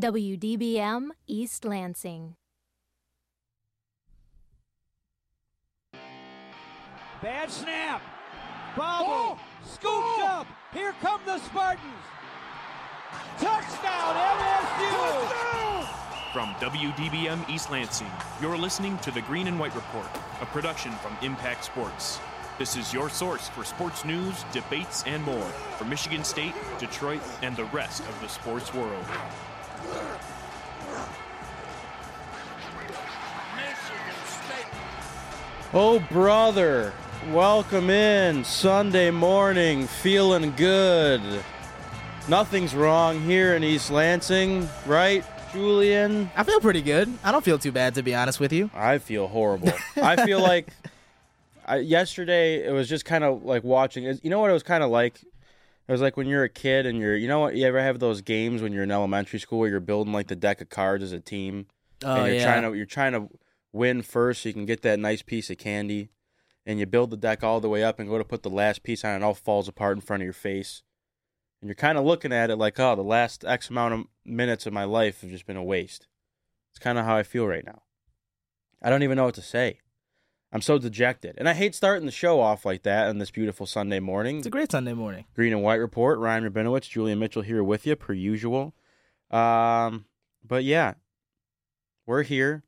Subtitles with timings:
[0.00, 2.34] WDBM East Lansing.
[7.22, 8.02] Bad snap.
[8.76, 9.38] Bobble.
[9.64, 10.48] Scooped up.
[10.72, 11.86] Here come the Spartans.
[13.38, 15.86] Touchdown, LSU.
[16.32, 18.10] From WDBM East Lansing,
[18.42, 20.08] you're listening to the Green and White Report,
[20.40, 22.18] a production from Impact Sports.
[22.58, 25.48] This is your source for sports news, debates, and more
[25.78, 29.04] from Michigan State, Detroit, and the rest of the sports world.
[35.76, 36.92] Oh, brother,
[37.32, 41.20] welcome in Sunday morning, feeling good.
[42.28, 46.30] Nothing's wrong here in East Lansing, right, Julian?
[46.36, 47.12] I feel pretty good.
[47.24, 48.70] I don't feel too bad, to be honest with you.
[48.72, 49.72] I feel horrible.
[49.96, 50.68] I feel like
[51.66, 54.04] I, yesterday it was just kind of like watching.
[54.22, 55.20] You know what it was kind of like?
[55.86, 57.56] It was like when you're a kid and you're, you know what?
[57.56, 60.36] You ever have those games when you're in elementary school where you're building like the
[60.36, 61.66] deck of cards as a team,
[62.02, 62.44] Oh and you're yeah.
[62.44, 63.28] trying to you're trying to
[63.72, 66.08] win first so you can get that nice piece of candy,
[66.64, 68.82] and you build the deck all the way up and go to put the last
[68.82, 70.82] piece on, and it all falls apart in front of your face,
[71.60, 74.64] and you're kind of looking at it like, oh, the last X amount of minutes
[74.66, 76.06] of my life have just been a waste.
[76.72, 77.82] It's kind of how I feel right now.
[78.82, 79.80] I don't even know what to say.
[80.54, 83.66] I'm so dejected, and I hate starting the show off like that on this beautiful
[83.66, 84.38] Sunday morning.
[84.38, 85.24] It's a great Sunday morning.
[85.34, 86.20] Green and White Report.
[86.20, 88.72] Ryan Rabinowitz, Julian Mitchell here with you per usual.
[89.32, 90.04] Um,
[90.46, 90.94] but yeah,
[92.06, 92.62] we're here.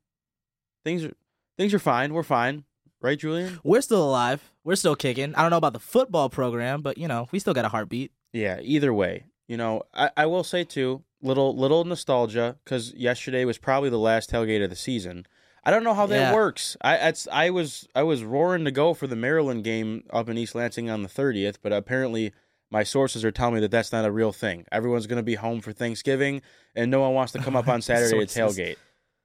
[0.82, 1.12] Things are
[1.56, 2.12] things are fine.
[2.12, 2.64] We're fine,
[3.00, 3.60] right, Julian?
[3.62, 4.52] We're still alive.
[4.64, 5.36] We're still kicking.
[5.36, 8.10] I don't know about the football program, but you know, we still got a heartbeat.
[8.32, 8.58] Yeah.
[8.62, 13.58] Either way, you know, I, I will say too, little little nostalgia because yesterday was
[13.58, 15.24] probably the last tailgate of the season.
[15.66, 16.32] I don't know how that Yeah.
[16.32, 16.76] works.
[16.80, 20.38] I it's, I was I was roaring to go for the Maryland game up in
[20.38, 22.32] East Lansing on the 30th, but apparently
[22.70, 24.64] my sources are telling me that that's not a real thing.
[24.70, 26.40] Everyone's going to be home for Thanksgiving,
[26.76, 28.76] and no one wants to come up on Saturday to tailgate.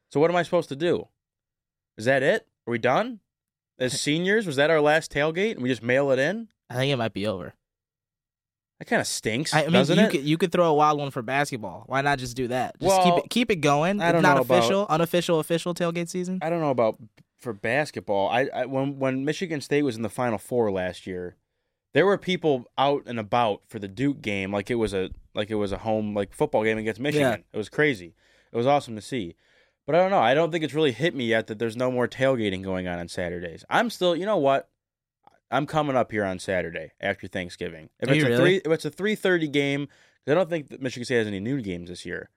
[0.10, 1.08] So what am I supposed to do?
[1.98, 2.48] Is that it?
[2.68, 3.20] Are we done?
[3.78, 6.48] As seniors, was that our last tailgate, and we just mail it in?
[6.70, 7.54] I think it might be over.
[8.82, 10.10] That kind of stinks, I mean, doesn't you it?
[10.10, 11.84] could you could throw a wild one for basketball.
[11.86, 12.80] Why not just do that?
[12.80, 14.02] Just Well, keep it keep it going.
[14.02, 16.40] I don't not know about- official, unofficial, official tailgate season.
[16.42, 16.98] I don't know about
[17.38, 18.30] for basketball.
[18.30, 21.36] I, I when when Michigan State was in the Final Four last year,
[21.94, 25.52] there were people out and about for the Duke game, like it was a like
[25.52, 27.44] it was a home like football game against Michigan.
[27.54, 28.16] It was crazy.
[28.52, 29.36] It was awesome to see.
[29.86, 30.18] But I don't know.
[30.22, 32.98] I don't think it's really hit me yet that there's no more tailgating going on
[32.98, 33.64] on Saturdays.
[33.70, 34.70] I'm still, you know what?
[35.52, 37.90] I'm coming up here on Saturday after Thanksgiving.
[38.00, 38.38] If Are it's a really?
[38.42, 39.88] three, if it's a three thirty game,
[40.28, 42.30] I don't think that Michigan State has any new games this year,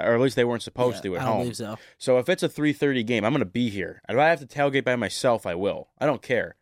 [0.00, 1.54] or at least they weren't supposed Yeah, to at I home.
[1.54, 1.78] so.
[1.98, 4.02] So if it's a 3:30 game, I'm going to be here.
[4.08, 5.88] If I have to tailgate by myself, I will.
[5.98, 6.56] I don't care.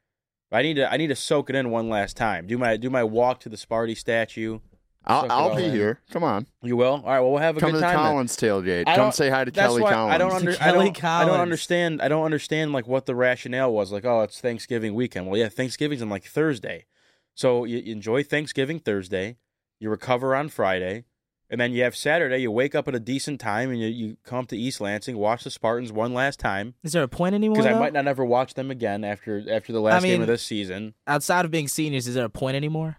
[0.51, 2.47] I need to I need to soak it in one last time.
[2.47, 4.59] Do my do my walk to the Sparty statue.
[5.05, 5.73] I'll, I'll be in.
[5.73, 6.01] here.
[6.11, 6.47] Come on.
[6.63, 6.95] You will?
[6.95, 7.97] All right, well we'll have a Come good to the time.
[7.97, 8.05] then.
[8.05, 8.95] Collins tailgate.
[8.95, 10.15] Come say hi to Kelly why Collins.
[10.15, 13.73] I don't under, I don't I don't understand I don't understand like what the rationale
[13.73, 13.93] was.
[13.93, 15.27] Like, oh, it's Thanksgiving weekend.
[15.27, 16.87] Well, yeah, Thanksgiving's on like Thursday.
[17.35, 19.39] So you, you enjoy Thanksgiving Thursday,
[19.79, 21.05] you recover on Friday,
[21.53, 24.17] and then you have Saturday, you wake up at a decent time and you, you
[24.25, 26.75] come to East Lansing, watch the Spartans one last time.
[26.83, 27.57] Is there a point anymore?
[27.57, 30.27] because I might not ever watch them again after after the last game mean, of
[30.29, 30.95] this season.
[31.07, 32.99] Outside of being seniors, is there a point anymore?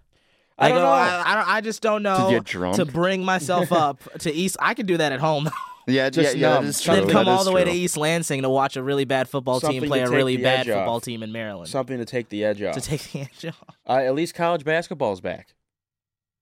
[0.58, 0.88] I don't oh, know.
[0.88, 2.30] I, I, don't- I just don't know.
[2.30, 2.76] get drunk?
[2.78, 5.50] To bring myself up to East, I could do that at home.
[5.86, 6.54] Yeah, Just yeah, yeah.
[6.54, 6.64] numb.
[6.64, 6.96] That is true.
[6.96, 7.70] then come That all is the way to.
[7.70, 10.70] East Lansing to watch a really bad football Something team play a really bad edge
[10.70, 10.78] off.
[10.80, 11.68] football team in Maryland.
[11.68, 12.74] Something to take the edge off.
[12.76, 13.76] to take the edge off.
[13.86, 15.56] uh, at least college basketball is back.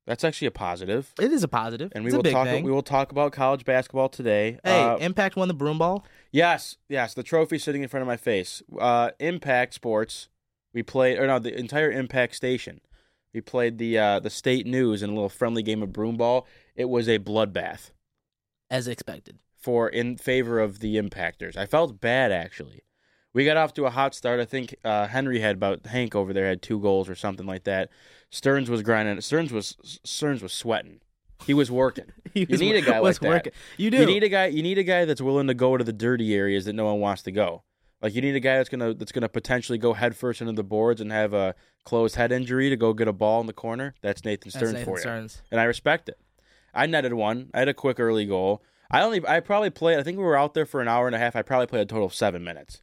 [0.06, 1.12] That's actually a positive.
[1.20, 1.92] It is a positive.
[1.96, 2.46] And we it's will a big talk.
[2.46, 2.64] thing.
[2.64, 4.60] We will talk about college basketball today.
[4.64, 6.06] hey, Uh, Impact won the broom ball.
[6.32, 7.16] yes, yes.
[7.16, 8.62] The trophy sitting in front of my face.
[8.80, 10.30] Uh, Impact Sports.
[10.72, 12.80] We played, or no, the entire Impact station.
[13.34, 16.46] We played the uh, the state news in a little friendly game of broomball.
[16.76, 17.92] It was a bloodbath.
[18.70, 19.40] as expected.
[19.58, 21.56] for in favor of the impactors.
[21.56, 22.82] I felt bad actually.
[23.34, 24.40] We got off to a hot start.
[24.42, 27.64] I think uh, Henry had about Hank over there had two goals or something like
[27.64, 27.90] that.
[28.30, 29.22] Stearns was grinding.
[29.22, 31.00] Stearns was Stearns was sweating.
[31.46, 32.06] He was working.
[32.34, 33.28] He You need a guy was like that.
[33.30, 33.54] working.
[33.78, 33.98] You do.
[33.98, 34.46] You need a guy.
[34.48, 37.00] You need a guy that's willing to go to the dirty areas that no one
[37.02, 37.64] wants to go.
[38.02, 41.02] Like you need a guy that's gonna that's gonna potentially go headfirst into the boards
[41.02, 41.54] and have a
[41.84, 43.94] closed head injury to go get a ball in the corner.
[44.02, 45.42] That's Nathan That's Nathan for you Stearns.
[45.52, 46.18] and I respect it.
[46.74, 47.50] I netted one.
[47.54, 48.62] I had a quick early goal.
[48.90, 50.00] I only I probably played.
[50.00, 51.36] I think we were out there for an hour and a half.
[51.36, 52.82] I probably played a total of seven minutes.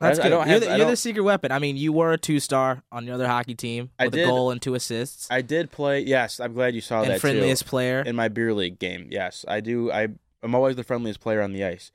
[0.00, 0.30] That's I- I good.
[0.30, 1.50] don't you're have- the, you're the secret weapon.
[1.50, 4.24] I mean, you were a two star on your other hockey team with did.
[4.24, 6.00] a goal and two assists, I did play.
[6.00, 7.68] Yes, I'm glad you saw and that friendliest too.
[7.70, 8.02] player.
[8.06, 9.08] in my beer league game.
[9.10, 9.90] Yes, I do.
[9.90, 10.08] I
[10.42, 11.90] I'm always the friendliest player on the ice.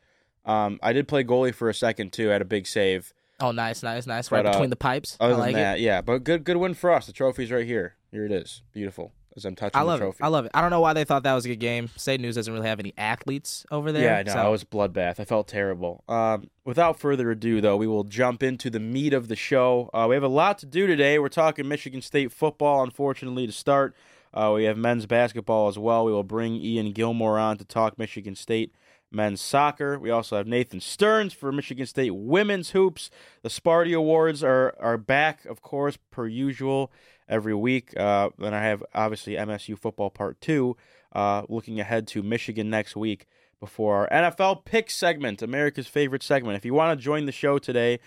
[0.45, 2.29] Um, I did play goalie for a second too.
[2.29, 3.13] I had a big save.
[3.39, 4.29] oh, nice, nice, nice.
[4.29, 5.17] But, Right uh, between the pipes.
[5.19, 5.81] Other I like than that, it.
[5.81, 7.05] yeah, but good good win for us.
[7.07, 7.95] The trophy's right here.
[8.11, 8.61] Here it is.
[8.73, 9.11] Beautiful.
[9.35, 10.15] as I'm touching I love the it.
[10.21, 10.51] I love it.
[10.53, 11.89] I don't know why they thought that was a good game.
[11.95, 14.03] State News doesn't really have any athletes over there.
[14.03, 14.33] Yeah, I know.
[14.33, 15.19] so- It was bloodbath.
[15.19, 16.03] I felt terrible.
[16.07, 19.89] Um, without further ado, though, we will jump into the meat of the show.
[19.93, 21.17] Uh, we have a lot to do today.
[21.17, 23.95] We're talking Michigan State football, unfortunately, to start.
[24.31, 26.05] Uh, we have men's basketball as well.
[26.05, 28.73] We will bring Ian Gilmore on to talk Michigan State
[29.13, 29.97] men's soccer.
[29.99, 33.09] We also have Nathan Stearns for Michigan State women's hoops.
[33.41, 36.91] The Sparty Awards are, are back, of course, per usual,
[37.27, 37.95] every week.
[37.97, 40.75] Uh, then I have, obviously, MSU football part two,
[41.13, 43.27] uh, looking ahead to Michigan next week
[43.59, 46.57] before our NFL pick segment, America's favorite segment.
[46.57, 47.99] If you want to join the show today,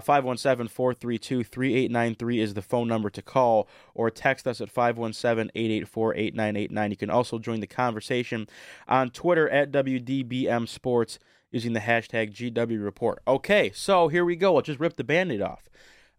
[0.00, 6.14] 517 432 3893 is the phone number to call, or text us at 517 884
[6.14, 6.90] 8989.
[6.90, 8.48] You can also join the conversation
[8.88, 11.18] on Twitter at WDBM Sports
[11.50, 13.22] using the hashtag GW Report.
[13.28, 14.56] Okay, so here we go.
[14.56, 15.68] I'll just rip the band aid off.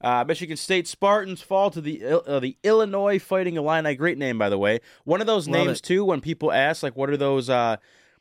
[0.02, 3.96] Uh, Michigan State Spartans fall to the uh, the Illinois Fighting Illini.
[3.96, 4.80] Great name, by the way.
[5.04, 5.84] One of those Love names it.
[5.84, 6.06] too.
[6.06, 7.50] When people ask, like, what are those?
[7.50, 7.78] Uh,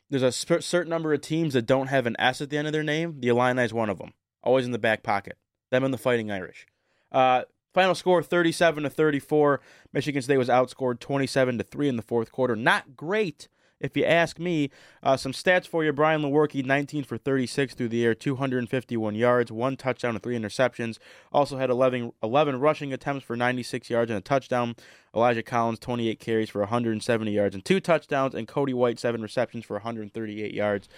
[0.09, 2.67] there's a cer- certain number of teams that don't have an S at the end
[2.67, 3.17] of their name.
[3.21, 4.13] The Illini is one of them.
[4.45, 5.37] Always in the back pocket.
[5.71, 6.67] Them and the Fighting Irish.
[7.11, 7.43] Uh,
[7.73, 9.61] final score 37 to 34.
[9.93, 12.55] Michigan State was outscored 27 to 3 in the fourth quarter.
[12.55, 13.49] Not great,
[13.81, 14.71] if you ask me.
[15.03, 19.51] Uh, some stats for you Brian Lewerke, 19 for 36 through the air, 251 yards,
[19.51, 20.99] one touchdown and three interceptions.
[21.33, 24.77] Also had 11, 11 rushing attempts for 96 yards and a touchdown.
[25.15, 28.35] Elijah Collins, 28 carries for 170 yards and two touchdowns.
[28.35, 30.89] And Cody White, seven receptions for 138 yards.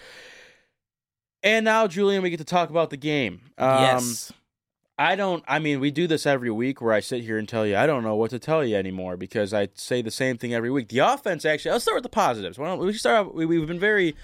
[1.47, 3.41] And now, Julian, we get to talk about the game.
[3.57, 4.33] Um, yes.
[4.99, 5.43] I don't.
[5.47, 7.85] I mean, we do this every week where I sit here and tell you I
[7.85, 10.89] don't know what to tell you anymore because I say the same thing every week.
[10.89, 12.57] The offense, actually, let's start with the positives.
[12.57, 13.27] Why don't we start?
[13.27, 14.15] Off, we, we've been very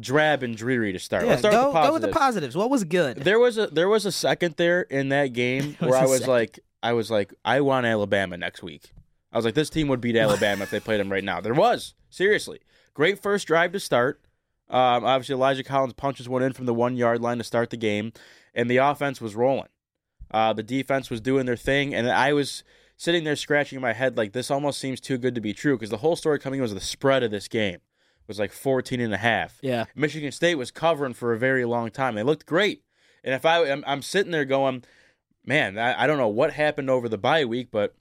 [0.00, 1.24] drab and dreary to start.
[1.24, 2.24] Yeah, let's start go, with the go with the positives.
[2.24, 2.56] positives.
[2.56, 3.18] What was good?
[3.18, 6.32] There was a there was a second there in that game where I was second.
[6.32, 8.90] like, I was like, I want Alabama next week.
[9.32, 11.42] I was like, this team would beat Alabama if they played them right now.
[11.42, 12.60] There was seriously
[12.94, 14.20] great first drive to start.
[14.72, 17.76] Um, obviously, Elijah Collins punches one in from the one yard line to start the
[17.76, 18.12] game,
[18.54, 19.68] and the offense was rolling.
[20.30, 22.64] Uh, the defense was doing their thing, and I was
[22.96, 25.90] sitting there scratching my head like this almost seems too good to be true because
[25.90, 27.78] the whole story coming in was the spread of this game
[28.26, 29.58] was like 14 and a half.
[29.60, 29.84] yeah.
[29.94, 32.14] Michigan State was covering for a very long time.
[32.14, 32.82] They looked great,
[33.22, 34.84] and if I I'm, I'm sitting there going,
[35.44, 37.94] man, I, I don't know what happened over the bye week, but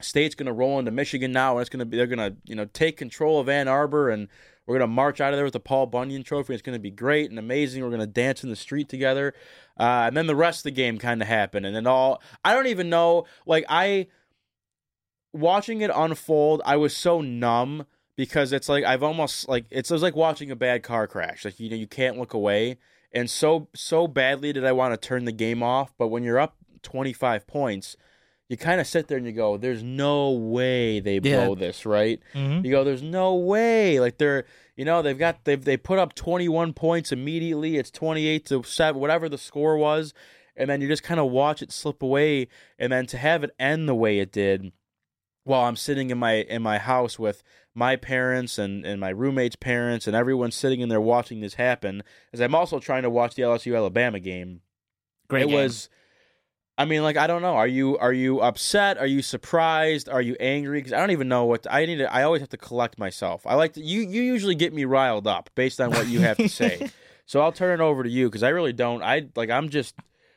[0.00, 2.36] State's going to roll into Michigan now, and it's going to be they're going to
[2.44, 4.28] you know take control of Ann Arbor, and
[4.70, 6.54] we're going to march out of there with the Paul Bunyan Trophy.
[6.54, 7.82] It's going to be great and amazing.
[7.82, 9.34] We're going to dance in the street together,
[9.76, 12.54] uh, and then the rest of the game kind of happened, and then all I
[12.54, 13.24] don't even know.
[13.46, 14.06] Like I
[15.32, 17.84] watching it unfold, I was so numb
[18.14, 21.44] because it's like I've almost like it's, it's like watching a bad car crash.
[21.44, 22.78] Like you know you can't look away,
[23.10, 25.92] and so so badly did I want to turn the game off.
[25.98, 27.96] But when you're up 25 points,
[28.50, 31.46] you kind of sit there and you go, "There's no way they Yeah.
[31.46, 32.62] blow this, right?" Mhm.
[32.64, 34.44] You go, "There's no way." Like they're
[34.76, 37.76] you know they've got they've they put up 21 points immediately.
[37.78, 40.12] It's 28 to seven, whatever the score was,
[40.56, 42.48] and then you just kind of watch it slip away,
[42.78, 44.72] and then to have it end the way it did
[45.44, 47.42] while I'm sitting in my in my house with
[47.72, 52.02] my parents and, and my roommate's parents and everyone sitting in there watching this happen,
[52.32, 54.62] as I'm also trying to watch the LSU Alabama game.
[55.28, 55.54] Great it game.
[55.54, 55.88] was
[56.80, 57.56] I mean, like I don't know.
[57.56, 58.96] Are you are you upset?
[58.96, 60.08] Are you surprised?
[60.08, 60.78] Are you angry?
[60.78, 61.98] Because I don't even know what I need.
[61.98, 63.46] To, I always have to collect myself.
[63.46, 64.00] I like to, you.
[64.00, 66.88] You usually get me riled up based on what you have to say.
[67.26, 69.02] so I'll turn it over to you because I really don't.
[69.02, 69.50] I like.
[69.50, 69.94] I'm just.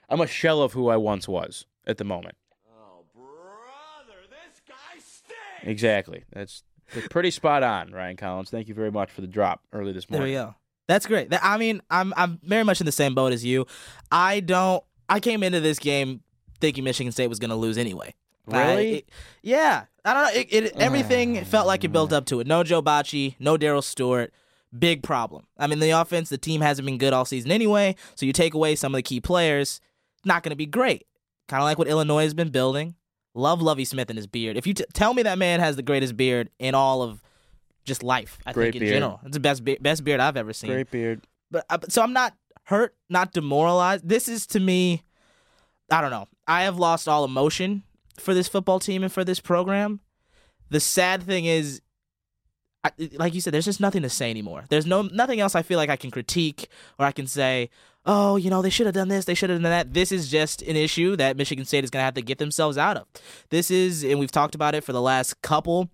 [0.09, 2.35] I'm a shell of who I once was at the moment.
[2.69, 5.63] Oh, brother, this guy stinks.
[5.63, 6.25] Exactly.
[6.33, 6.63] That's
[6.93, 8.49] that's pretty spot on, Ryan Collins.
[8.49, 10.33] Thank you very much for the drop early this morning.
[10.33, 10.49] There morning.
[10.49, 10.57] we go.
[10.89, 11.33] That's great.
[11.41, 13.65] I mean, I'm I'm very much in the same boat as you.
[14.11, 14.83] I don't.
[15.07, 16.22] I came into this game
[16.63, 18.13] thinking Michigan State was going to lose anyway.
[18.51, 18.93] I- Really?
[18.99, 19.09] it-
[19.41, 19.85] yeah.
[20.05, 20.39] I don't know.
[20.41, 22.47] It, it, everything felt like it built up to it.
[22.47, 24.33] No Joe Bachie, no Darrell Stewart.
[24.77, 25.45] Big problem.
[25.57, 27.95] I mean, the offense, the team hasn't been good all season anyway.
[28.15, 29.79] So you take away some of the key players,
[30.25, 31.05] not going to be great.
[31.47, 32.95] Kind of like what Illinois has been building.
[33.35, 34.57] Love Lovie Smith and his beard.
[34.57, 37.21] If you t- tell me that man has the greatest beard in all of
[37.85, 38.93] just life, I Great think in beard.
[38.95, 41.21] general, it's the best be- best beard I've ever seen Great beard.
[41.51, 42.33] but uh, so I'm not
[42.65, 44.07] hurt, not demoralized.
[44.07, 45.03] This is to me,
[45.91, 46.27] I don't know.
[46.47, 47.83] I have lost all emotion
[48.17, 49.99] for this football team and for this program.
[50.69, 51.81] The sad thing is,
[52.83, 54.65] I, like you said, there's just nothing to say anymore.
[54.69, 56.67] There's no nothing else I feel like I can critique
[56.99, 57.69] or I can say,
[58.05, 59.93] oh, you know, they should have done this, they should have done that.
[59.93, 62.77] This is just an issue that Michigan State is going to have to get themselves
[62.77, 63.07] out of.
[63.49, 65.89] This is, and we've talked about it for the last couple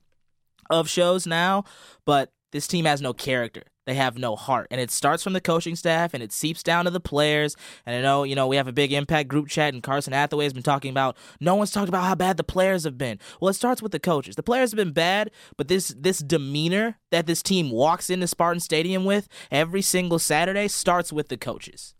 [0.71, 1.63] of shows now,
[2.05, 3.63] but this team has no character.
[3.89, 4.67] They have no heart.
[4.69, 7.55] And it starts from the coaching staff and it seeps down to the players.
[7.87, 10.43] And I know, you know, we have a big impact group chat and Carson Hathaway
[10.43, 13.17] has been talking about no one's talked about how bad the players have been.
[13.41, 14.35] Well, it starts with the coaches.
[14.35, 18.59] The players have been bad, but this this demeanor that this team walks into Spartan
[18.59, 21.95] Stadium with every single Saturday starts with the coaches.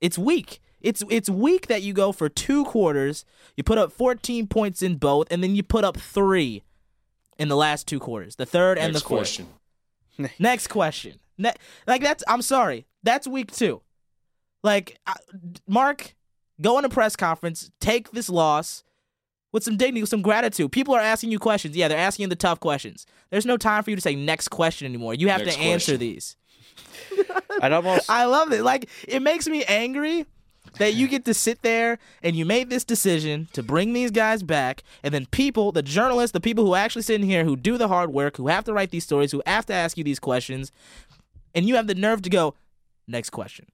[0.00, 0.60] It's weak.
[0.80, 3.24] It's it's weak that you go for two quarters,
[3.56, 6.62] you put up 14 points in both, and then you put up three
[7.40, 9.18] in the last two quarters, the third and Next the fourth.
[9.18, 9.48] question.
[10.38, 11.14] Next question.
[11.36, 11.54] Ne-
[11.86, 12.86] like that's I'm sorry.
[13.02, 13.80] That's week 2.
[14.62, 15.14] Like I-
[15.66, 16.14] Mark,
[16.60, 18.82] go in a press conference, take this loss
[19.52, 20.72] with some dignity, with some gratitude.
[20.72, 21.76] People are asking you questions.
[21.76, 23.06] Yeah, they're asking you the tough questions.
[23.30, 25.14] There's no time for you to say next question anymore.
[25.14, 26.36] You have Next to answer these.
[27.62, 28.62] Almost I love it.
[28.62, 30.26] Like it makes me angry
[30.78, 34.42] that you get to sit there and you made this decision to bring these guys
[34.42, 37.76] back, and then people, the journalists, the people who actually sit in here, who do
[37.76, 40.18] the hard work, who have to write these stories, who have to ask you these
[40.18, 40.72] questions,
[41.54, 42.54] and you have the nerve to go,
[43.06, 43.66] next question.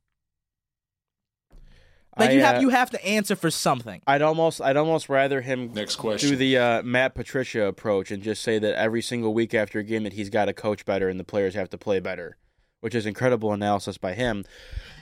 [2.16, 4.00] Like I, you have uh, you have to answer for something.
[4.06, 6.30] I'd almost I'd almost rather him Next question.
[6.30, 9.82] do the uh, Matt Patricia approach and just say that every single week after a
[9.82, 12.36] game that he's got to coach better and the players have to play better,
[12.84, 14.44] which is incredible analysis by him.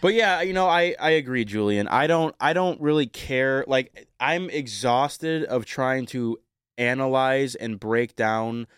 [0.01, 1.89] But yeah, you know, I I agree, Julian.
[1.89, 3.65] I don't I don't really care.
[3.67, 6.39] Like I'm exhausted of trying to
[6.79, 8.69] analyze and break down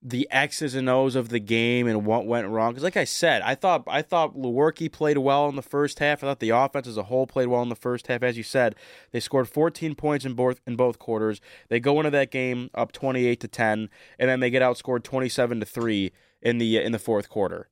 [0.00, 2.70] the X's and O's of the game and what went wrong.
[2.70, 6.22] Because, like I said, I thought I thought Lewerke played well in the first half.
[6.22, 8.22] I thought the offense as a whole played well in the first half.
[8.22, 8.76] As you said,
[9.10, 11.40] they scored 14 points in both in both quarters.
[11.68, 15.58] They go into that game up 28 to 10, and then they get outscored 27
[15.58, 17.68] to three in the in the fourth quarter,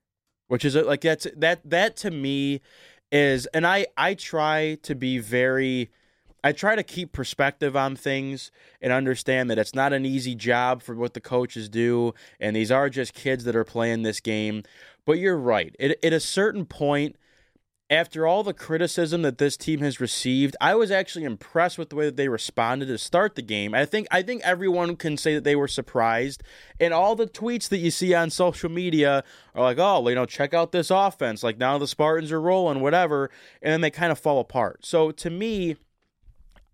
[0.48, 2.60] which is like that's that that to me
[3.10, 5.90] is, and I I try to be very.
[6.42, 8.50] I try to keep perspective on things
[8.82, 12.70] and understand that it's not an easy job for what the coaches do, and these
[12.70, 14.62] are just kids that are playing this game.
[15.06, 15.74] But you're right.
[15.80, 17.16] At, at a certain point,
[17.90, 21.96] after all the criticism that this team has received, I was actually impressed with the
[21.96, 23.74] way that they responded to start the game.
[23.74, 26.42] I think I think everyone can say that they were surprised,
[26.80, 29.22] and all the tweets that you see on social media
[29.54, 31.42] are like, "Oh, you know, check out this offense.
[31.42, 34.86] Like now the Spartans are rolling, whatever," and then they kind of fall apart.
[34.86, 35.76] So to me,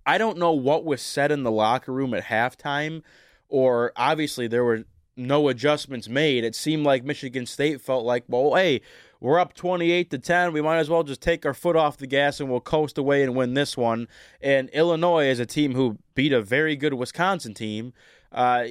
[0.07, 3.03] I don't know what was said in the locker room at halftime,
[3.49, 4.85] or obviously there were
[5.17, 6.45] no adjustments made.
[6.45, 8.81] It seemed like Michigan State felt like, well, hey,
[9.21, 10.53] we're up 28 to 10.
[10.53, 13.23] We might as well just take our foot off the gas and we'll coast away
[13.23, 14.09] and win this one.
[14.41, 17.93] And Illinois is a team who beat a very good Wisconsin team.
[18.33, 18.65] Uh,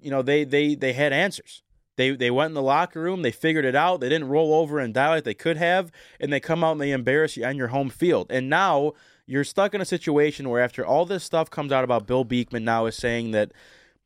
[0.00, 1.62] you know, they they they had answers.
[1.96, 4.00] They they went in the locker room, they figured it out.
[4.00, 5.90] They didn't roll over and die like they could have,
[6.20, 8.28] and they come out and they embarrass you on your home field.
[8.30, 8.92] And now
[9.26, 12.64] you're stuck in a situation where after all this stuff comes out about Bill Beekman
[12.64, 13.52] now is saying that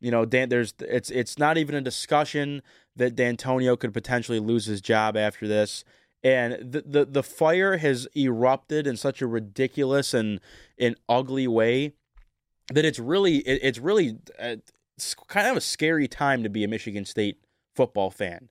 [0.00, 2.62] you know Dan there's it's it's not even a discussion
[2.98, 5.84] that Dantonio could potentially lose his job after this.
[6.22, 10.40] And the, the the fire has erupted in such a ridiculous and
[10.78, 11.92] and ugly way
[12.72, 14.56] that it's really it, it's really uh,
[14.96, 17.38] it's kind of a scary time to be a Michigan State
[17.74, 18.48] football fan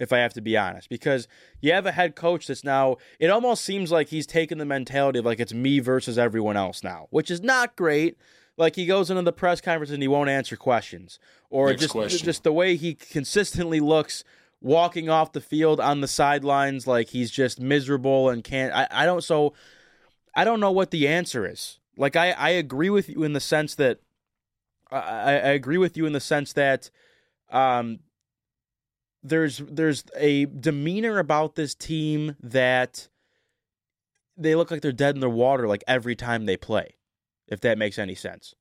[0.00, 1.28] if I have to be honest, because
[1.60, 5.18] you have a head coach that's now, it almost seems like he's taken the mentality
[5.18, 8.16] of like it's me versus everyone else now, which is not great.
[8.60, 11.92] Like he goes into the press conference and he won't answer questions, or Next just
[11.92, 12.24] question.
[12.24, 14.22] just the way he consistently looks
[14.60, 18.74] walking off the field on the sidelines, like he's just miserable and can't.
[18.74, 19.54] I, I don't so.
[20.36, 21.80] I don't know what the answer is.
[21.96, 24.00] Like I, I agree with you in the sense that
[24.90, 26.90] I, I I agree with you in the sense that
[27.50, 28.00] um
[29.22, 33.08] there's there's a demeanor about this team that
[34.36, 36.94] they look like they're dead in the water like every time they play,
[37.50, 38.54] if that makes any sense.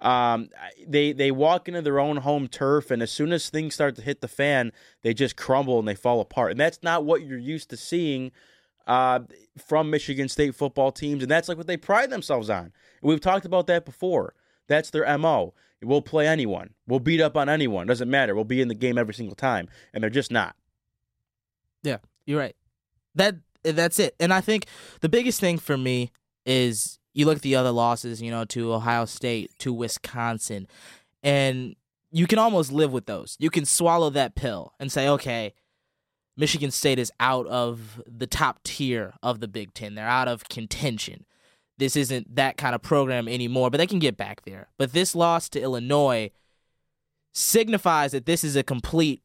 [0.00, 0.50] Um,
[0.86, 4.02] they they walk into their own home turf, and as soon as things start to
[4.02, 4.72] hit the fan,
[5.02, 6.50] they just crumble and they fall apart.
[6.50, 8.30] And that's not what you're used to seeing
[8.86, 9.20] uh,
[9.56, 12.64] from Michigan State football teams, and that's like what they pride themselves on.
[12.64, 12.72] And
[13.02, 14.34] we've talked about that before.
[14.66, 15.54] That's their mo.
[15.82, 16.70] We'll play anyone.
[16.86, 17.86] We'll beat up on anyone.
[17.86, 18.34] Doesn't matter.
[18.34, 20.56] We'll be in the game every single time, and they're just not.
[21.82, 22.56] Yeah, you're right.
[23.14, 24.14] That that's it.
[24.20, 24.66] And I think
[25.00, 26.10] the biggest thing for me
[26.44, 30.66] is you look at the other losses, you know, to Ohio State, to Wisconsin,
[31.22, 31.76] and
[32.10, 33.36] you can almost live with those.
[33.40, 35.54] You can swallow that pill and say, okay,
[36.36, 39.94] Michigan State is out of the top tier of the Big Ten.
[39.94, 41.24] They're out of contention.
[41.78, 44.68] This isn't that kind of program anymore, but they can get back there.
[44.76, 46.30] But this loss to Illinois
[47.32, 49.22] signifies that this is a complete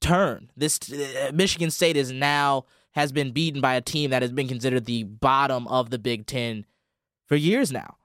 [0.00, 0.50] turn.
[0.56, 4.48] This uh, Michigan State is now has been beaten by a team that has been
[4.48, 6.66] considered the bottom of the Big Ten
[7.32, 7.96] for years now.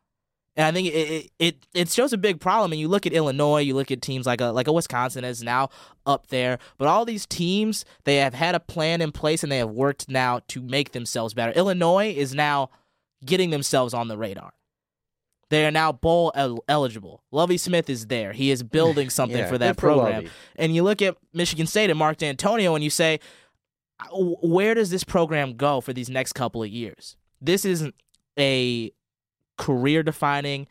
[0.55, 2.71] And I think it, it it shows a big problem.
[2.71, 5.43] And you look at Illinois, you look at teams like a like a Wisconsin is
[5.43, 5.67] now
[6.05, 9.57] up there, but all these teams they have had a plan in place and they
[9.57, 11.51] have worked now to make themselves better.
[11.51, 12.69] Illinois is now
[13.25, 14.53] getting themselves on the radar.
[15.49, 17.21] They are now bowl el- eligible.
[17.29, 18.31] Lovie Smith is there.
[18.31, 20.29] He is building something Yeah, for that good for program.
[20.55, 23.19] And you look at Michigan State and Mark Dantonio, and you say,
[24.13, 27.17] where does this program go for these next couple of years?
[27.41, 27.93] This isn't
[28.39, 28.91] a
[29.57, 30.67] career defining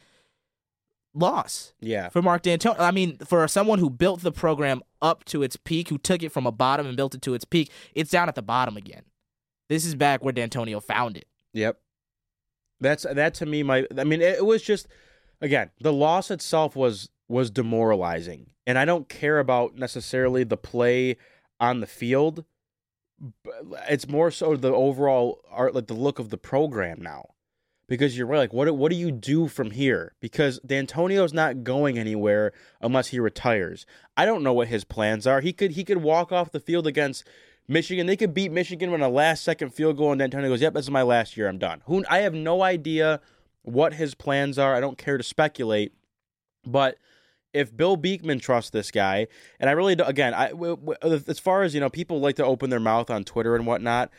[1.15, 2.09] loss Yeah.
[2.11, 2.79] for Mark Dantonio.
[2.79, 6.31] I mean, for someone who built the program up to its peak, who took it
[6.31, 9.03] from a bottom and built it to its peak, it's down at the bottom again.
[9.69, 11.27] This is back where Dantonio found it.
[11.55, 11.79] Yep.
[12.81, 13.63] That's that to me.
[13.63, 14.87] My I mean, it, it was just
[15.41, 21.17] again the loss itself was was demoralizing, and I don't care about necessarily the play
[21.59, 22.45] on the field.
[23.89, 27.31] It's more so the overall art, like the look of the program now,
[27.89, 28.39] because you're right.
[28.39, 30.15] Like, what what do you do from here?
[30.21, 33.87] Because Dantonio's not going anywhere unless he retires.
[34.17, 35.41] I don't know what his plans are.
[35.41, 37.25] He could he could walk off the field against
[37.69, 38.07] Michigan.
[38.07, 40.87] They could beat Michigan on a last second field goal, and Dantonio goes, "Yep, this
[40.87, 41.49] is my last year.
[41.49, 43.21] I'm done." Who I have no idea
[43.63, 44.75] what his plans are.
[44.75, 45.93] I don't care to speculate,
[46.65, 46.99] but
[47.53, 49.29] if Bill Beekman trusts this guy,
[49.59, 50.53] and I really do, again, I
[51.03, 54.11] as far as you know, people like to open their mouth on Twitter and whatnot.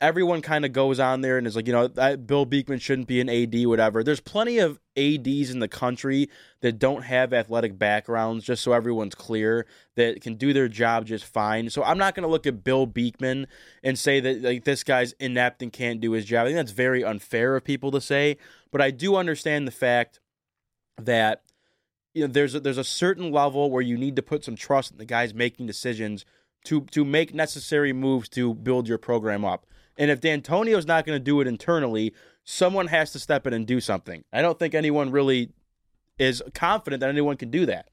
[0.00, 3.06] Everyone kind of goes on there and is like, you know, that Bill Beekman shouldn't
[3.06, 4.02] be an AD, whatever.
[4.02, 6.30] There's plenty of ADs in the country
[6.62, 9.66] that don't have athletic backgrounds, just so everyone's clear,
[9.96, 11.68] that can do their job just fine.
[11.68, 13.46] So I'm not going to look at Bill Beekman
[13.82, 16.44] and say that like this guy's inept and can't do his job.
[16.44, 18.38] I think that's very unfair of people to say,
[18.70, 20.20] but I do understand the fact
[20.96, 21.42] that
[22.14, 24.92] you know there's a, there's a certain level where you need to put some trust
[24.92, 26.24] in the guys making decisions
[26.64, 29.66] to to make necessary moves to build your program up.
[30.00, 33.66] And if Dantonio's not going to do it internally, someone has to step in and
[33.66, 34.24] do something.
[34.32, 35.50] I don't think anyone really
[36.18, 37.88] is confident that anyone can do that.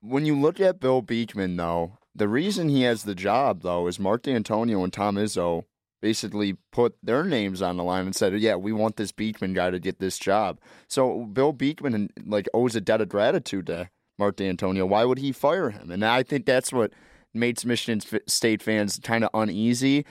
[0.00, 3.98] when you look at Bill Beekman, though, the reason he has the job, though, is
[3.98, 5.64] Mark Dantonio and Tom Izzo
[6.02, 9.70] basically put their names on the line and said, "Yeah, we want this Beekman guy
[9.70, 14.36] to get this job." So Bill Beekman like owes a debt of gratitude to Mark
[14.36, 14.86] Dantonio.
[14.86, 15.90] Why would he fire him?
[15.90, 16.92] And I think that's what
[17.32, 20.04] makes Michigan State fans kind of uneasy.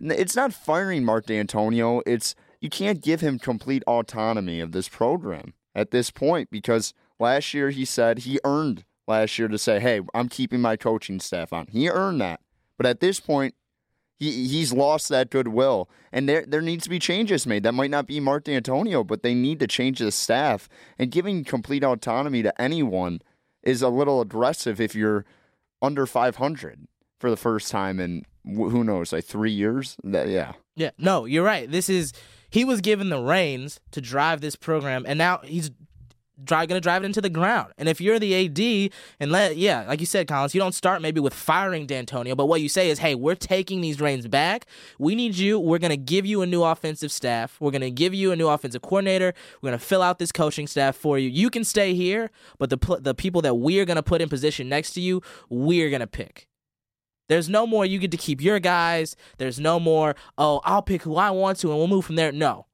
[0.00, 2.02] It's not firing Mark Dantonio.
[2.06, 7.54] It's you can't give him complete autonomy of this program at this point because last
[7.54, 11.52] year he said he earned last year to say, "Hey, I'm keeping my coaching staff
[11.52, 12.40] on." He earned that,
[12.76, 13.54] but at this point,
[14.18, 17.62] he he's lost that goodwill, and there there needs to be changes made.
[17.62, 21.44] That might not be Mark Dantonio, but they need to change the staff and giving
[21.44, 23.20] complete autonomy to anyone
[23.62, 25.24] is a little aggressive if you're
[25.82, 26.86] under 500
[27.18, 29.96] for the first time in who knows like three years.
[30.04, 30.52] That, yeah.
[30.76, 31.70] Yeah, no, you're right.
[31.70, 32.12] This is
[32.50, 35.70] he was given the reins to drive this program, and now he's
[36.46, 37.72] to drive it into the ground.
[37.78, 41.02] And if you're the AD, and let yeah, like you said, Collins, you don't start
[41.02, 44.66] maybe with firing Dantonio, but what you say is, hey, we're taking these reins back.
[44.98, 45.58] We need you.
[45.58, 47.56] We're going to give you a new offensive staff.
[47.60, 49.34] We're going to give you a new offensive coordinator.
[49.60, 51.28] We're going to fill out this coaching staff for you.
[51.28, 54.68] You can stay here, but the the people that we're going to put in position
[54.68, 56.46] next to you, we're going to pick.
[57.28, 59.16] There's no more you get to keep your guys.
[59.36, 62.32] There's no more, oh, I'll pick who I want to and we'll move from there.
[62.32, 62.66] No.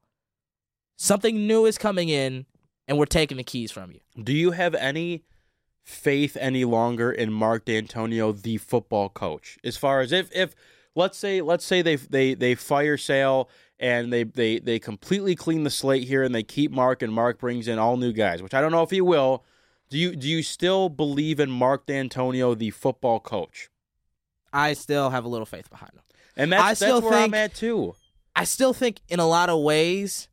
[0.97, 2.45] Something new is coming in
[2.87, 3.99] and we're taking the keys from you.
[4.21, 5.23] Do you have any
[5.83, 9.57] faith any longer in Mark Dantonio, the football coach?
[9.63, 10.55] As far as if if
[10.95, 15.63] let's say let's say they they they fire Sale and they they they completely clean
[15.63, 18.53] the slate here and they keep Mark and Mark brings in all new guys, which
[18.53, 19.43] I don't know if he will.
[19.89, 23.69] Do you do you still believe in Mark Dantonio, the football coach?
[24.55, 26.01] I still have a little faith behind him.
[26.37, 27.95] And that's, I still that's where I'm think- at too.
[28.35, 30.27] I still think in a lot of ways,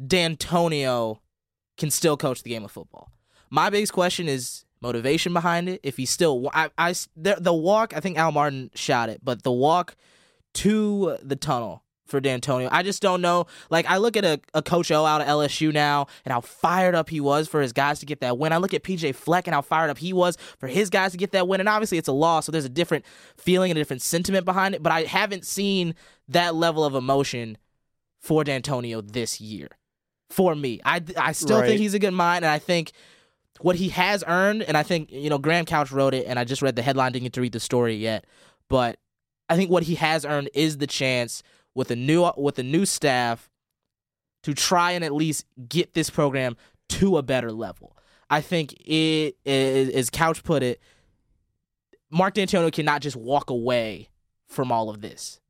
[0.00, 1.18] Dantonio
[1.76, 3.10] can still coach the game of football.
[3.50, 5.80] My biggest question is motivation behind it.
[5.82, 9.42] If he's still, I, I the, the walk, I think Al Martin shot it, but
[9.42, 9.96] the walk
[10.54, 13.46] to the tunnel for Dantonio, I just don't know.
[13.70, 16.94] Like I look at a, a Coach O out of LSU now and how fired
[16.94, 18.52] up he was for his guys to get that win.
[18.52, 21.16] I look at PJ Fleck and how fired up he was for his guys to
[21.18, 21.60] get that win.
[21.60, 23.04] And obviously it's a loss, so there's a different
[23.36, 24.82] feeling and a different sentiment behind it.
[24.82, 25.94] But I haven't seen
[26.28, 27.56] that level of emotion
[28.20, 29.68] for Dantonio this year.
[30.30, 31.66] For me, I, I still Right.
[31.68, 32.92] think he's a good mind, and I think
[33.60, 36.44] what he has earned, and I think you know Graham Couch wrote it, and I
[36.44, 38.24] just read the headline, didn't get to read the story yet,
[38.68, 38.98] but
[39.48, 41.42] I think what he has earned is the chance
[41.74, 43.50] with a new with a new staff
[44.42, 46.56] to try and at least get this program
[46.88, 47.96] to a better level.
[48.30, 50.80] I think it, is- as Couch put it,
[52.10, 54.08] Mark Dantonio cannot just walk away
[54.46, 55.40] from all of this.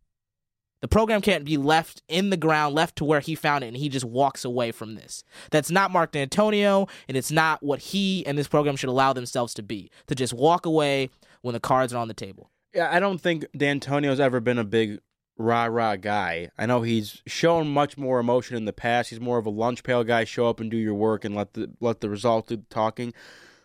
[0.81, 3.77] The program can't be left in the ground, left to where he found it, and
[3.77, 5.25] he just walks away from this.
[5.51, 9.55] That's not Mark Dantonio, and it's not what he and this program should allow themselves
[9.55, 9.91] to be.
[10.09, 11.09] To just walk away
[11.41, 12.51] when the cards are on the table.
[12.75, 15.01] Yeah, I don't think Dantonio's ever been a big
[15.37, 16.51] rah rah guy.
[16.59, 19.11] I know he's shown much more emotion in the past.
[19.11, 20.25] He's more of a lunch pail guy.
[20.25, 23.13] Show up and do your work and let the let the result do the talking.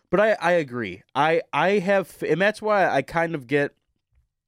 [0.10, 1.04] But I I agree.
[1.14, 3.76] I I have and that's why I kind of get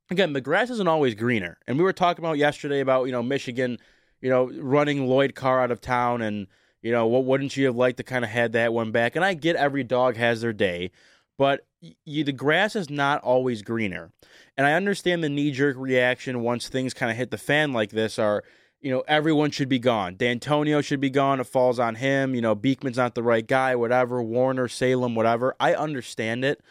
[0.10, 1.58] again the grass isn't always greener.
[1.68, 3.78] And we were talking about yesterday about you know Michigan,
[4.22, 6.48] you know running Lloyd Carr out of town and.
[6.84, 7.26] You know what?
[7.26, 9.16] Wouldn't you have liked to kind of had that one back?
[9.16, 10.90] And I get every dog has their day,
[11.38, 14.12] but you, the grass is not always greener.
[14.58, 17.92] And I understand the knee jerk reaction once things kind of hit the fan like
[17.92, 18.44] this are,
[18.80, 20.16] you know, everyone should be gone.
[20.16, 21.40] Dantonio should be gone.
[21.40, 22.36] It falls on him.
[22.36, 24.22] You know, Beekman's not the right guy, whatever.
[24.22, 25.56] Warner, Salem, whatever.
[25.60, 26.62] I understand it.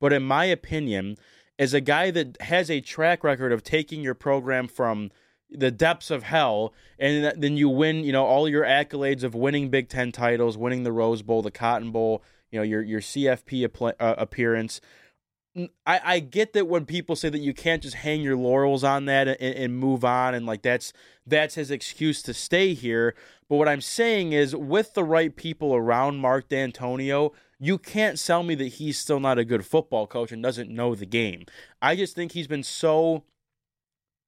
[0.00, 1.16] But in my opinion,
[1.58, 5.10] as a guy that has a track record of taking your program from
[5.50, 9.70] the depths of hell and then you win you know all your accolades of winning
[9.70, 13.68] big 10 titles winning the rose bowl the cotton bowl you know your your cfp
[13.82, 14.80] uh, appearance.
[15.84, 19.06] I, I get that when people say that you can't just hang your laurels on
[19.06, 20.92] that and, and move on and like that's
[21.26, 23.14] that's his excuse to stay here.
[23.48, 28.42] But what i'm saying is with the right people around mark dantonio you can't sell
[28.42, 31.44] me that he's still not a good football coach and doesn't know the game.
[31.82, 33.24] I just think he's been so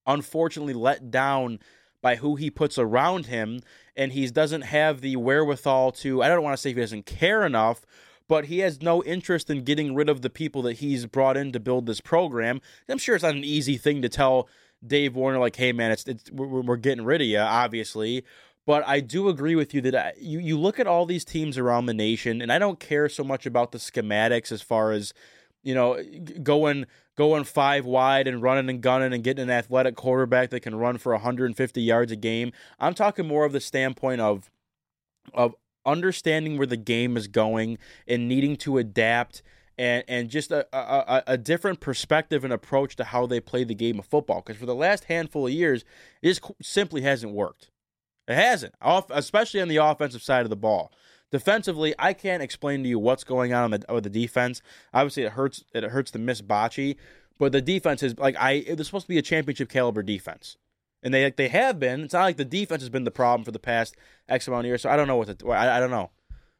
[0.06, 1.60] unfortunately let down
[2.02, 3.60] by who he puts around him
[3.94, 7.44] and he doesn't have the wherewithal to I don't want to say he doesn't care
[7.44, 7.86] enough
[8.30, 11.50] but he has no interest in getting rid of the people that he's brought in
[11.50, 12.60] to build this program.
[12.88, 14.48] I'm sure it's not an easy thing to tell
[14.86, 18.24] Dave Warner like, "Hey man, it's, it's we're, we're getting rid of you," obviously.
[18.66, 21.58] But I do agree with you that I, you you look at all these teams
[21.58, 25.12] around the nation, and I don't care so much about the schematics as far as
[25.64, 26.00] you know
[26.40, 30.76] going going five wide and running and gunning and getting an athletic quarterback that can
[30.76, 32.52] run for 150 yards a game.
[32.78, 34.52] I'm talking more of the standpoint of
[35.34, 39.42] of understanding where the game is going and needing to adapt
[39.78, 43.74] and and just a, a, a different perspective and approach to how they play the
[43.74, 44.42] game of football.
[44.42, 45.84] Because for the last handful of years,
[46.22, 47.70] it just simply hasn't worked.
[48.28, 50.92] It hasn't, Off, especially on the offensive side of the ball.
[51.32, 54.62] Defensively, I can't explain to you what's going on with the, defense.
[54.92, 55.64] Obviously, it hurts.
[55.72, 56.96] It hurts to miss Bachie,
[57.38, 58.64] but the defense is like I.
[58.76, 60.56] Was supposed to be a championship caliber defense,
[61.02, 62.02] and they they have been.
[62.02, 63.96] It's not like the defense has been the problem for the past
[64.28, 64.82] X amount of years.
[64.82, 65.50] So I don't know what to.
[65.50, 66.10] I, I don't know,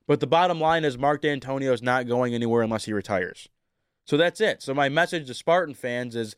[0.07, 3.48] but the bottom line is Mark Dantonio is not going anywhere unless he retires.
[4.07, 4.62] So that's it.
[4.62, 6.35] So my message to Spartan fans is,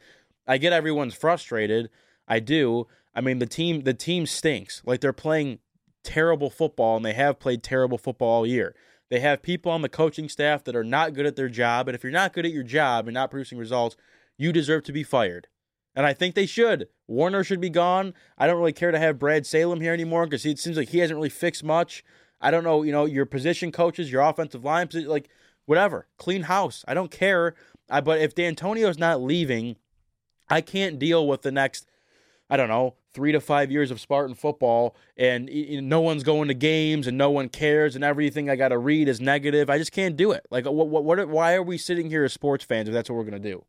[0.47, 1.89] I get everyone's frustrated.
[2.29, 2.87] I do.
[3.15, 4.83] I mean the team the team stinks.
[4.85, 5.61] Like they're playing
[6.03, 8.75] terrible football and they have played terrible football all year.
[9.09, 11.87] They have people on the coaching staff that are not good at their job.
[11.87, 13.95] And if you're not good at your job and not producing results,
[14.39, 15.49] you deserve to be fired.
[15.95, 16.89] And I think they should.
[17.07, 18.15] Warner should be gone.
[18.39, 20.99] I don't really care to have Brad Salem here anymore because it seems like he
[20.99, 22.03] hasn't really fixed much.
[22.41, 25.29] I don't know, you know, your position coaches, your offensive line, like
[25.67, 26.85] whatever, clean house.
[26.89, 27.55] I don't care.
[27.91, 29.77] I, but if Dantonio's not leaving,
[30.49, 31.87] I can't deal with the next
[32.53, 36.23] I don't know, three to five years of Spartan football, and you know, no one's
[36.23, 39.71] going to games, and no one cares, and everything I got to read is negative.
[39.71, 40.45] I just can't do it.
[40.51, 43.17] Like, what, what, what, why are we sitting here as sports fans if that's what
[43.17, 43.65] we're gonna do?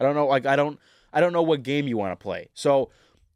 [0.00, 0.26] I don't know.
[0.26, 0.78] Like, I don't,
[1.12, 2.48] I don't know what game you want to play.
[2.54, 2.90] So,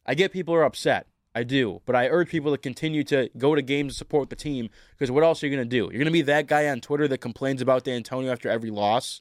[0.07, 1.07] I get people are upset.
[1.35, 4.37] I do, but I urge people to continue to go to games and support the
[4.37, 5.91] team because what else are you gonna do?
[5.93, 9.21] You're gonna be that guy on Twitter that complains about Dantonio after every loss.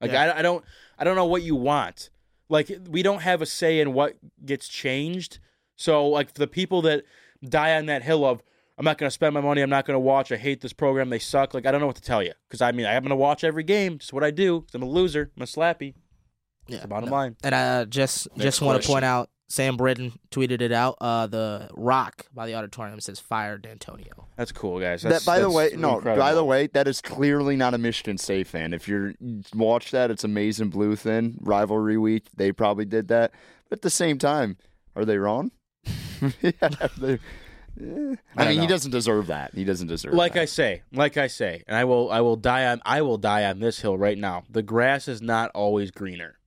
[0.00, 0.32] Like, yeah.
[0.32, 0.64] I, I don't,
[0.98, 2.08] I don't know what you want
[2.52, 5.38] like we don't have a say in what gets changed.
[5.74, 7.04] So like for the people that
[7.42, 8.42] die on that hill of
[8.78, 9.62] I'm not going to spend my money.
[9.62, 10.30] I'm not going to watch.
[10.32, 11.08] I hate this program.
[11.08, 11.54] They suck.
[11.54, 13.42] Like I don't know what to tell you because I mean I'm going to watch
[13.42, 13.94] every game.
[13.94, 14.66] It's what I do.
[14.74, 15.30] I'm a loser.
[15.34, 15.94] I'm a slappy.
[16.66, 17.14] Yeah, That's the bottom no.
[17.16, 17.36] line.
[17.42, 20.96] And I just Next just want to point out Sam Britton tweeted it out.
[20.98, 24.24] Uh, the Rock by the auditorium says fire Dantonio.
[24.36, 25.02] That's cool, guys.
[25.02, 26.00] That's, that, by the way, no.
[26.00, 28.72] By the way, that is clearly not a Michigan State fan.
[28.72, 29.14] If you
[29.54, 32.28] watch that, it's amazing blue thin rivalry week.
[32.34, 33.32] They probably did that,
[33.68, 34.56] but at the same time,
[34.96, 35.50] are they wrong?
[36.40, 37.18] yeah, they,
[37.78, 38.62] I, I mean, know.
[38.62, 39.54] he doesn't deserve that.
[39.54, 40.14] He doesn't deserve.
[40.14, 40.42] Like that.
[40.42, 43.44] I say, like I say, and I will, I will die on, I will die
[43.44, 44.44] on this hill right now.
[44.48, 46.38] The grass is not always greener.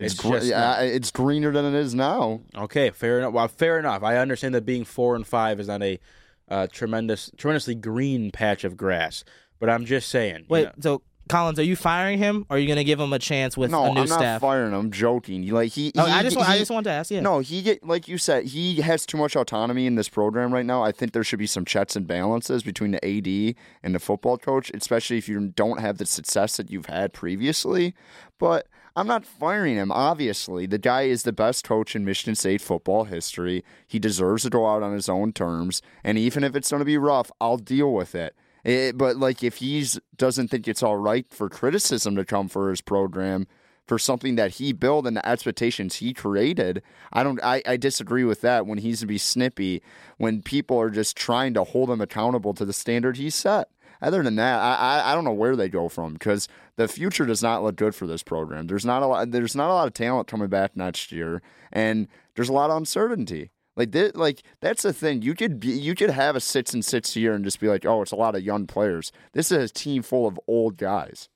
[0.00, 2.40] It's, it's yeah, it's greener than it is now.
[2.56, 3.32] Okay, fair enough.
[3.32, 4.02] Well, fair enough.
[4.02, 6.00] I understand that being four and five is not a
[6.48, 9.24] uh, tremendous, tremendously green patch of grass,
[9.60, 10.46] but I'm just saying.
[10.48, 13.00] Wait, you know, so Collins, are you firing him, or are you going to give
[13.00, 14.20] him a chance with no, a new I'm staff?
[14.20, 14.78] not firing him.
[14.78, 15.48] I'm joking.
[15.48, 17.10] Like he, oh, he I just, he, I just want to ask.
[17.10, 17.20] Yeah.
[17.20, 20.66] No, he get like you said, he has too much autonomy in this program right
[20.66, 20.82] now.
[20.82, 24.36] I think there should be some checks and balances between the AD and the football
[24.36, 27.94] coach, especially if you don't have the success that you've had previously.
[28.38, 29.90] But I'm not firing him.
[29.90, 33.64] Obviously, the guy is the best coach in Michigan State football history.
[33.88, 36.84] He deserves to go out on his own terms, and even if it's going to
[36.84, 38.36] be rough, I'll deal with it.
[38.62, 39.84] it but like, if he
[40.16, 43.48] doesn't think it's all right for criticism to come for his program
[43.84, 46.80] for something that he built and the expectations he created,
[47.12, 47.42] I don't.
[47.42, 48.64] I, I disagree with that.
[48.64, 49.82] When he's to be snippy,
[50.18, 53.70] when people are just trying to hold him accountable to the standard he set
[54.04, 57.42] other than that, I, I, don't know where they go from because the future does
[57.42, 58.66] not look good for this program.
[58.66, 59.30] There's not a lot.
[59.30, 62.76] There's not a lot of talent coming back next year, and there's a lot of
[62.76, 63.50] uncertainty.
[63.76, 65.22] Like like that's the thing.
[65.22, 67.84] You could be, you could have a six and six year and just be like,
[67.84, 69.10] oh, it's a lot of young players.
[69.32, 71.28] This is a team full of old guys.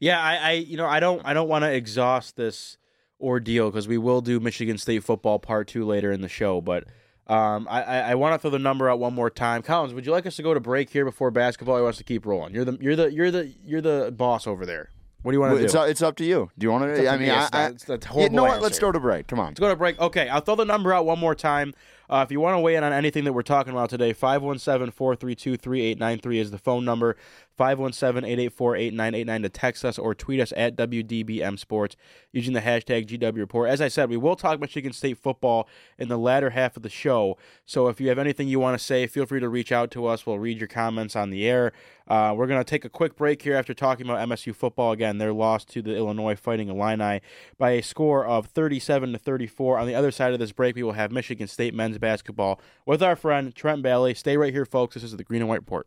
[0.00, 2.76] Yeah, I, I you know I don't I don't want to exhaust this
[3.20, 6.84] ordeal because we will do Michigan State football part two later in the show, but
[7.28, 9.62] um, I, I, I want to throw the number out one more time.
[9.62, 11.76] Collins, would you like us to go to break here before basketball?
[11.76, 12.54] Or wants to keep rolling.
[12.54, 14.90] You're the you're the you're the you're the boss over there.
[15.22, 15.78] What do you want to it's do?
[15.78, 16.50] Up, it's up to you.
[16.58, 17.08] Do you want to?
[17.08, 18.60] I mean, I, I, it's a you know what?
[18.60, 19.28] Let's go to break.
[19.28, 19.48] Come on.
[19.48, 20.00] Let's go to break.
[20.00, 21.74] Okay, I'll throw the number out one more time.
[22.10, 24.90] Uh, if you want to weigh in on anything that we're talking about today, 517
[24.90, 27.16] 432 3893 is the phone number.
[27.62, 31.94] 517 884 8989 to text us or tweet us at WDBM Sports
[32.32, 33.70] using the hashtag GW Report.
[33.70, 36.88] As I said, we will talk Michigan State football in the latter half of the
[36.88, 37.38] show.
[37.64, 40.06] So if you have anything you want to say, feel free to reach out to
[40.06, 40.26] us.
[40.26, 41.72] We'll read your comments on the air.
[42.08, 45.18] Uh, we're going to take a quick break here after talking about MSU football again.
[45.18, 47.20] They're lost to the Illinois Fighting Illini
[47.58, 49.78] by a score of 37 to 34.
[49.78, 53.04] On the other side of this break, we will have Michigan State men's basketball with
[53.04, 54.14] our friend Trent Bailey.
[54.14, 54.94] Stay right here, folks.
[54.94, 55.86] This is the Green and White Report.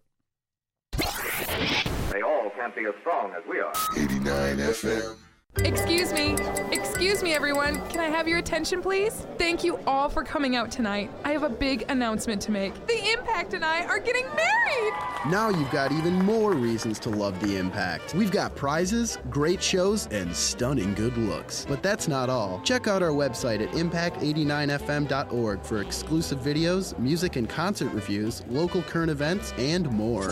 [2.66, 3.72] Can't be as strong as we are.
[3.96, 5.18] 89 FM.
[5.64, 6.36] Excuse me.
[6.72, 7.80] Excuse me, everyone.
[7.90, 9.26] Can I have your attention, please?
[9.38, 11.10] Thank you all for coming out tonight.
[11.24, 12.74] I have a big announcement to make.
[12.88, 14.94] The Impact and I are getting married!
[15.28, 18.14] Now you've got even more reasons to love the Impact.
[18.14, 21.66] We've got prizes, great shows, and stunning good looks.
[21.68, 22.62] But that's not all.
[22.64, 29.10] Check out our website at impact89fm.org for exclusive videos, music and concert reviews, local current
[29.10, 30.32] events, and more.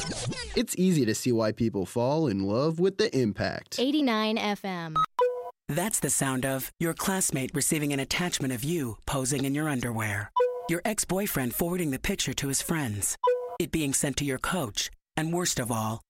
[0.56, 3.80] It's easy to see why people fall in love with the Impact.
[3.80, 4.96] 89 FM.
[5.69, 10.32] That's the sound of your classmate receiving an attachment of you posing in your underwear.
[10.69, 13.17] Your ex boyfriend forwarding the picture to his friends.
[13.60, 14.89] It being sent to your coach.
[15.15, 16.02] And worst of all,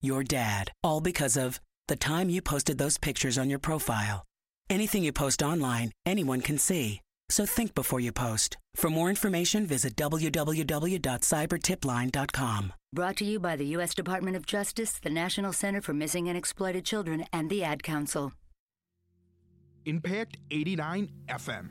[0.00, 0.72] your dad.
[0.82, 4.24] All because of the time you posted those pictures on your profile.
[4.70, 7.00] Anything you post online, anyone can see.
[7.30, 8.56] So think before you post.
[8.74, 12.72] For more information, visit www.cybertipline.com.
[12.92, 13.94] Brought to you by the U.S.
[13.94, 18.32] Department of Justice, the National Center for Missing and Exploited Children, and the Ad Council.
[19.88, 21.68] Impact 89 FM.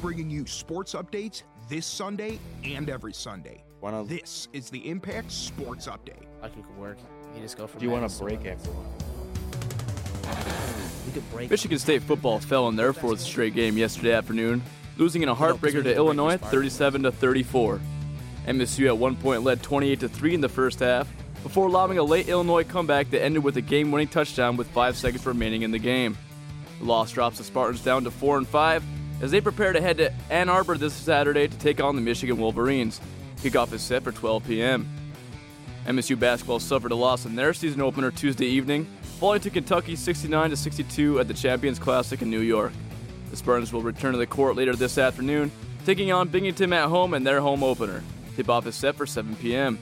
[0.00, 3.64] Bringing you sports updates this Sunday and every Sunday.
[3.80, 4.04] Wanna...
[4.04, 6.26] This is the Impact Sports Update.
[6.44, 6.98] I think it could work.
[7.34, 8.86] You just go for Do you want to break after one?
[11.06, 11.50] We could break.
[11.50, 14.62] Michigan State football fell in their fourth straight game yesterday afternoon,
[14.96, 17.80] losing in a heartbreaker to Illinois 37 to 34.
[18.46, 22.02] MSU at one point led 28 to 3 in the first half, before allowing a
[22.02, 25.70] late Illinois comeback that ended with a game winning touchdown with 5 seconds remaining in
[25.70, 26.16] the game.
[26.78, 28.84] The loss drops the Spartans down to 4 and 5
[29.20, 32.36] as they prepare to head to Ann Arbor this Saturday to take on the Michigan
[32.38, 33.00] Wolverines.
[33.36, 34.88] Kickoff is set for 12 p.m.
[35.86, 38.86] MSU basketball suffered a loss in their season opener Tuesday evening,
[39.18, 42.72] falling to Kentucky 69 62 at the Champions Classic in New York.
[43.30, 45.50] The Spartans will return to the court later this afternoon,
[45.84, 48.02] taking on Binghamton at home in their home opener.
[48.36, 49.78] Tip-off is set for 7 p.m.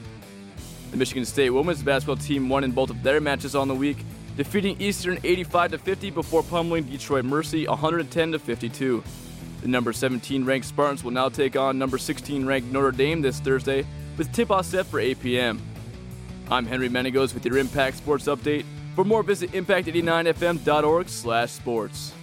[0.91, 3.97] The Michigan State women's basketball team won in both of their matches on the week,
[4.35, 9.03] defeating Eastern 85 50 before pummeling Detroit Mercy 110 52.
[9.61, 13.39] The number 17 ranked Spartans will now take on number 16 ranked Notre Dame this
[13.39, 13.85] Thursday,
[14.17, 15.61] with tip-off set for 8 p.m.
[16.49, 18.65] I'm Henry Menegos with your Impact Sports Update.
[18.95, 22.13] For more, visit impact89fm.org/sports.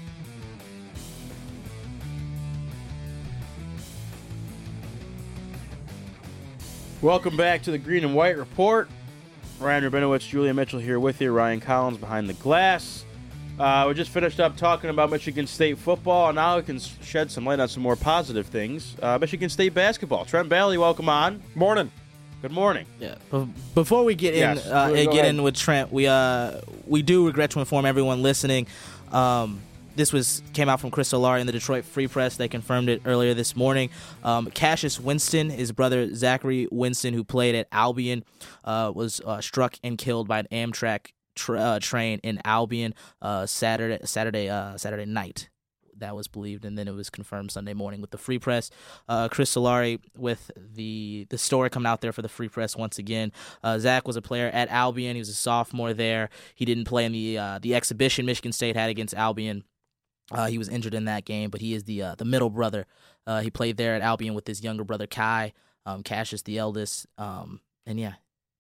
[7.05, 8.89] Welcome back to the Green and White Report.
[9.61, 11.33] Ryan Rabinowitz, Julian Mitchell here with you.
[11.33, 13.05] Ryan Collins behind the glass.
[13.59, 17.31] Uh, we just finished up talking about Michigan State football, and now we can shed
[17.31, 18.97] some light on some more positive things.
[19.03, 20.25] Uh, Michigan State basketball.
[20.25, 21.43] Trent Bailey, welcome on.
[21.55, 21.91] Morning.
[22.41, 22.87] Good morning.
[22.99, 23.17] Yeah.
[23.75, 25.27] Before we get Yes, in, uh, get ahead.
[25.27, 28.67] in with Trent, we uh we do regret to inform everyone listening.
[29.13, 29.61] Um,
[29.97, 32.37] this was came out from Chris Solari in the Detroit Free Press.
[32.37, 33.91] They confirmed it earlier this morning.
[34.23, 38.25] Um, Cassius Winston, his brother Zachary Winston, who played at Albion,
[38.65, 43.47] uh, was uh, struck and killed by an Amtrak tra- uh, train in Albion uh,
[43.47, 45.49] Saturday Saturday uh, Saturday night.
[45.97, 48.71] that was believed, and then it was confirmed Sunday morning with the Free Press.
[49.09, 52.99] Uh, Chris Solari with the the story coming out there for the Free Press once
[52.99, 53.31] again.
[53.79, 55.15] Zach was a player at Albion.
[55.15, 56.31] He was a sophomore there.
[56.57, 59.63] He didn't play in the the exhibition Michigan State had against Albion.
[60.31, 62.87] Uh, he was injured in that game, but he is the uh, the middle brother.
[63.27, 65.53] Uh, he played there at Albion with his younger brother Kai.
[65.87, 67.07] Um, Cash is the eldest.
[67.19, 68.15] Um, and yeah,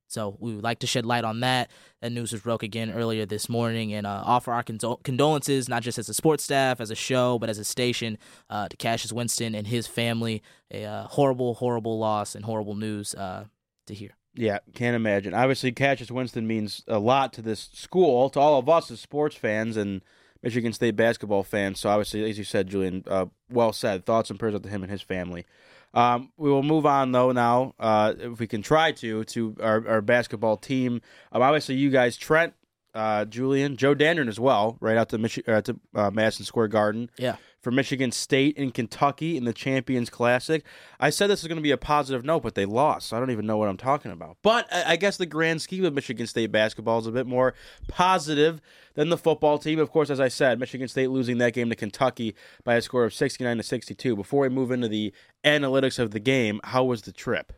[0.08, 1.70] so we would like to shed light on that.
[2.02, 5.82] That news was broke again earlier this morning, and uh, offer our condol- condolences, not
[5.82, 8.18] just as a sports staff, as a show, but as a station,
[8.50, 10.42] uh, to Cassius Winston and his family.
[10.70, 13.48] A uh, horrible, horrible loss and horrible news to
[13.94, 14.16] hear.
[14.34, 15.32] Yeah, can't imagine.
[15.32, 19.36] Obviously, Cassius Winston means a lot to this school, to all of us as sports
[19.36, 20.02] fans and
[20.44, 21.80] Michigan State basketball fans.
[21.80, 24.04] So, obviously, as you said, Julian, uh, well said.
[24.04, 25.46] Thoughts and prayers out to him and his family.
[25.94, 29.88] Um, we will move on though now, uh, if we can try to, to our,
[29.88, 31.00] our basketball team.
[31.32, 32.52] Um, obviously, you guys, Trent,
[32.94, 36.68] uh, Julian, Joe Dandern as well, right out to Michi- uh, to uh, Madison Square
[36.68, 37.10] Garden.
[37.16, 37.36] Yeah.
[37.64, 40.62] For Michigan State in Kentucky in the Champions Classic.
[41.00, 43.08] I said this is going to be a positive note, but they lost.
[43.08, 44.36] So I don't even know what I'm talking about.
[44.42, 47.54] But I, I guess the grand scheme of Michigan State basketball is a bit more
[47.88, 48.60] positive
[48.96, 49.78] than the football team.
[49.78, 53.04] Of course, as I said, Michigan State losing that game to Kentucky by a score
[53.04, 54.14] of 69 to 62.
[54.14, 57.54] Before we move into the analytics of the game, how was the trip?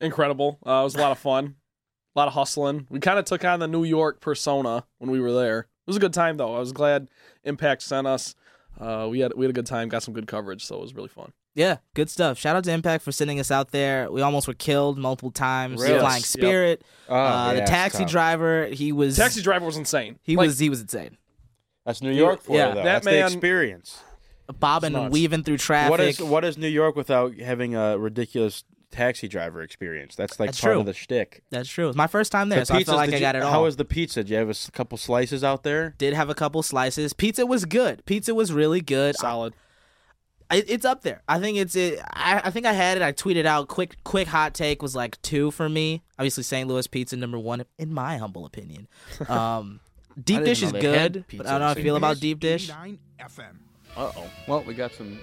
[0.00, 0.58] Incredible.
[0.66, 1.54] Uh, it was a lot of fun.
[2.16, 2.88] A lot of hustling.
[2.90, 5.60] We kind of took on the New York persona when we were there.
[5.60, 6.56] It was a good time though.
[6.56, 7.08] I was glad
[7.44, 8.34] Impact sent us.
[8.80, 9.88] Uh, we had we had a good time.
[9.88, 11.32] Got some good coverage, so it was really fun.
[11.54, 12.38] Yeah, good stuff.
[12.38, 14.10] Shout out to Impact for sending us out there.
[14.12, 15.82] We almost were killed multiple times.
[15.82, 15.98] Really?
[15.98, 16.24] Flying Yep.
[16.24, 18.66] Spirit, Oh, uh, yeah, the taxi driver.
[18.66, 20.18] He was Taxi driver was insane.
[20.22, 21.16] He Like, was he was insane.
[21.84, 22.68] That's New York for Yeah.
[22.68, 22.82] you, though.
[22.82, 23.98] That That's the man- experience.
[24.60, 25.90] Bobbing and weaving through traffic.
[25.90, 30.14] What is what is New York without having a ridiculous taxi driver experience?
[30.16, 30.80] That's like That's part true.
[30.80, 31.42] of the shtick.
[31.50, 31.88] That's true.
[31.88, 33.42] It's my first time there, The so I feel like did I you- got it
[33.42, 33.50] all.
[33.52, 34.22] How was the pizza?
[34.22, 35.94] Did you have a s- couple slices out there?
[35.98, 37.12] Did have a couple slices.
[37.12, 38.04] Pizza was good.
[38.06, 39.16] Pizza was really good.
[39.16, 39.54] solid.
[40.50, 41.20] I, it's up there.
[41.28, 42.00] I think it's it.
[42.14, 43.02] I, I think I had it.
[43.02, 46.02] I tweeted out quick quick hot take was like two for me.
[46.18, 46.66] Obviously, St.
[46.66, 48.88] Louis pizza number one in my humble opinion.
[49.28, 49.80] Um,
[50.16, 51.76] deep didn't dish know is they had good, pizza but I don't know how I
[51.76, 52.20] in feel about Louis.
[52.20, 52.64] deep dish.
[52.70, 53.44] 89 FM.
[53.94, 54.24] Uh oh.
[54.46, 55.18] Well, we got some.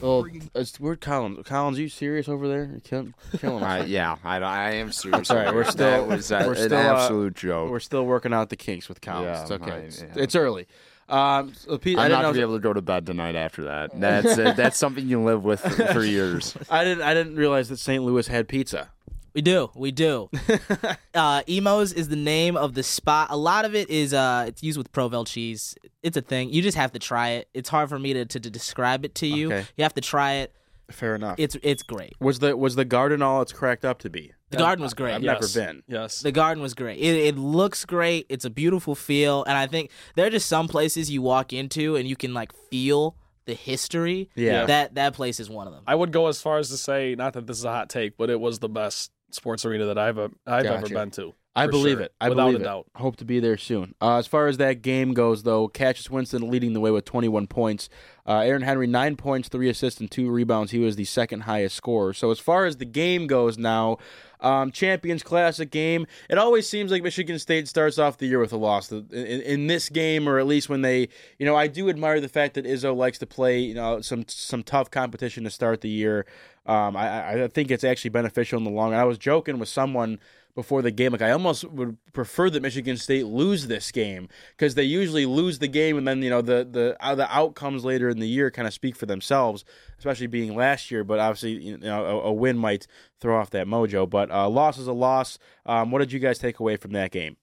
[0.00, 1.00] Well, it's weird.
[1.00, 2.64] Collins, Collins, you serious over there?
[2.70, 3.82] You're killing, killing us.
[3.82, 5.16] Uh, yeah, I, I am serious.
[5.18, 5.54] I'm sorry.
[5.54, 6.04] We're still.
[6.04, 7.70] it was uh, we're an still, uh, absolute joke.
[7.70, 9.24] We're still working out the kinks with Collins.
[9.26, 9.70] Yeah, it's okay.
[9.72, 10.08] I- it's, yeah.
[10.16, 10.66] it's early.
[11.08, 13.64] Um, so Pete, I I'm didn't gonna be able to go to bed tonight after
[13.64, 13.90] that.
[14.00, 15.60] That's uh, that's something you live with
[15.92, 16.56] for years.
[16.70, 17.02] I didn't.
[17.02, 18.02] I didn't realize that St.
[18.02, 18.90] Louis had pizza.
[19.34, 20.30] We do, we do.
[21.14, 23.28] uh, Imo's is the name of the spot.
[23.30, 25.74] A lot of it is uh, it's used with Provel cheese.
[26.04, 26.50] It's a thing.
[26.50, 27.48] You just have to try it.
[27.52, 29.48] It's hard for me to, to, to describe it to you.
[29.52, 29.66] Okay.
[29.76, 30.54] You have to try it.
[30.90, 31.36] Fair enough.
[31.38, 32.12] It's it's great.
[32.20, 34.32] was the was the garden all it's cracked up to be?
[34.50, 35.14] The garden was great.
[35.14, 35.56] I've Yes.
[35.56, 35.82] never been.
[35.88, 36.20] Yes.
[36.20, 36.98] The garden was great.
[37.00, 38.26] It, it looks great.
[38.28, 41.96] It's a beautiful feel, and I think there are just some places you walk into
[41.96, 43.16] and you can like feel
[43.46, 44.28] the history.
[44.36, 44.66] Yeah.
[44.66, 45.82] That that place is one of them.
[45.86, 48.16] I would go as far as to say, not that this is a hot take,
[48.16, 51.34] but it was the best sports arena that I've uh, I've ever been to.
[51.56, 52.14] I believe sure, it.
[52.20, 52.64] I without believe a it.
[52.64, 52.86] doubt.
[52.96, 53.94] Hope to be there soon.
[54.02, 57.46] Uh, as far as that game goes, though, Cassius Winston leading the way with 21
[57.46, 57.88] points.
[58.26, 60.72] Uh, Aaron Henry nine points, three assists, and two rebounds.
[60.72, 62.12] He was the second highest scorer.
[62.12, 63.98] So as far as the game goes now,
[64.44, 66.06] um, Champions Classic game.
[66.28, 68.92] It always seems like Michigan State starts off the year with a loss.
[68.92, 72.28] In, in, this game, or at least when they, you know, I do admire the
[72.28, 75.88] fact that Izzo likes to play, you know, some some tough competition to start the
[75.88, 76.26] year.
[76.66, 79.00] Um, I, I- I think it's actually beneficial in the long run.
[79.00, 80.18] I was joking with someone
[80.54, 81.12] before the game.
[81.12, 85.58] Like I almost would prefer that Michigan State lose this game because they usually lose
[85.58, 88.50] the game, and then you know the the uh, the outcomes later in the year
[88.50, 89.64] kind of speak for themselves,
[89.98, 91.04] especially being last year.
[91.04, 92.86] But obviously, you know, a, a win might
[93.20, 94.08] throw off that mojo.
[94.08, 95.38] But uh, loss is a loss.
[95.66, 97.36] Um, what did you guys take away from that game?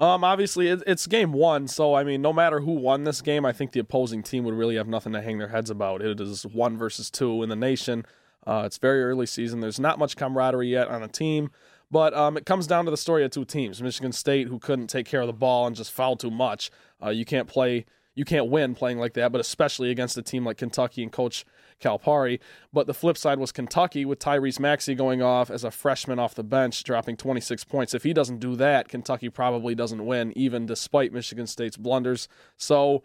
[0.00, 3.44] Um, obviously it, it's game one, so I mean, no matter who won this game,
[3.44, 6.00] I think the opposing team would really have nothing to hang their heads about.
[6.00, 8.06] It is one versus two in the nation.
[8.46, 9.60] Uh, it's very early season.
[9.60, 11.50] There's not much camaraderie yet on a team,
[11.90, 14.88] but um, it comes down to the story of two teams: Michigan State, who couldn't
[14.88, 16.70] take care of the ball and just foul too much.
[17.02, 20.44] Uh, you can't play, you can't win playing like that, but especially against a team
[20.44, 21.44] like Kentucky and Coach
[21.80, 22.38] Calipari.
[22.72, 26.34] But the flip side was Kentucky with Tyrese Maxey going off as a freshman off
[26.34, 27.94] the bench, dropping 26 points.
[27.94, 32.28] If he doesn't do that, Kentucky probably doesn't win, even despite Michigan State's blunders.
[32.56, 33.02] So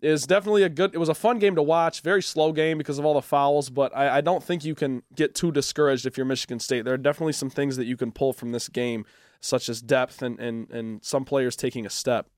[0.00, 0.94] is definitely a good.
[0.94, 2.00] It was a fun game to watch.
[2.02, 5.02] Very slow game because of all the fouls, but I, I don't think you can
[5.14, 6.84] get too discouraged if you're Michigan State.
[6.84, 9.04] There are definitely some things that you can pull from this game,
[9.40, 12.28] such as depth and and and some players taking a step.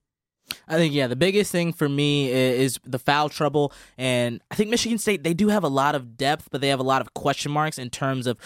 [0.68, 4.70] I think yeah, the biggest thing for me is the foul trouble, and I think
[4.70, 7.14] Michigan State they do have a lot of depth, but they have a lot of
[7.14, 8.38] question marks in terms of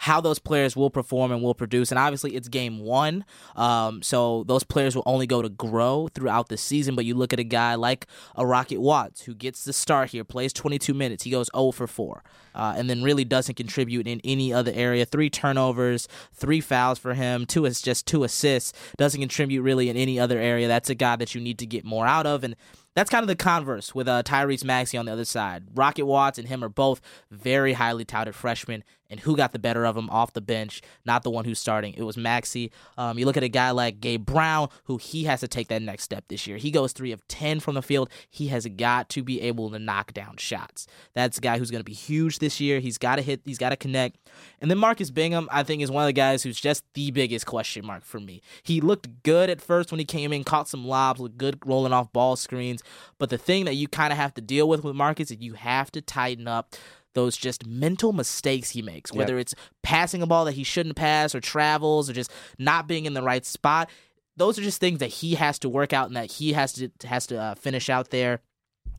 [0.00, 1.92] how those players will perform and will produce.
[1.92, 3.22] And obviously, it's game one,
[3.54, 6.94] um, so those players will only go to grow throughout the season.
[6.96, 10.24] But you look at a guy like a Rocket Watts who gets the start here,
[10.24, 12.24] plays 22 minutes, he goes 0 for 4,
[12.54, 15.04] uh, and then really doesn't contribute in any other area.
[15.04, 19.98] Three turnovers, three fouls for him, two is just two assists, doesn't contribute really in
[19.98, 20.66] any other area.
[20.66, 22.56] That's a guy that you need to get more out of, and
[22.94, 25.64] that's kind of the converse with uh, Tyrese Maxey on the other side.
[25.74, 29.84] Rocket Watts and him are both very highly touted freshmen, and who got the better
[29.84, 30.80] of him off the bench?
[31.04, 31.94] Not the one who's starting.
[31.94, 32.72] It was Maxey.
[32.96, 35.82] Um, you look at a guy like Gabe Brown, who he has to take that
[35.82, 36.56] next step this year.
[36.56, 38.10] He goes three of ten from the field.
[38.28, 40.86] He has got to be able to knock down shots.
[41.14, 42.80] That's a guy who's going to be huge this year.
[42.80, 43.42] He's got to hit.
[43.44, 44.18] He's got to connect.
[44.60, 47.46] And then Marcus Bingham, I think, is one of the guys who's just the biggest
[47.46, 48.42] question mark for me.
[48.62, 51.92] He looked good at first when he came in, caught some lobs, looked good rolling
[51.92, 52.82] off ball screens.
[53.18, 55.54] But the thing that you kind of have to deal with with Marcus is you
[55.54, 56.74] have to tighten up
[57.14, 59.42] those just mental mistakes he makes, whether yep.
[59.42, 63.14] it's passing a ball that he shouldn't pass or travels or just not being in
[63.14, 63.90] the right spot.
[64.36, 66.90] Those are just things that he has to work out and that he has to
[67.04, 68.40] has to uh, finish out there.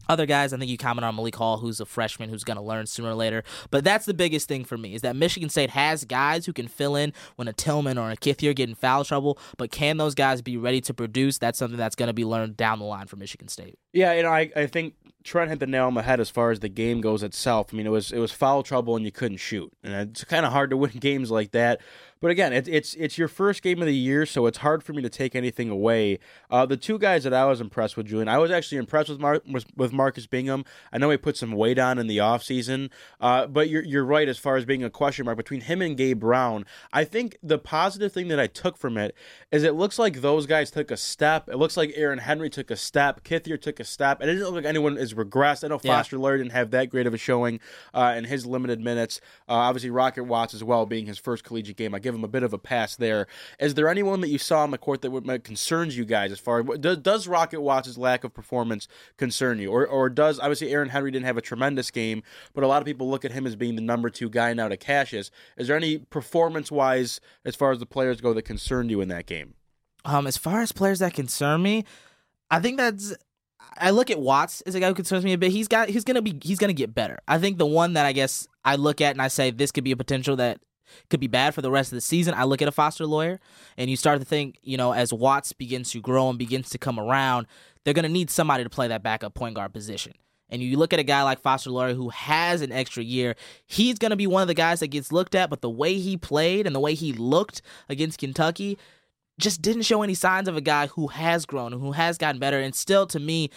[0.10, 2.64] Other guys, I think you comment on Malik Hall, who's a freshman who's going to
[2.64, 3.44] learn sooner or later.
[3.70, 6.68] But that's the biggest thing for me is that Michigan State has guys who can
[6.68, 9.38] fill in when a Tillman or a Kithier get in foul trouble.
[9.58, 11.38] But can those guys be ready to produce?
[11.38, 13.78] That's something that's going to be learned down the line for Michigan State.
[13.94, 16.52] Yeah, you know, I, I think Trent hit the nail on the head as far
[16.52, 17.70] as the game goes itself.
[17.72, 20.46] I mean, it was it was foul trouble and you couldn't shoot, and it's kind
[20.46, 21.82] of hard to win games like that.
[22.22, 24.94] But again, it, it's it's your first game of the year, so it's hard for
[24.94, 26.20] me to take anything away.
[26.52, 29.20] Uh, the two guys that I was impressed with, Julian, I was actually impressed with
[29.20, 29.42] Mar-
[29.76, 30.64] with Marcus Bingham.
[30.94, 34.30] I know he put some weight on in the offseason, uh, but you're you're right
[34.30, 36.66] as far as being a question mark between him and Gabe Brown.
[36.94, 39.16] I think the positive thing that I took from it
[39.52, 41.50] is it looks like those guys took a step.
[41.50, 44.54] It looks like Aaron Henry took a step, Kithier took a step, it doesn't look
[44.54, 45.64] like anyone is regressed.
[45.64, 46.22] I know Foster yeah.
[46.22, 47.60] Loyer didn't have that great of a showing
[47.96, 49.20] uh, in his limited minutes.
[49.50, 51.96] Uh, obviously, Rocket Watts as well, being his first collegiate game.
[51.96, 53.28] I give him a bit of a pass there.
[53.60, 56.40] Is there anyone that you saw on the court that would, concerns you guys as
[56.40, 58.88] far as does, does Rocket Watts' lack of performance
[59.18, 62.68] concern you, or or does obviously Aaron Henry didn't have a tremendous game, but a
[62.68, 65.32] lot of people look at him as being the number two guy now to Cassius.
[65.58, 69.08] Is there any performance wise as far as the players go that concerned you in
[69.10, 69.56] that game?
[70.06, 71.86] Um, as far as players that concern me,
[72.50, 73.16] I think that's
[73.78, 75.52] I look at Watts as a guy who concerns me a bit.
[75.52, 77.20] He's got he's gonna be he's gonna get better.
[77.28, 79.84] I think the one that I guess I look at and I say this could
[79.84, 80.60] be a potential that
[81.10, 82.34] could be bad for the rest of the season.
[82.34, 83.40] I look at a Foster Loyer,
[83.78, 86.78] and you start to think, you know, as Watts begins to grow and begins to
[86.78, 87.48] come around,
[87.84, 90.14] they're gonna need somebody to play that backup point guard position.
[90.52, 93.36] And you look at a guy like Foster Loyer who has an extra year,
[93.66, 95.50] he's going to be one of the guys that gets looked at.
[95.50, 98.78] But the way he played and the way he looked against Kentucky,
[99.40, 102.40] just didn't show any signs of a guy who has grown and who has gotten
[102.40, 102.60] better.
[102.60, 103.50] And still, to me,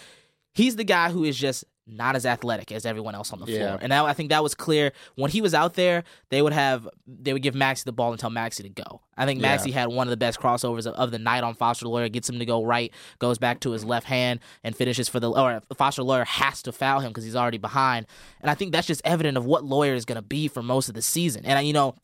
[0.53, 3.59] he's the guy who is just not as athletic as everyone else on the yeah.
[3.59, 3.79] floor.
[3.81, 6.03] And I think that was clear when he was out there.
[6.29, 9.01] They would have they would give Maxey the ball and tell Maxey to go.
[9.17, 9.81] I think Maxey yeah.
[9.81, 12.09] had one of the best crossovers of, of, the night on Foster Loyer.
[12.09, 15.29] Gets him to go right, goes back to his left hand and finishes for the
[15.29, 18.07] or Foster Loyer has to foul him because he's already behind.
[18.41, 20.89] And I think that's just evident of what Loyer is going to be for most
[20.89, 21.45] of the season.
[21.45, 21.95] And you know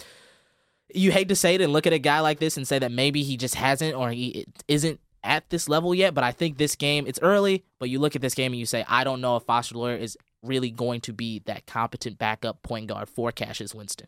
[0.94, 2.92] you hate to say it and look at a guy like this and say that
[2.92, 6.76] maybe he just hasn't or he isn't at this level yet, but I think this
[6.76, 9.36] game, it's early, but you look at this game and you say, I don't know
[9.38, 13.76] if Foster Loyer is really going to be that competent backup point guard for Cassius
[13.76, 14.08] Winston.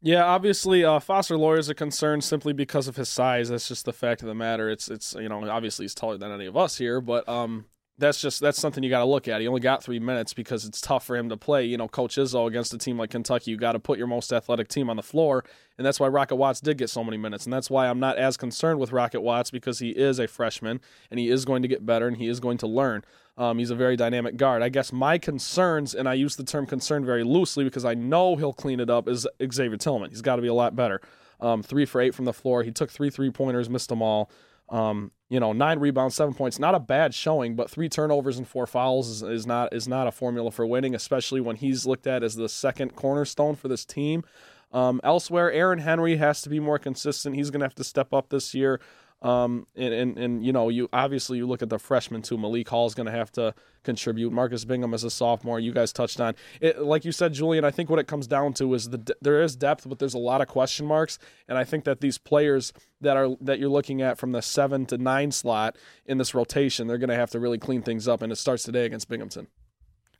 [0.00, 3.48] Yeah, obviously, uh, Foster Loyer is a concern simply because of his size.
[3.48, 4.68] That's just the fact of the matter.
[4.68, 7.64] It's it's you know obviously he's taller than any of us here, but um,
[7.96, 9.40] that's just that's something you got to look at.
[9.40, 11.64] He only got three minutes because it's tough for him to play.
[11.64, 14.32] You know, Coach Izzo against a team like Kentucky, you got to put your most
[14.32, 15.44] athletic team on the floor,
[15.78, 18.18] and that's why Rocket Watts did get so many minutes, and that's why I'm not
[18.18, 20.80] as concerned with Rocket Watts because he is a freshman
[21.10, 23.04] and he is going to get better and he is going to learn.
[23.36, 24.62] Um, he's a very dynamic guard.
[24.62, 28.36] I guess my concerns, and I use the term concern very loosely because I know
[28.36, 30.10] he'll clean it up, is Xavier Tillman.
[30.10, 31.00] He's got to be a lot better.
[31.40, 32.62] Um, three for eight from the floor.
[32.62, 34.30] He took three three pointers, missed them all.
[34.74, 38.46] Um, you know, nine rebounds, seven points, not a bad showing, but three turnovers and
[38.46, 42.08] four fouls is, is not is not a formula for winning, especially when he's looked
[42.08, 44.24] at as the second cornerstone for this team.
[44.72, 47.36] Um, elsewhere, Aaron Henry has to be more consistent.
[47.36, 48.80] He's going to have to step up this year.
[49.24, 52.36] Um, and, and, and, you know, you obviously you look at the freshmen too.
[52.36, 54.34] Malik Hall is going to have to contribute.
[54.34, 56.82] Marcus Bingham as a sophomore, you guys touched on it.
[56.82, 59.56] Like you said, Julian, I think what it comes down to is the there is
[59.56, 61.18] depth, but there's a lot of question marks.
[61.48, 64.84] And I think that these players that are that you're looking at from the seven
[64.86, 68.20] to nine slot in this rotation, they're going to have to really clean things up.
[68.20, 69.46] And it starts today against Binghamton.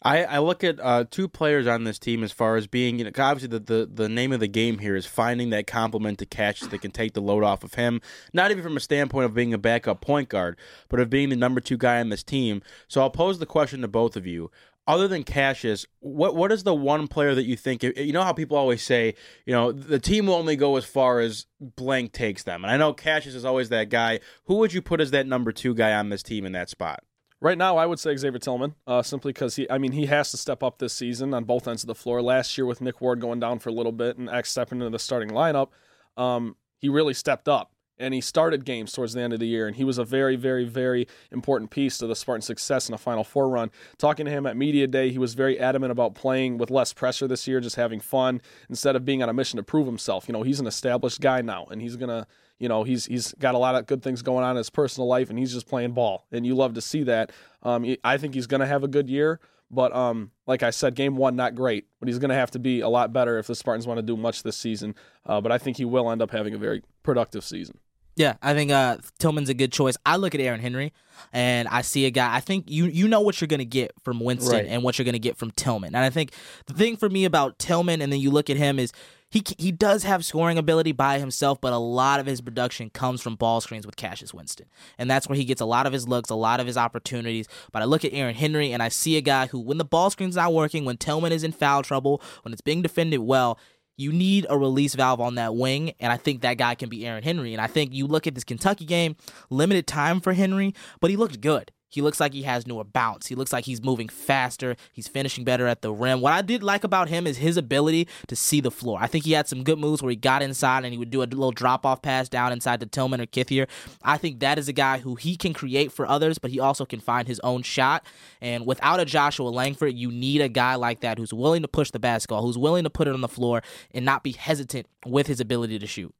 [0.05, 3.05] I, I look at uh, two players on this team as far as being, you
[3.05, 6.26] know, obviously the, the, the name of the game here is finding that complement to
[6.26, 8.02] catch that can take the load off of him.
[8.34, 10.59] Not even from a standpoint of being a backup point guard,
[10.90, 12.61] but of being the number two guy on this team.
[12.86, 14.50] So I'll pose the question to both of you.
[14.86, 17.82] Other than Cassius, what what is the one player that you think?
[17.82, 19.14] You know how people always say,
[19.46, 22.76] you know, the team will only go as far as blank takes them, and I
[22.76, 24.20] know Cassius is always that guy.
[24.44, 27.02] Who would you put as that number two guy on this team in that spot?
[27.45, 30.30] Right now, I would say Xavier Tillman, uh, simply because he, I mean, he has
[30.30, 32.22] to step up this season on both ends of the floor.
[32.22, 34.88] Last year with Nick Ward going down for a little bit and X stepping into
[34.88, 35.68] the starting lineup,
[36.16, 39.66] um, he really stepped up and he started games towards the end of the year,
[39.66, 42.99] and he was a very, very, very important piece to the Spartan success in a
[42.99, 43.70] Final Four run.
[43.99, 47.28] Talking to him at media day, he was very adamant about playing with less pressure
[47.28, 48.40] this year, just having fun
[48.70, 50.28] instead of being on a mission to prove himself.
[50.28, 52.26] You know, he's an established guy now, and he's gonna
[52.64, 55.06] you know he's he's got a lot of good things going on in his personal
[55.06, 57.30] life and he's just playing ball and you love to see that.
[57.62, 59.38] Um, i think he's going to have a good year
[59.70, 62.58] but um, like i said game one not great but he's going to have to
[62.58, 64.94] be a lot better if the spartans want to do much this season.
[65.26, 67.78] Uh, but i think he will end up having a very productive season
[68.16, 69.96] yeah, I think uh, Tillman's a good choice.
[70.06, 70.92] I look at Aaron Henry
[71.32, 72.34] and I see a guy.
[72.34, 74.66] I think you you know what you're going to get from Winston Right.
[74.66, 75.94] and what you're going to get from Tillman.
[75.94, 76.32] And I think
[76.66, 78.92] the thing for me about Tillman, and then you look at him is
[79.30, 83.20] he he does have scoring ability by himself, but a lot of his production comes
[83.20, 86.06] from ball screens with Cassius Winston, and that's where he gets a lot of his
[86.06, 87.48] looks, a lot of his opportunities.
[87.72, 90.10] But I look at Aaron Henry and I see a guy who, when the ball
[90.10, 93.58] screen's not working, when Tillman is in foul trouble, when it's being defended well.
[93.97, 97.07] You need a release valve on that wing, and I think that guy can be
[97.07, 97.53] Aaron Henry.
[97.53, 99.16] And I think you look at this Kentucky game,
[99.51, 101.70] limited time for Henry, but he looked good.
[101.95, 103.28] He looks like he has newer bounce.
[103.28, 104.74] He looks like he's moving faster.
[104.92, 106.20] He's finishing better at the rim.
[106.20, 108.99] What I did like about him is his ability to see the floor.
[109.01, 111.22] I think he had some good moves where he got inside and he would do
[111.22, 113.68] a little drop off pass down inside to Tillman or Kithier.
[114.03, 116.84] I think that is a guy who he can create for others, but he also
[116.84, 118.05] can find his own shot.
[118.40, 121.90] And without a Joshua Langford, you need a guy like that who's willing to push
[121.92, 125.28] the basketball, who's willing to put it on the floor and not be hesitant with
[125.28, 126.14] his ability to shoot.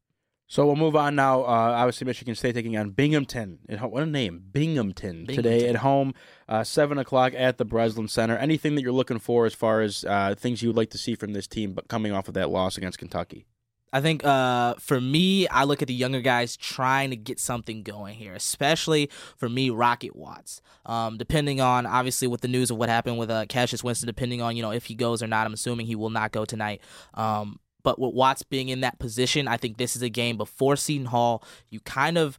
[0.47, 1.41] So we'll move on now.
[1.41, 3.61] Uh, obviously, Michigan State taking on Binghamton.
[3.81, 6.15] What a name, Binghamton, today at home,
[6.49, 8.37] uh, seven o'clock at the Breslin Center.
[8.37, 11.15] Anything that you're looking for as far as uh, things you would like to see
[11.15, 13.47] from this team, but coming off of that loss against Kentucky?
[13.95, 17.85] I think uh, for me, I look at the younger guys trying to get something
[17.85, 20.61] going here, especially for me, Rocket Watts.
[20.85, 24.43] Um, depending on obviously with the news of what happened with uh, Cassius Winston, depending
[24.43, 26.81] on you know if he goes or not, I'm assuming he will not go tonight.
[27.15, 30.75] Um, but with Watts being in that position, I think this is a game before
[30.75, 31.45] Seton Hall.
[31.71, 32.39] You kind of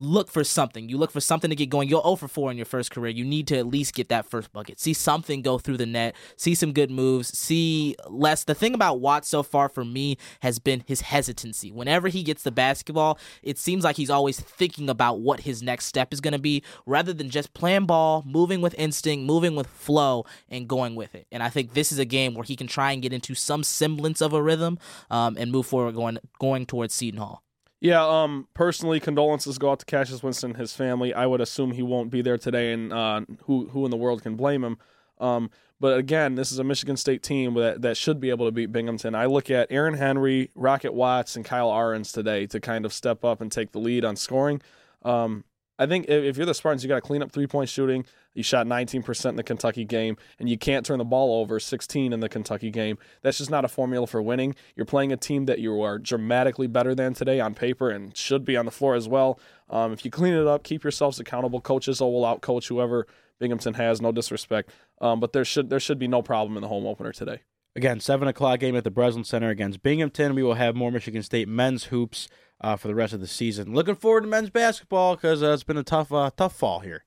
[0.00, 0.88] look for something.
[0.88, 1.88] You look for something to get going.
[1.88, 3.10] You're 0 for 4 in your first career.
[3.10, 4.80] You need to at least get that first bucket.
[4.80, 6.16] See something go through the net.
[6.36, 7.36] See some good moves.
[7.36, 8.44] See less.
[8.44, 11.70] The thing about Watts so far for me has been his hesitancy.
[11.70, 15.84] Whenever he gets the basketball, it seems like he's always thinking about what his next
[15.84, 19.66] step is going to be rather than just playing ball, moving with instinct, moving with
[19.66, 21.26] flow, and going with it.
[21.30, 23.62] And I think this is a game where he can try and get into some
[23.62, 24.78] semblance of a rhythm
[25.10, 27.42] um, and move forward going, going towards Seton Hall.
[27.80, 31.14] Yeah, um, personally, condolences go out to Cassius Winston and his family.
[31.14, 34.22] I would assume he won't be there today, and uh, who who in the world
[34.22, 34.76] can blame him?
[35.18, 35.50] Um,
[35.80, 38.70] but again, this is a Michigan State team that, that should be able to beat
[38.70, 39.14] Binghamton.
[39.14, 43.24] I look at Aaron Henry, Rocket Watts, and Kyle Ahrens today to kind of step
[43.24, 44.60] up and take the lead on scoring.
[45.02, 45.44] Um,
[45.80, 48.04] I think if, you're the Spartans, you got to clean up three point shooting.
[48.34, 52.12] You shot 19% in the Kentucky game, and you can't turn the ball over 16
[52.12, 52.98] in the Kentucky game.
[53.22, 54.54] That's just not a formula for winning.
[54.76, 58.44] You're playing a team that you are dramatically better than today on paper and should
[58.44, 59.40] be on the floor as well.
[59.70, 61.62] Um, if you clean it up, keep yourselves accountable.
[61.62, 63.06] Coaches will out coach whoever
[63.38, 64.70] Binghamton has, no disrespect.
[65.00, 67.40] Um, but there should there should be no problem in the home opener today.
[67.74, 70.34] Again, seven o'clock game at the Breslin Center against Binghamton.
[70.34, 72.28] We will have more Michigan State men's hoops
[72.60, 73.74] uh, for the rest of the season.
[73.74, 77.04] Looking forward to men's basketball because uh, it's been a tough, uh, tough fall here.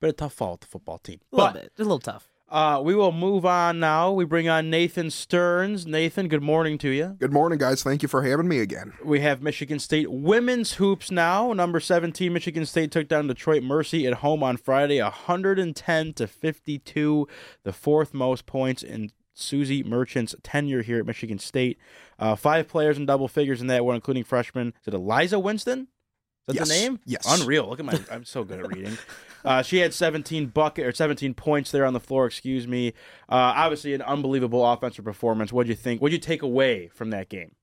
[0.00, 1.20] Been a tough fall with the football team.
[1.32, 1.72] A little But- bit.
[1.78, 2.28] A little tough.
[2.48, 4.12] Uh, we will move on now.
[4.12, 5.84] We bring on Nathan Stearns.
[5.84, 7.16] Nathan, good morning to you.
[7.18, 7.82] Good morning, guys.
[7.82, 8.92] Thank you for having me again.
[9.04, 11.52] We have Michigan State women's hoops now.
[11.52, 17.26] Number 17, Michigan State took down Detroit Mercy at home on Friday, 110 to 52,
[17.64, 21.78] the fourth most points in Suzy Merchant's tenure here at Michigan State.
[22.18, 24.68] Uh, five players in double figures in that one, including freshman.
[24.84, 25.80] Is it Alyza Winston?
[25.82, 25.86] Is
[26.46, 26.68] that Yes.
[26.68, 27.00] the name?
[27.04, 27.26] Yes.
[27.40, 27.68] Unreal.
[27.68, 27.98] Look at my.
[28.10, 28.98] I'm so good at reading.
[29.44, 32.26] Uh, she had 17 bucket or 17 points there on the floor.
[32.26, 32.88] Excuse me.
[33.28, 35.52] Uh, obviously, an unbelievable offensive performance.
[35.52, 36.00] What would you think?
[36.00, 37.54] What would you take away from that game?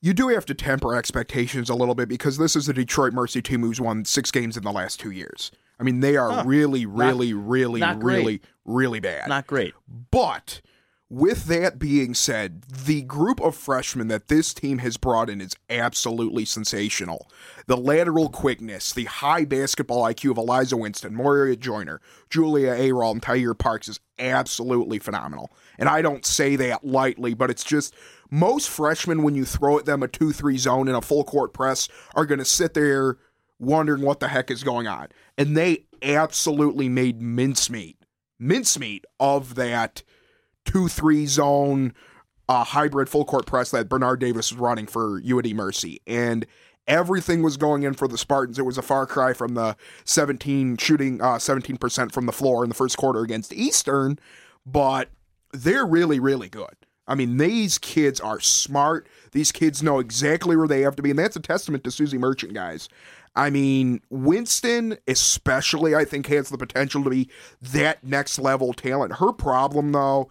[0.00, 3.40] You do have to temper expectations a little bit because this is a Detroit Mercy
[3.40, 5.52] team who's won six games in the last two years.
[5.80, 6.42] I mean, they are Huh.
[6.46, 9.28] really, Not- really, really, not really, really bad.
[9.28, 9.74] Not great.
[10.10, 10.60] But
[11.08, 15.56] with that being said, the group of freshmen that this team has brought in is
[15.68, 17.28] absolutely sensational.
[17.66, 23.22] The lateral quickness, the high basketball IQ of Alyza Winston, Moira Joyner, Julia Ayrault, and
[23.22, 25.50] Tyre Parks is absolutely phenomenal.
[25.78, 27.92] And I don't say that lightly, but it's just
[28.30, 31.52] most freshmen, when you throw at them a 2 3 zone in a full court
[31.52, 33.16] press, are going to sit there
[33.58, 35.08] wondering what the heck is going on.
[35.40, 37.96] And they absolutely made mincemeat,
[38.38, 40.02] mincemeat of that
[40.66, 41.94] 2 3 zone
[42.46, 46.02] uh, hybrid full court press that Bernard Davis was running for UD Mercy.
[46.06, 46.44] And
[46.86, 48.58] everything was going in for the Spartans.
[48.58, 52.68] It was a far cry from the 17 shooting uh, 17% from the floor in
[52.68, 54.18] the first quarter against Eastern,
[54.66, 55.08] but
[55.54, 56.76] they're really, really good.
[57.06, 59.08] I mean, these kids are smart.
[59.32, 62.18] These kids know exactly where they have to be, and that's a testament to Suzy
[62.18, 62.90] Merchant, guys.
[63.34, 67.30] I mean, Winston, especially, I think, has the potential to be
[67.62, 69.14] that next level talent.
[69.14, 70.30] Her problem, though,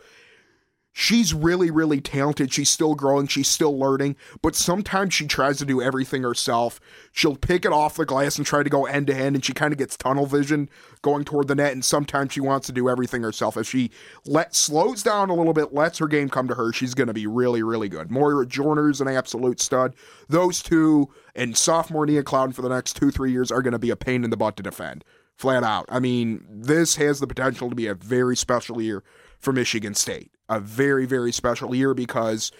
[0.99, 2.51] she's really, really talented.
[2.51, 6.81] She's still growing, she's still learning, but sometimes she tries to do everything herself.
[7.13, 9.53] She'll pick it off the glass and try to go end to end, and she
[9.53, 10.69] kind of gets tunnel vision
[11.01, 11.71] going toward the net.
[11.71, 13.55] And sometimes she wants to do everything herself.
[13.55, 13.91] If she
[14.25, 17.13] let slows down a little bit, lets her game come to her, she's going to
[17.13, 18.11] be really, really good.
[18.11, 19.95] Moira Joyner's an absolute stud.
[20.27, 23.79] Those two and sophomore Nia Clouden for the next two, three years are going to
[23.79, 25.05] be a pain in the butt to defend.
[25.37, 25.85] Flat out.
[25.87, 29.01] I mean, this has the potential to be a very special year
[29.39, 30.33] for Michigan State.
[30.49, 32.51] A very, very special year because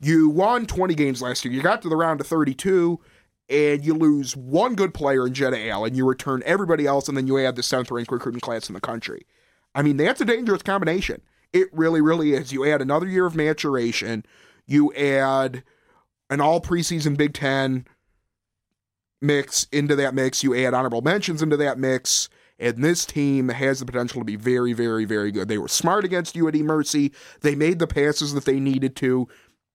[0.00, 1.52] you won 20 games last year.
[1.52, 3.00] You got to the round of 32
[3.48, 5.94] and you lose one good player in Jenna Allen.
[5.94, 8.80] You return everybody else, and then you add the seventh ranked recruiting class in the
[8.80, 9.26] country.
[9.74, 11.22] I mean, that's a dangerous combination.
[11.52, 12.52] It really, really is.
[12.52, 14.24] You add another year of maturation,
[14.66, 15.62] you add
[16.28, 17.86] an all preseason Big Ten
[19.22, 22.28] mix into that mix, you add honorable mentions into that mix.
[22.58, 25.48] And this team has the potential to be very, very, very good.
[25.48, 27.12] They were smart against UD Mercy.
[27.42, 29.28] They made the passes that they needed to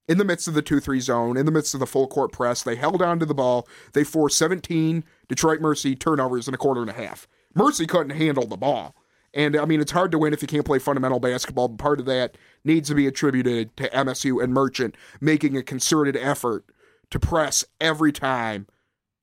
[0.08, 2.32] in the midst of the 2 3 zone, in the midst of the full court
[2.32, 2.64] press.
[2.64, 3.68] They held on to the ball.
[3.94, 7.28] They forced 17 Detroit Mercy turnovers in a quarter and a half.
[7.54, 8.96] Mercy couldn't handle the ball.
[9.34, 11.70] And I mean, it's hard to win if you can't play fundamental basketball.
[11.70, 16.66] Part of that needs to be attributed to MSU and Merchant making a concerted effort
[17.12, 18.68] to press every time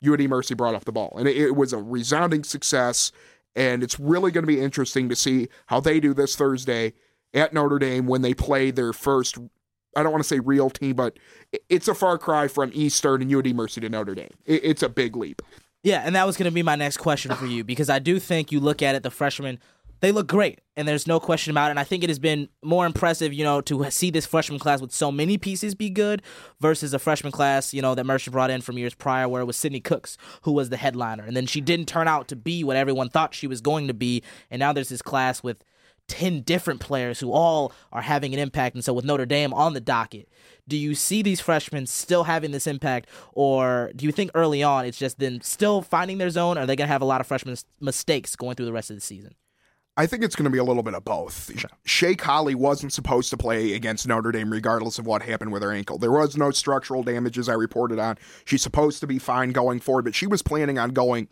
[0.07, 1.15] UD Mercy brought up the ball.
[1.19, 3.13] And it was a resounding success.
[3.59, 6.93] And it's really going to be interesting to see how they do this Thursday
[7.35, 9.37] at Notre Dame when they play their first,
[9.97, 11.19] I don't want to say real team, but
[11.69, 14.31] it's a far cry from Eastern and UD Mercy to Notre Dame.
[14.47, 15.43] It's a big leap.
[15.83, 18.21] Yeah, and that was going to be my next question for you because I do
[18.21, 19.59] think you look at it, the freshmen,
[20.01, 21.71] they look great, and there's no question about it.
[21.71, 24.81] And I think it has been more impressive, you know, to see this freshman class
[24.81, 26.23] with so many pieces be good
[26.61, 29.47] versus a freshman class, you know, that Merchant brought in from years prior, where it
[29.47, 32.63] was Sidney Cooks who was the headliner, and then she didn't turn out to be
[32.65, 34.23] what everyone thought she was going to be.
[34.51, 35.65] And now there's this class with
[36.09, 38.75] 10 different players who all are having an impact.
[38.75, 40.29] And so, with Notre Dame on the docket,
[40.67, 44.85] do you see these freshmen still having this impact, or do you think early on
[44.85, 46.59] it's just them still finding their zone?
[46.59, 48.91] Or are they going to have a lot of freshman mistakes going through the rest
[48.91, 49.35] of the season?
[49.99, 51.51] I think it's going to be a little bit of both.
[51.85, 55.73] Shay Colley wasn't supposed to play against Notre Dame regardless of what happened with her
[55.73, 55.99] ankle.
[55.99, 58.17] There was no structural damages I reported on.
[58.45, 61.27] She's supposed to be fine going forward, but she was planning on going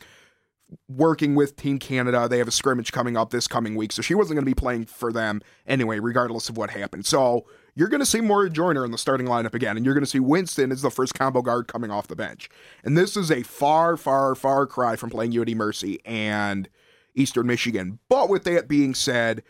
[0.88, 2.26] working with Team Canada.
[2.28, 4.54] They have a scrimmage coming up this coming week, so she wasn't going to be
[4.54, 7.06] playing for them anyway, regardless of what happened.
[7.06, 7.46] So
[7.76, 10.10] you're going to see Moira Joyner in the starting lineup again, and you're going to
[10.10, 12.50] see Winston as the first combo guard coming off the bench.
[12.82, 16.68] And this is a far, far, far cry from playing UD Mercy and
[17.16, 17.98] Eastern Michigan.
[18.08, 19.42] But with that being said,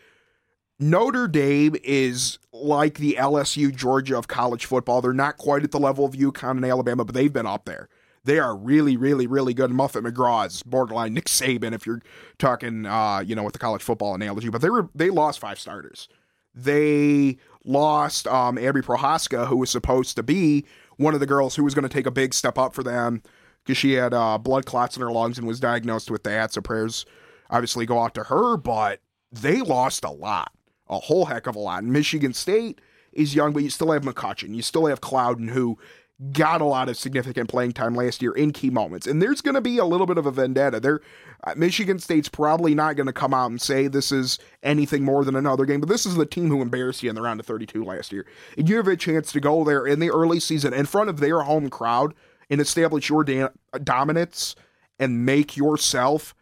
[0.79, 5.01] Notre Dame is like the LSU Georgia of college football.
[5.01, 7.89] They're not quite at the level of UConn and Alabama, but they've been up there.
[8.23, 9.71] They are really, really, really good.
[9.71, 12.01] Muffet McGraw is borderline Nick Saban if you're
[12.37, 14.49] talking, uh, you know, with the college football analogy.
[14.49, 16.09] But they were they lost five starters.
[16.53, 20.65] They lost um, Abby Prohaska, who was supposed to be
[20.97, 23.21] one of the girls who was going to take a big step up for them
[23.63, 26.53] because she had uh, blood clots in her lungs and was diagnosed with that.
[26.53, 27.05] So prayers
[27.49, 30.51] obviously go out to her, but they lost a lot,
[30.87, 31.83] a whole heck of a lot.
[31.83, 32.81] And Michigan State
[33.11, 34.55] is young, but you still have McCutcheon.
[34.55, 35.77] You still have Clouden, who
[36.31, 39.05] got a lot of significant playing time last year in key moments.
[39.05, 40.79] And there's going to be a little bit of a vendetta.
[40.79, 41.01] There,
[41.43, 45.23] uh, Michigan State's probably not going to come out and say this is anything more
[45.23, 47.45] than another game, but this is the team who embarrassed you in the round of
[47.45, 48.25] 32 last year.
[48.57, 51.19] And you have a chance to go there in the early season in front of
[51.19, 52.15] their home crowd
[52.49, 53.49] and establish your da-
[53.83, 54.55] dominance
[54.97, 56.33] and make yourself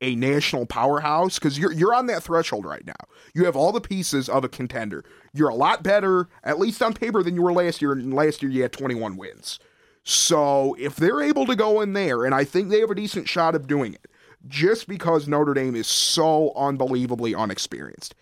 [0.00, 2.92] a national powerhouse because you're you're on that threshold right now.
[3.34, 5.04] You have all the pieces of a contender.
[5.32, 7.92] You're a lot better, at least on paper, than you were last year.
[7.92, 9.58] And last year you had 21 wins.
[10.04, 13.28] So if they're able to go in there, and I think they have a decent
[13.28, 14.06] shot of doing it,
[14.46, 18.14] just because Notre Dame is so unbelievably unexperienced,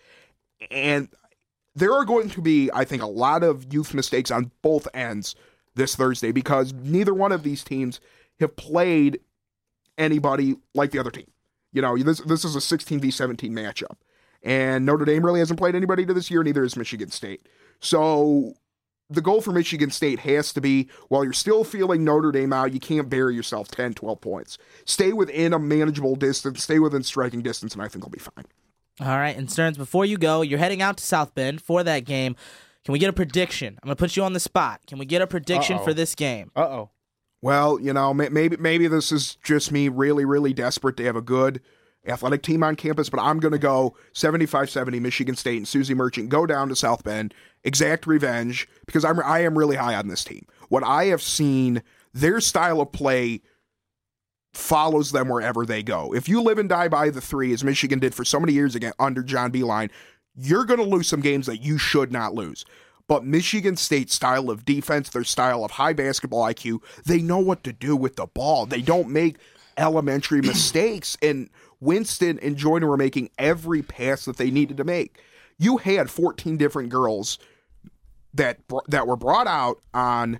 [0.71, 1.09] and
[1.75, 5.35] there are going to be, I think, a lot of youth mistakes on both ends
[5.75, 7.99] this Thursday because neither one of these teams
[8.39, 9.19] have played
[9.97, 11.27] anybody like the other team.
[11.73, 13.97] You know, this this is a 16 v 17 matchup,
[14.43, 16.43] and Notre Dame really hasn't played anybody to this year.
[16.43, 17.47] Neither has Michigan State.
[17.79, 18.53] So
[19.09, 22.73] the goal for Michigan State has to be while you're still feeling Notre Dame out,
[22.73, 24.57] you can't bury yourself 10, 12 points.
[24.85, 28.45] Stay within a manageable distance, stay within striking distance, and I think they'll be fine.
[29.01, 32.05] All right, and Stearns, before you go, you're heading out to South Bend for that
[32.05, 32.35] game.
[32.85, 33.79] Can we get a prediction?
[33.81, 34.81] I'm gonna put you on the spot.
[34.87, 35.83] Can we get a prediction Uh-oh.
[35.83, 36.51] for this game?
[36.55, 36.89] Uh oh.
[37.43, 41.21] Well, you know, maybe maybe this is just me really really desperate to have a
[41.21, 41.59] good
[42.07, 46.29] athletic team on campus, but I'm going to go 75-70 Michigan State and Suzy Merchant
[46.29, 47.33] go down to South Bend,
[47.65, 50.45] exact revenge because I'm I am really high on this team.
[50.69, 51.83] What I have seen,
[52.13, 53.41] their style of play
[54.53, 56.13] follows them wherever they go.
[56.15, 58.73] If you live and die by the 3 as Michigan did for so many years
[58.73, 59.91] again under John Beilein,
[60.33, 62.63] you're going to lose some games that you should not lose.
[63.13, 67.63] But Michigan State's style of defense, their style of high basketball IQ, they know what
[67.63, 68.65] to do with the ball.
[68.65, 69.37] They don't make
[69.77, 71.15] elementary mistakes.
[71.21, 75.19] And Winston and Joyner were making every pass that they needed to make.
[75.59, 77.37] You had 14 different girls
[78.33, 78.57] that
[78.87, 80.39] that were brought out on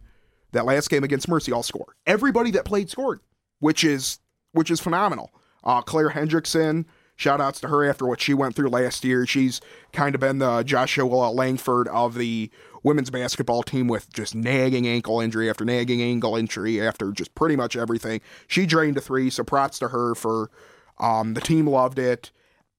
[0.53, 1.95] that last game against Mercy all score.
[2.07, 3.19] Everybody that played scored,
[3.59, 4.17] which is
[4.53, 5.31] which is phenomenal.
[5.63, 6.85] Uh, Claire Hendrickson,
[7.15, 9.25] shout outs to her after what she went through last year.
[9.25, 9.61] She's
[9.91, 12.49] kind of been the Joshua Langford of the
[12.83, 17.55] women's basketball team with just nagging ankle injury after nagging ankle injury after just pretty
[17.55, 18.21] much everything.
[18.47, 20.51] She drained a three, so props to her for
[20.99, 22.31] um, the team loved it.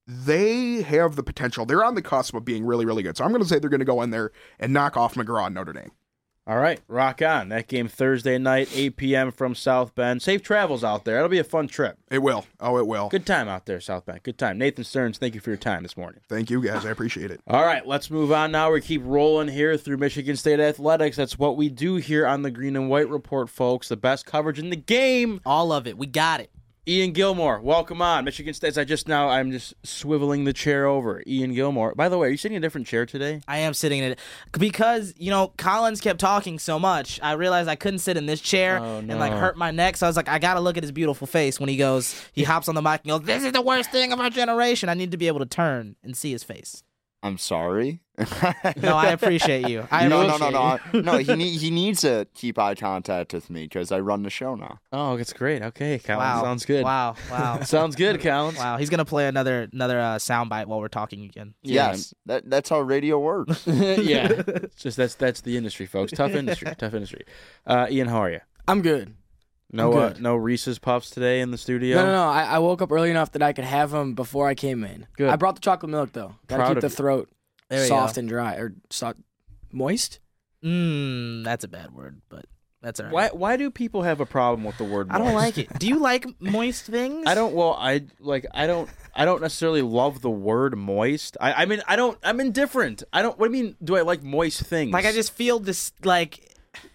[0.06, 1.64] They have the potential.
[1.64, 3.16] They're on the cusp of being really, really good.
[3.16, 5.46] So I'm going to say they're going to go in there and knock off McGraw
[5.46, 5.92] and Notre Dame.
[6.46, 7.48] All right, rock on.
[7.48, 9.32] That game Thursday night, 8 p.m.
[9.32, 10.20] from South Bend.
[10.20, 11.16] Safe travels out there.
[11.16, 11.96] It'll be a fun trip.
[12.10, 12.44] It will.
[12.60, 13.08] Oh, it will.
[13.08, 14.22] Good time out there, South Bend.
[14.22, 14.58] Good time.
[14.58, 16.20] Nathan Stearns, thank you for your time this morning.
[16.28, 16.84] Thank you, guys.
[16.84, 17.40] I appreciate it.
[17.46, 18.70] All right, let's move on now.
[18.70, 21.16] We keep rolling here through Michigan State Athletics.
[21.16, 23.88] That's what we do here on the Green and White Report, folks.
[23.88, 25.40] The best coverage in the game.
[25.46, 25.96] All of it.
[25.96, 26.50] We got it.
[26.86, 28.26] Ian Gilmore, welcome on.
[28.26, 28.76] Michigan State.
[28.76, 31.22] I just now, I'm just swiveling the chair over.
[31.26, 31.94] Ian Gilmore.
[31.94, 33.40] By the way, are you sitting in a different chair today?
[33.48, 34.18] I am sitting in it
[34.52, 37.18] because you know Collins kept talking so much.
[37.22, 39.96] I realized I couldn't sit in this chair Oh, and like hurt my neck.
[39.96, 42.22] So I was like, I gotta look at his beautiful face when he goes.
[42.34, 44.90] He hops on the mic and goes, "This is the worst thing of our generation."
[44.90, 46.82] I need to be able to turn and see his face.
[47.24, 48.00] I'm sorry.
[48.18, 49.88] No, I appreciate you.
[49.90, 51.02] I no, no, appreciate no, you.
[51.02, 51.18] no, no.
[51.18, 54.54] He need, he needs to keep eye contact with me because I run the show
[54.54, 54.78] now.
[54.92, 55.62] Oh, that's great.
[55.62, 56.20] Okay, Collins.
[56.20, 56.42] Wow.
[56.42, 56.84] Sounds good.
[56.84, 57.60] Wow, wow.
[57.62, 58.58] Sounds good, Collins.
[58.58, 61.54] Wow, he's gonna play another another uh, soundbite while we're talking again.
[61.62, 63.66] Yes, that that's how radio works.
[63.66, 66.12] yeah, it's just that's that's the industry, folks.
[66.12, 66.74] Tough industry.
[66.76, 67.24] tough industry.
[67.66, 68.40] Uh, Ian, how are you?
[68.68, 69.14] I'm good.
[69.72, 71.96] No, uh, no Reese's puffs today in the studio.
[71.96, 72.24] No, no, no.
[72.28, 75.06] I, I woke up early enough that I could have them before I came in.
[75.16, 75.28] Good.
[75.30, 76.36] I brought the chocolate milk though.
[76.46, 76.94] Gotta Proud keep of the you.
[76.94, 77.28] throat
[77.70, 78.20] There you soft go.
[78.20, 79.18] and dry or soft,
[79.72, 80.20] moist.
[80.64, 82.46] Mm, that's a bad word, but
[82.82, 83.12] that's all right.
[83.12, 85.08] Why why do people have a problem with the word?
[85.10, 85.56] I don't moist?
[85.56, 85.78] like it.
[85.78, 87.24] Do you like moist things?
[87.26, 87.54] I don't.
[87.54, 88.46] Well, I like.
[88.54, 88.88] I don't.
[89.14, 91.36] I don't necessarily love the word moist.
[91.40, 91.52] I.
[91.52, 92.18] I mean, I don't.
[92.22, 93.02] I'm indifferent.
[93.12, 93.38] I don't.
[93.38, 93.76] What do you mean?
[93.82, 94.92] Do I like moist things?
[94.92, 96.53] Like I just feel this like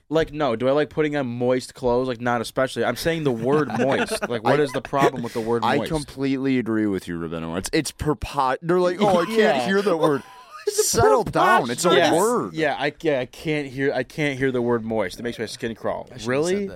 [0.10, 0.56] like no.
[0.56, 2.08] Do I like putting on moist clothes?
[2.08, 2.84] Like not especially.
[2.84, 4.28] I'm saying the word moist.
[4.28, 5.92] Like what is the problem with the word I moist?
[5.92, 7.58] completely agree with you, Rabino.
[7.58, 8.58] It's it's perpot.
[8.62, 9.66] They're like, oh, I can't Yeah.
[9.66, 10.24] hear that word.
[10.68, 11.70] Settle down.
[11.72, 12.14] It's a Yes.
[12.16, 12.54] word.
[12.54, 15.20] Yeah, I yeah, I can't hear I can't hear the word moist.
[15.20, 16.08] It makes my skin crawl.
[16.26, 16.70] Really?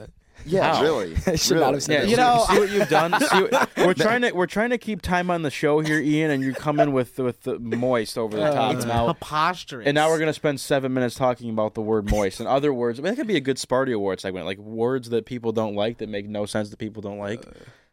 [0.46, 0.82] Yeah, How?
[0.84, 1.16] really.
[1.28, 2.10] I should not have said Yeah, that.
[2.10, 3.20] you know, see what you've done.
[3.22, 6.32] See what, we're trying to we're trying to keep time on the show here, Ian,
[6.32, 8.74] and you come in with with the moist over the top.
[8.76, 9.88] it's and now, preposterous.
[9.88, 13.00] and now we're gonna spend seven minutes talking about the word moist and other words.
[13.00, 15.76] I mean, that could be a good Sparty Award segment, like words that people don't
[15.76, 17.44] like that make no sense that people don't like.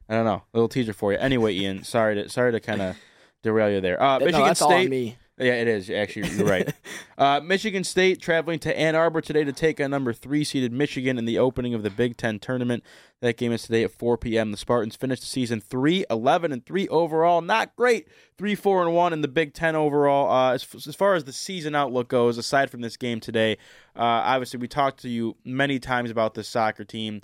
[0.09, 1.19] I don't know, little teaser for you.
[1.19, 2.97] Anyway, Ian, sorry to sorry to kind of
[3.43, 4.03] derail you there.
[4.03, 4.91] Uh, No, Michigan that's all on State.
[4.91, 5.17] me.
[5.41, 5.89] Yeah, it is.
[5.89, 6.71] Actually, you're right.
[7.19, 11.17] uh, Michigan State traveling to Ann Arbor today to take on number three seeded Michigan
[11.17, 12.85] in the opening of the Big Ten tournament.
[13.21, 14.51] That game is today at 4 p.m.
[14.51, 17.41] The Spartans finished the season 3 11 and 3 overall.
[17.41, 18.09] Not great.
[18.37, 20.31] 3 4 and 1 in the Big Ten overall.
[20.31, 23.57] Uh, as, as far as the season outlook goes, aside from this game today,
[23.97, 27.23] uh, obviously, we talked to you many times about this soccer team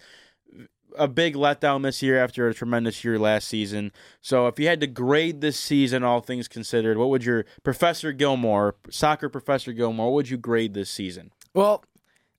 [0.97, 3.92] a big letdown this year after a tremendous year last season.
[4.20, 8.12] So, if you had to grade this season, all things considered, what would your Professor
[8.12, 11.32] Gilmore, soccer Professor Gilmore, what would you grade this season?
[11.55, 11.84] Well,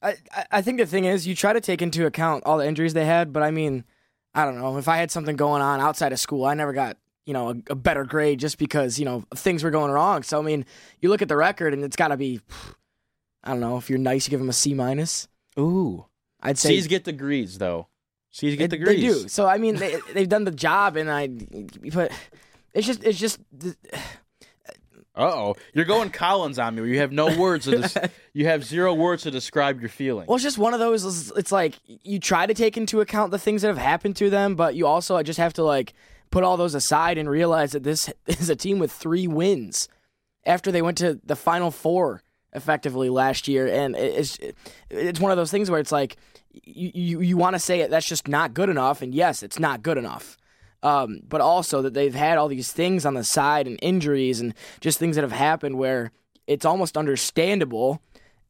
[0.01, 2.67] I, I- I think the thing is, you try to take into account all the
[2.67, 3.83] injuries they had, but I mean,
[4.33, 4.77] I don't know.
[4.77, 7.55] If I had something going on outside of school, I never got you know a,
[7.71, 10.21] a better grade just because you know things were going wrong.
[10.23, 10.65] So I mean,
[11.01, 12.39] you look at the record and it's got to be,
[13.43, 13.77] I don't know.
[13.77, 15.27] If you're nice, you give them a C minus.
[15.59, 16.05] Ooh,
[16.41, 17.87] I'd say C's get degrees though.
[18.37, 19.01] C's get They- degrees.
[19.01, 19.27] They do.
[19.27, 21.27] So I mean, they they've done the job, and I,
[21.93, 22.11] but
[22.73, 23.39] it's just it's just
[25.15, 26.81] Uh oh, you're going Collins on me.
[26.81, 27.65] Where you have no words.
[27.65, 30.27] To you have zero words to describe your feeling.
[30.27, 31.31] Well, it's just one of those.
[31.31, 34.53] It's like you try to take into account the things that have happened to them,
[34.55, 35.93] but you also just have to like
[36.29, 39.89] put all those aside and realize that this is a team with three wins
[40.45, 42.21] after they went to the Final Four
[42.53, 44.37] effectively last year, and it's
[44.91, 46.15] it's one of those things where it's like
[46.63, 49.59] you you, you want to say it, that's just not good enough, and yes, it's
[49.59, 50.37] not good enough.
[50.83, 54.53] Um, but also that they've had all these things on the side and injuries and
[54.79, 56.11] just things that have happened where
[56.45, 57.99] it's almost understandable,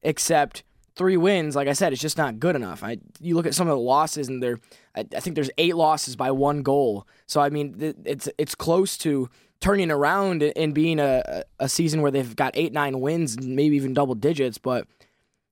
[0.02, 0.64] except
[0.98, 2.84] three wins, like I said, it's just not good enough.
[2.84, 4.60] I you look at some of the losses and they're
[4.96, 7.08] I, I think there's eight losses by one goal.
[7.28, 9.30] So I mean it's it's close to
[9.60, 13.94] turning around and being a a season where they've got eight nine wins, maybe even
[13.94, 14.58] double digits.
[14.58, 14.88] But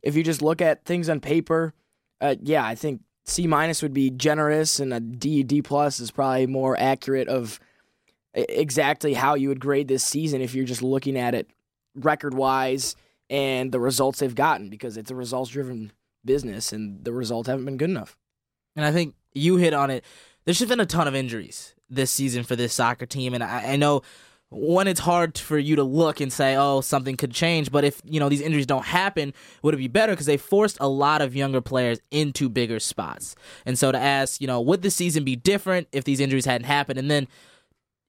[0.02, 1.74] if you just look at things on paper,
[2.22, 6.12] uh, yeah, I think C minus would be generous, and a D D plus is
[6.12, 7.60] probably more accurate of
[8.34, 11.50] exactly how you would grade this season if you're just looking at it
[11.96, 12.96] record wise
[13.30, 15.92] and the results they've gotten because it's a results driven
[16.26, 18.18] business and the results haven't been good enough.
[18.76, 20.04] And I think you hit on it.
[20.44, 23.74] There's just been a ton of injuries this season for this soccer team, and I,
[23.74, 24.02] I know
[24.50, 27.72] one, it's hard for you to look and say, oh, something could change.
[27.72, 30.14] But if, you know, these injuries don't happen, would it be better?
[30.14, 33.36] Because they forced a lot of younger players into bigger spots.
[33.66, 36.68] And so to ask, you know, would the season be different if these injuries hadn't
[36.68, 37.00] happened?
[37.00, 37.28] And then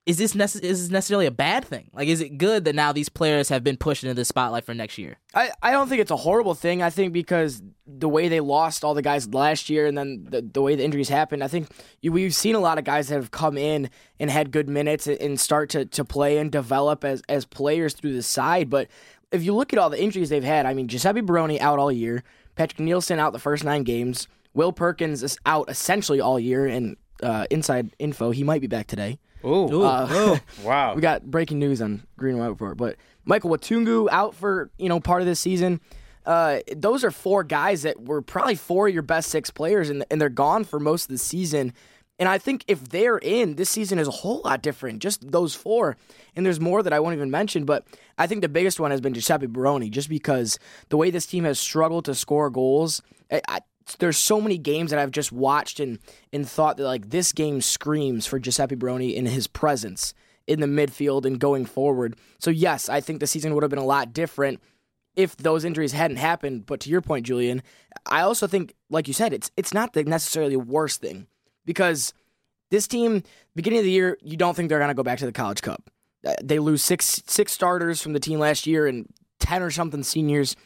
[0.06, 1.90] is this, nece- is this necessarily a bad thing?
[1.92, 4.72] Like, is it good that now these players have been pushed into the spotlight for
[4.72, 5.18] next year?
[5.34, 6.80] I, I don't think it's a horrible thing.
[6.80, 10.42] I think because the way they lost all the guys last year and then the,
[10.42, 11.68] the way the injuries happened, I think
[12.00, 13.90] you, we've seen a lot of guys that have come in
[14.20, 18.14] and had good minutes and start to, to play and develop as, as players through
[18.14, 18.70] the side.
[18.70, 18.86] But
[19.32, 21.90] if you look at all the injuries they've had, I mean, Giuseppe Barone out all
[21.90, 22.22] year,
[22.54, 26.96] Patrick Nielsen out the first nine games, Will Perkins is out essentially all year, and
[27.22, 29.18] uh, inside info, he might be back today.
[29.44, 29.82] Ooh.
[29.82, 30.94] Uh, wow.
[30.94, 32.76] we got breaking news on Green and White Report.
[32.76, 35.80] But Michael Watungu out for, you know, part of this season.
[36.24, 40.04] Uh, those are four guys that were probably four of your best six players, and,
[40.10, 41.72] and they're gone for most of the season.
[42.18, 45.00] And I think if they're in, this season is a whole lot different.
[45.00, 45.96] Just those four.
[46.34, 49.00] And there's more that I won't even mention, but I think the biggest one has
[49.00, 50.58] been Giuseppe Barone, just because
[50.88, 53.02] the way this team has struggled to score goals.
[53.30, 53.58] I, I,
[53.94, 55.98] there's so many games that I've just watched and
[56.32, 60.12] and thought that like this game screams for Giuseppe Barone in his presence
[60.46, 62.16] in the midfield and going forward.
[62.38, 64.60] So yes, I think the season would have been a lot different
[65.14, 66.66] if those injuries hadn't happened.
[66.66, 67.62] But to your point, Julian,
[68.04, 71.26] I also think, like you said, it's it's not the necessarily worst thing
[71.64, 72.12] because
[72.70, 73.22] this team,
[73.54, 75.62] beginning of the year, you don't think they're going to go back to the College
[75.62, 75.90] Cup.
[76.26, 79.06] Uh, they lose six six starters from the team last year and
[79.38, 80.56] ten or something seniors.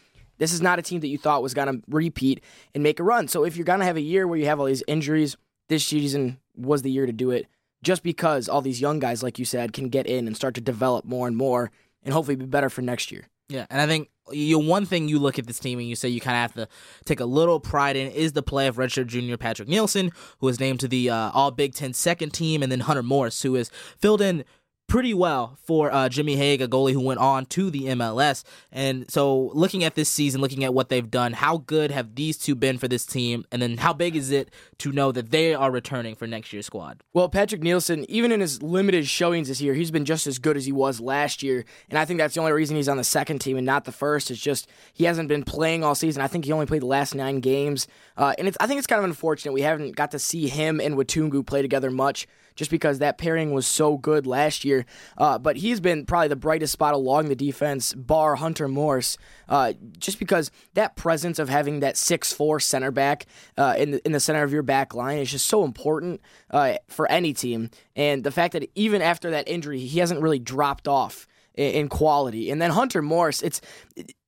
[0.40, 2.42] This is not a team that you thought was going to repeat
[2.74, 3.28] and make a run.
[3.28, 5.36] So if you're going to have a year where you have all these injuries,
[5.68, 7.46] this season was the year to do it.
[7.82, 10.60] Just because all these young guys, like you said, can get in and start to
[10.60, 11.70] develop more and more,
[12.02, 13.28] and hopefully be better for next year.
[13.48, 16.08] Yeah, and I think you one thing you look at this team and you say
[16.08, 16.68] you kind of have to
[17.04, 20.60] take a little pride in is the play of redshirt junior Patrick Nielsen, who was
[20.60, 23.70] named to the uh, All Big Ten second team, and then Hunter Morse, who has
[23.98, 24.44] filled in
[24.90, 28.42] pretty well for uh, Jimmy Hague, a goalie who went on to the MLS.
[28.72, 32.36] And so, looking at this season, looking at what they've done, how good have these
[32.36, 33.46] two been for this team?
[33.52, 36.66] And then, how big is it to know that they are returning for next year's
[36.66, 37.02] squad?
[37.14, 40.56] Well, Patrick Nielsen, even in his limited showings this year, he's been just as good
[40.56, 41.64] as he was last year.
[41.88, 43.92] And I think that's the only reason he's on the second team and not the
[43.92, 44.30] first.
[44.30, 46.20] It's just he hasn't been playing all season.
[46.20, 47.86] I think he only played the last nine games.
[48.16, 50.96] Uh, and I think it's kind of unfortunate we haven't got to see him and
[50.96, 52.26] Watungu play together much
[52.60, 54.84] just because that pairing was so good last year.
[55.16, 59.16] Uh, but he's been probably the brightest spot along the defense, bar Hunter Morse,
[59.48, 63.24] uh, just because that presence of having that six four center back
[63.56, 66.74] uh, in the, in the center of your back line is just so important uh,
[66.86, 67.70] for any team.
[67.96, 72.50] And the fact that even after that injury, he hasn't really dropped off in quality.
[72.50, 73.60] And then Hunter Morse, it's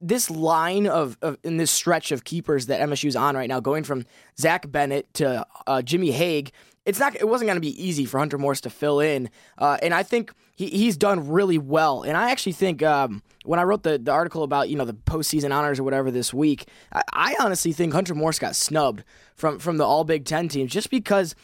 [0.00, 3.84] this line of, of, in this stretch of keepers that MSU's on right now, going
[3.84, 4.06] from
[4.38, 6.50] Zach Bennett to uh, Jimmy Hague
[6.84, 9.78] it's not it wasn't going to be easy for Hunter Morse to fill in, uh,
[9.82, 12.02] and I think he, he's done really well.
[12.02, 14.94] And I actually think um, when I wrote the, the article about you know the
[14.94, 19.04] postseason honors or whatever this week, I, I honestly think Hunter Morse got snubbed
[19.34, 21.34] from from the All Big Ten teams just because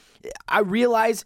[0.49, 1.24] I realize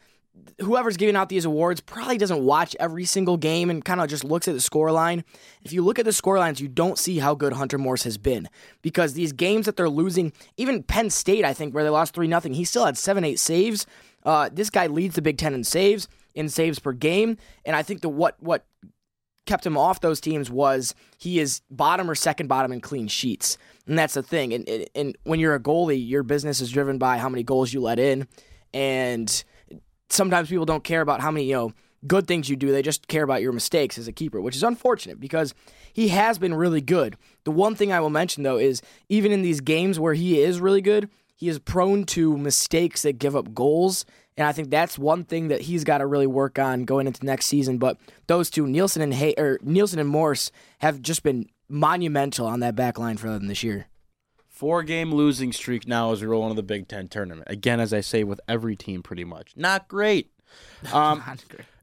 [0.60, 4.24] whoever's giving out these awards probably doesn't watch every single game and kind of just
[4.24, 5.24] looks at the scoreline.
[5.62, 8.48] If you look at the scorelines, you don't see how good Hunter Morse has been
[8.80, 12.28] because these games that they're losing, even Penn State, I think, where they lost 3
[12.28, 13.86] 0, he still had 7 8 saves.
[14.24, 17.36] Uh, this guy leads the Big Ten in saves, in saves per game.
[17.64, 18.64] And I think that what, what
[19.46, 23.58] kept him off those teams was he is bottom or second bottom in clean sheets.
[23.86, 24.52] And that's the thing.
[24.52, 27.72] And, and, and when you're a goalie, your business is driven by how many goals
[27.72, 28.28] you let in.
[28.72, 29.44] And
[30.12, 31.72] sometimes people don't care about how many, you know,
[32.06, 32.72] good things you do.
[32.72, 35.54] They just care about your mistakes as a keeper, which is unfortunate because
[35.92, 37.16] he has been really good.
[37.44, 40.60] The one thing I will mention though is even in these games where he is
[40.60, 44.04] really good, he is prone to mistakes that give up goals.
[44.36, 47.24] And I think that's one thing that he's got to really work on going into
[47.26, 47.78] next season.
[47.78, 52.60] But those two, Nielsen and Hay- or Nielsen and Morse, have just been monumental on
[52.60, 53.88] that back line for them this year.
[54.62, 57.48] Four game losing streak now as we roll into the Big Ten tournament.
[57.50, 60.30] Again, as I say with every team, pretty much not great.
[60.92, 61.20] Um,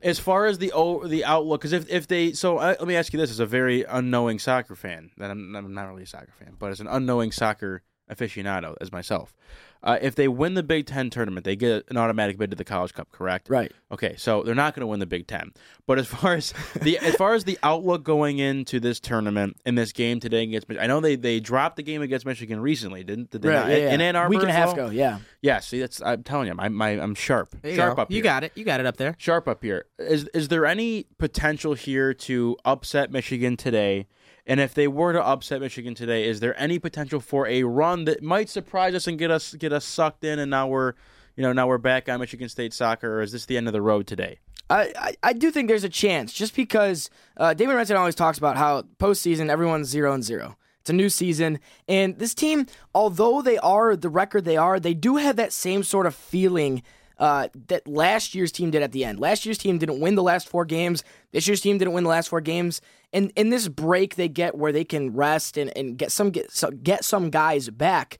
[0.01, 0.71] As far as the
[1.05, 3.45] the outlook, because if, if they so uh, let me ask you this as a
[3.45, 6.87] very unknowing soccer fan that I'm, I'm not really a soccer fan, but as an
[6.87, 9.33] unknowing soccer aficionado as myself,
[9.81, 12.65] uh, if they win the Big Ten tournament, they get an automatic bid to the
[12.65, 13.49] College Cup, correct?
[13.49, 13.71] Right.
[13.91, 15.53] Okay, so they're not going to win the Big Ten,
[15.87, 19.75] but as far as the as far as the outlook going into this tournament in
[19.75, 23.03] this game today against, Mich- I know they they dropped the game against Michigan recently,
[23.05, 23.31] didn't?
[23.31, 23.69] Did they Right, not?
[23.69, 24.07] yeah, In yeah.
[24.07, 24.87] Ann Arbor, Week and a half well?
[24.87, 25.19] ago, yeah.
[25.41, 28.01] Yeah, see, that's I'm telling you, I'm my, I'm sharp, There sharp go.
[28.01, 28.51] up You got it.
[28.55, 29.15] You got it up there.
[29.17, 29.85] Sharp up here.
[29.97, 34.07] Is is there any potential here to upset Michigan today?
[34.49, 38.05] And if they were to upset Michigan today, is there any potential for a run
[38.05, 40.39] that might surprise us and get us get us sucked in?
[40.39, 40.93] And now we're,
[41.35, 43.19] you know, now we're back on Michigan State soccer.
[43.19, 44.39] Or is this the end of the road today?
[44.67, 48.39] I, I, I do think there's a chance, just because uh, Damon Rensing always talks
[48.39, 50.57] about how postseason everyone's zero and zero.
[50.81, 54.95] It's a new season, and this team, although they are the record they are, they
[54.95, 56.81] do have that same sort of feeling
[57.19, 59.19] uh, that last year's team did at the end.
[59.19, 61.03] Last year's team didn't win the last four games.
[61.31, 62.81] This year's team didn't win the last four games.
[63.11, 66.51] And in this break they get where they can rest and, and get some get
[66.51, 68.19] some, get some guys back,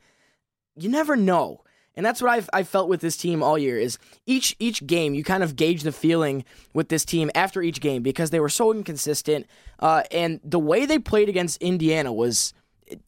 [0.76, 1.64] you never know.
[1.96, 5.14] And that's what I've I felt with this team all year is each each game
[5.14, 8.50] you kind of gauge the feeling with this team after each game because they were
[8.50, 9.48] so inconsistent.
[9.80, 12.54] Uh, and the way they played against Indiana was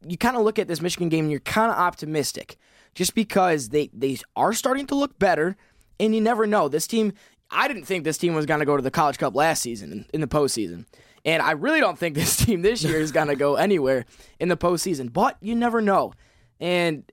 [0.08, 2.58] you kind of look at this Michigan game and you're kind of optimistic
[2.94, 5.56] just because they they are starting to look better.
[6.02, 6.68] And you never know.
[6.68, 7.14] This team,
[7.50, 9.92] I didn't think this team was going to go to the College Cup last season
[9.92, 10.86] in, in the postseason.
[11.24, 14.06] And I really don't think this team this year is going to go anywhere
[14.40, 15.14] in the postseason.
[15.14, 16.14] But you never know.
[16.60, 17.04] And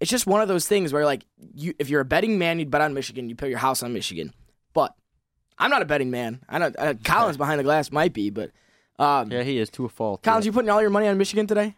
[0.00, 2.70] it's just one of those things where, like, you if you're a betting man, you'd
[2.70, 3.28] bet on Michigan.
[3.28, 4.34] You put your house on Michigan.
[4.74, 4.94] But
[5.58, 6.40] I'm not a betting man.
[6.48, 8.50] I know uh, Collins behind the glass might be, but
[8.98, 10.22] um, Yeah, he is to a fault.
[10.22, 11.76] Collins, you putting all your money on Michigan today?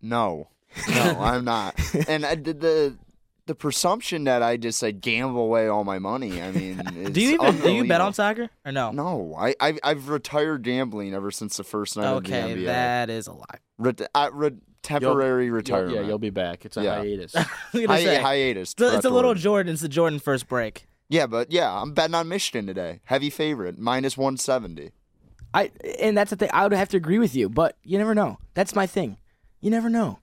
[0.00, 0.48] No,
[0.88, 1.74] no, I'm not.
[2.08, 2.96] And I, did the,
[3.46, 6.40] the the presumption that I just like gamble away all my money.
[6.42, 8.90] I mean, it's Do you even do you bet on soccer or no?
[8.92, 12.66] No, I I've, I've retired gambling ever since the first night Okay, of the NBA.
[12.66, 13.44] that is a lie.
[13.78, 15.94] Ret- uh, I, re- temporary You'll- retirement.
[15.96, 16.64] yeah, you'll be back.
[16.64, 16.96] It's a Yeah.
[16.98, 17.34] hiatus.
[17.36, 17.40] I
[17.72, 18.72] was gonna Hi- say, hiatus.
[18.72, 19.38] It's a, it's a little word.
[19.38, 19.72] Jordan.
[19.72, 20.86] It's the Jordan first break.
[21.08, 23.00] Yeah, but yeah, I'm betting on Michigan today.
[23.04, 24.92] Heavy favorite, minus one seventy.
[25.52, 26.50] I and that's the thing.
[26.52, 28.38] I would have to agree with you, but you never know.
[28.54, 29.16] That's my thing.
[29.60, 30.20] You never know.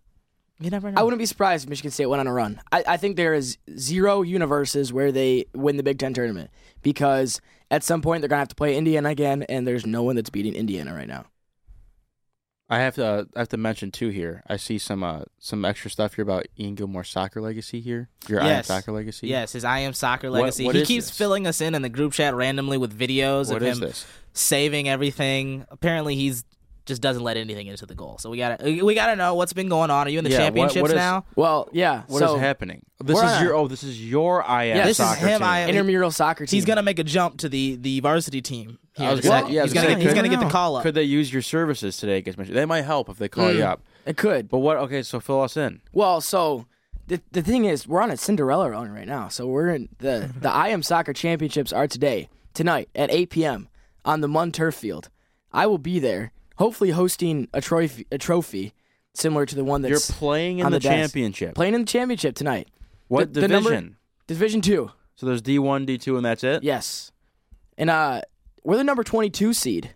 [0.60, 1.00] You never know.
[1.00, 2.60] I wouldn't be surprised if Michigan State went on a run.
[2.72, 6.50] I, I think there is zero universes where they win the Big Ten tournament
[6.82, 7.40] because
[7.70, 10.30] at some point they're gonna have to play Indiana again, and there's no one that's
[10.32, 11.26] beating Indiana right now.
[12.70, 14.44] I have to uh, I have to mention too here.
[14.48, 18.10] I see some uh, some extra stuff here about Ian Gilmore's soccer legacy here.
[18.28, 19.28] Your I Am soccer legacy.
[19.28, 20.66] Yes, his I am soccer legacy.
[20.66, 21.18] what he keeps this?
[21.18, 24.06] filling us in in the group chat randomly with videos What of him this?
[24.34, 25.66] saving everything.
[25.70, 26.44] Apparently, he's
[26.88, 28.18] just doesn't let anything into the goal.
[28.18, 30.08] So we gotta we gotta know what's been going on.
[30.08, 31.26] Are you in the Yeah, what- championships what is- now?
[31.36, 32.02] Well, yeah.
[32.08, 32.82] What is so happening?
[33.04, 35.28] This we're is on your oh, this is your I am Yeah, this is soccer
[35.28, 35.48] him, team.
[35.48, 36.58] I intramural soccer team.
[36.58, 38.80] He's gonna make a jump to the the varsity team.
[38.96, 39.54] Here I was in a gonna, second.
[39.54, 40.84] yeah, I he's was gonna gonna get, he's gonna get the could- call up.
[40.84, 42.56] Could they use your services today against Michigan?
[42.56, 43.68] They might help if they call you Mm.
[43.68, 43.82] up.
[44.08, 44.50] It could.
[44.50, 44.78] But what?
[44.78, 45.82] Okay, so fill us in.
[45.94, 46.66] Well, so
[47.08, 49.28] the the thing is, we're on a Cinderella run right now.
[49.28, 53.68] So we're in the the I Am Soccer Championships are today, tonight at 8 p.m.
[54.06, 55.10] on the Munn Turf Field.
[55.54, 58.74] I will be there, hopefully hosting a trophy, a trophy
[59.14, 60.94] similar to the one that's You're playing in on the, desk.
[60.96, 61.56] championship.
[61.56, 62.68] Playing in the championship tonight.
[63.08, 63.96] What The- the number- division?
[64.28, 64.92] Division two.
[65.16, 66.62] So there's D one, D two, and that's it.
[66.64, 67.12] Yes,
[67.78, 68.22] and uh,
[68.64, 69.94] we're the number 22 seed.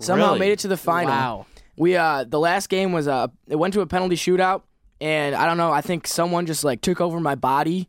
[0.00, 0.38] Somehow Really?
[0.40, 1.10] made it to the final.
[1.10, 1.46] Wow.
[1.76, 4.62] We uh the last game was uh it went to a penalty shootout
[5.00, 7.88] and I don't know, I think someone just like took over my body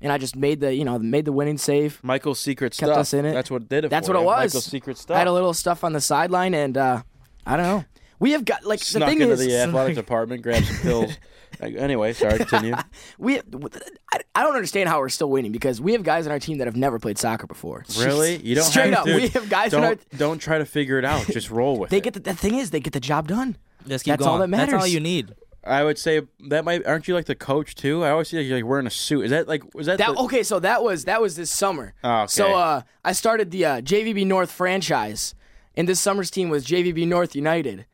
[0.00, 2.00] and I just made the you know made the winning save.
[2.02, 2.98] Michael's secret Kept stuff.
[2.98, 3.32] us in it.
[3.32, 3.88] That's what did it.
[3.90, 4.50] That's for what it was.
[4.54, 5.14] Michael's secret stuff.
[5.14, 7.02] I had a little stuff on the sideline and uh
[7.46, 7.84] I don't know.
[8.18, 11.18] We have got like Snuck the thing into is the athletic department, grabbed some pills.
[11.60, 12.38] Anyway, sorry.
[12.38, 12.74] Continue.
[13.18, 16.38] we I, I don't understand how we're still winning because we have guys on our
[16.38, 17.84] team that have never played soccer before.
[17.98, 18.36] Really?
[18.36, 19.14] You don't Straight have up, to.
[19.14, 21.26] we have guys don't, on our don't try to figure it out.
[21.26, 22.00] Just roll with they it.
[22.00, 23.56] They get the, the thing is they get the job done.
[23.86, 24.32] Just keep That's going.
[24.32, 24.72] all that matters.
[24.72, 25.34] That's all you need.
[25.62, 26.86] I would say that might.
[26.86, 28.04] Aren't you like the coach too?
[28.04, 29.26] I always see like you're like wearing a suit.
[29.26, 29.62] Is that like?
[29.74, 29.98] Was that?
[29.98, 30.42] That the, okay?
[30.42, 31.94] So that was that was this summer.
[32.02, 32.26] Oh, okay.
[32.28, 35.34] So uh, I started the uh, JVB North franchise,
[35.76, 37.86] and this summer's team was JVB North United,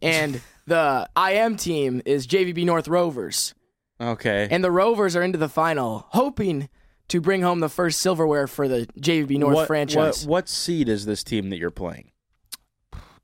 [0.00, 3.54] and the IM team is JVB North Rovers,
[4.00, 4.48] Okay.
[4.50, 6.68] and the Rovers are into the final, hoping
[7.08, 10.26] to bring home the first silverware for the JVB North what, franchise.
[10.26, 12.10] What, what seed is this team that you're playing?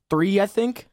[0.09, 0.87] Three, I think.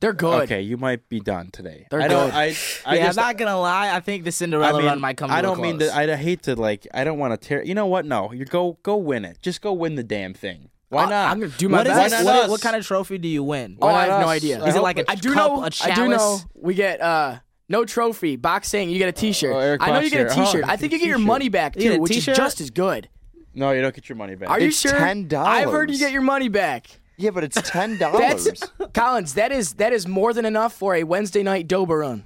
[0.00, 0.42] They're good.
[0.42, 1.86] Okay, you might be done today.
[1.90, 2.34] They're I don't, good.
[2.34, 2.42] I,
[2.84, 3.94] I yeah, just, I'm not gonna lie.
[3.94, 5.30] I think the Cinderella I mean, run might come.
[5.30, 5.90] To I a don't mean close.
[5.90, 5.96] to.
[5.96, 6.86] I hate to like.
[6.92, 7.64] I don't want to tear.
[7.64, 8.04] You know what?
[8.04, 9.38] No, you go go win it.
[9.40, 10.68] Just go win the damn thing.
[10.88, 11.30] Why not?
[11.32, 12.14] I'm gonna do my What is best.
[12.14, 12.24] it?
[12.24, 13.76] Why not What, what kind of trophy do you win?
[13.82, 14.36] Oh, I not have no us?
[14.36, 14.62] idea.
[14.64, 15.62] I Is it like a do cup, know.
[15.62, 16.16] a I do know.
[16.16, 16.46] chalice?
[16.54, 18.36] We get uh no trophy.
[18.36, 19.52] Boxing, you get a T-shirt.
[19.52, 20.42] Oh, I know you get a here.
[20.42, 20.64] Oh, T-shirt.
[20.68, 22.32] I think you get your money back too, which t-shirt?
[22.32, 23.08] is just as good.
[23.54, 24.50] No, you don't get your money back.
[24.50, 24.92] Are you It's sure?
[24.92, 25.32] $10.
[25.34, 26.86] I've heard you get your money back.
[27.16, 28.92] Yeah, but it's $10.
[28.92, 29.34] Collins.
[29.34, 32.24] That is that is more than enough for a Wednesday night Doba run.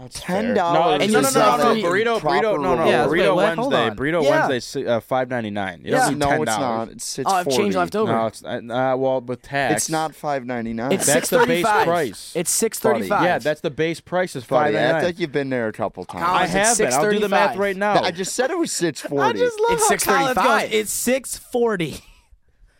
[0.00, 0.54] That's $10 fair.
[0.54, 1.72] No, And no, you no, no, sell no, no.
[1.72, 2.84] free- Burrito, proper burrito, no, no.
[2.88, 3.58] Yeah, wait, burrito what?
[3.58, 3.90] Hold Wednesday.
[3.90, 3.96] on.
[3.96, 4.48] Burrito Yeah.
[4.48, 5.80] Wednesday, uh, five ninety nine.
[5.84, 5.98] You Yeah.
[5.98, 6.60] don't need no, ten it's not.
[6.60, 6.88] dollars.
[6.92, 8.12] It's six Oh, I have change left over.
[8.12, 8.60] No, it's uh,
[8.96, 9.74] well with tax.
[9.74, 10.92] It's not five ninety nine.
[10.92, 11.86] It's That's six the base thirty-five.
[11.86, 12.32] price.
[12.36, 13.24] It's six Buddy, thirty-five.
[13.24, 15.04] Yeah, that's the base price is five Buddy, ninety act nine.
[15.04, 16.22] like you've been there a couple times.
[16.22, 16.94] I Collins, it's haven't.
[17.04, 17.58] I'll do the math 6:35.
[17.58, 18.00] right now.
[18.02, 19.38] I just said it was six I forty.
[19.40, 20.60] just love It's how Collins 6:35.
[20.62, 21.96] goes, It's six forty.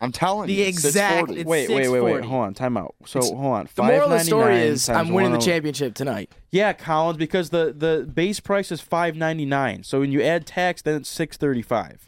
[0.01, 2.23] I'm telling The you, it's exact- it's wait, wait, wait, wait.
[2.23, 2.53] Hold on.
[2.53, 2.95] Time out.
[3.05, 3.69] So It's- hold on.
[3.75, 6.31] The moral of the story is I'm times winning the oh- championship tonight.
[6.51, 9.83] Yeah, Collins, because the the base price is five ninety nine.
[9.83, 12.05] So when you add tax, then it's six thirty five.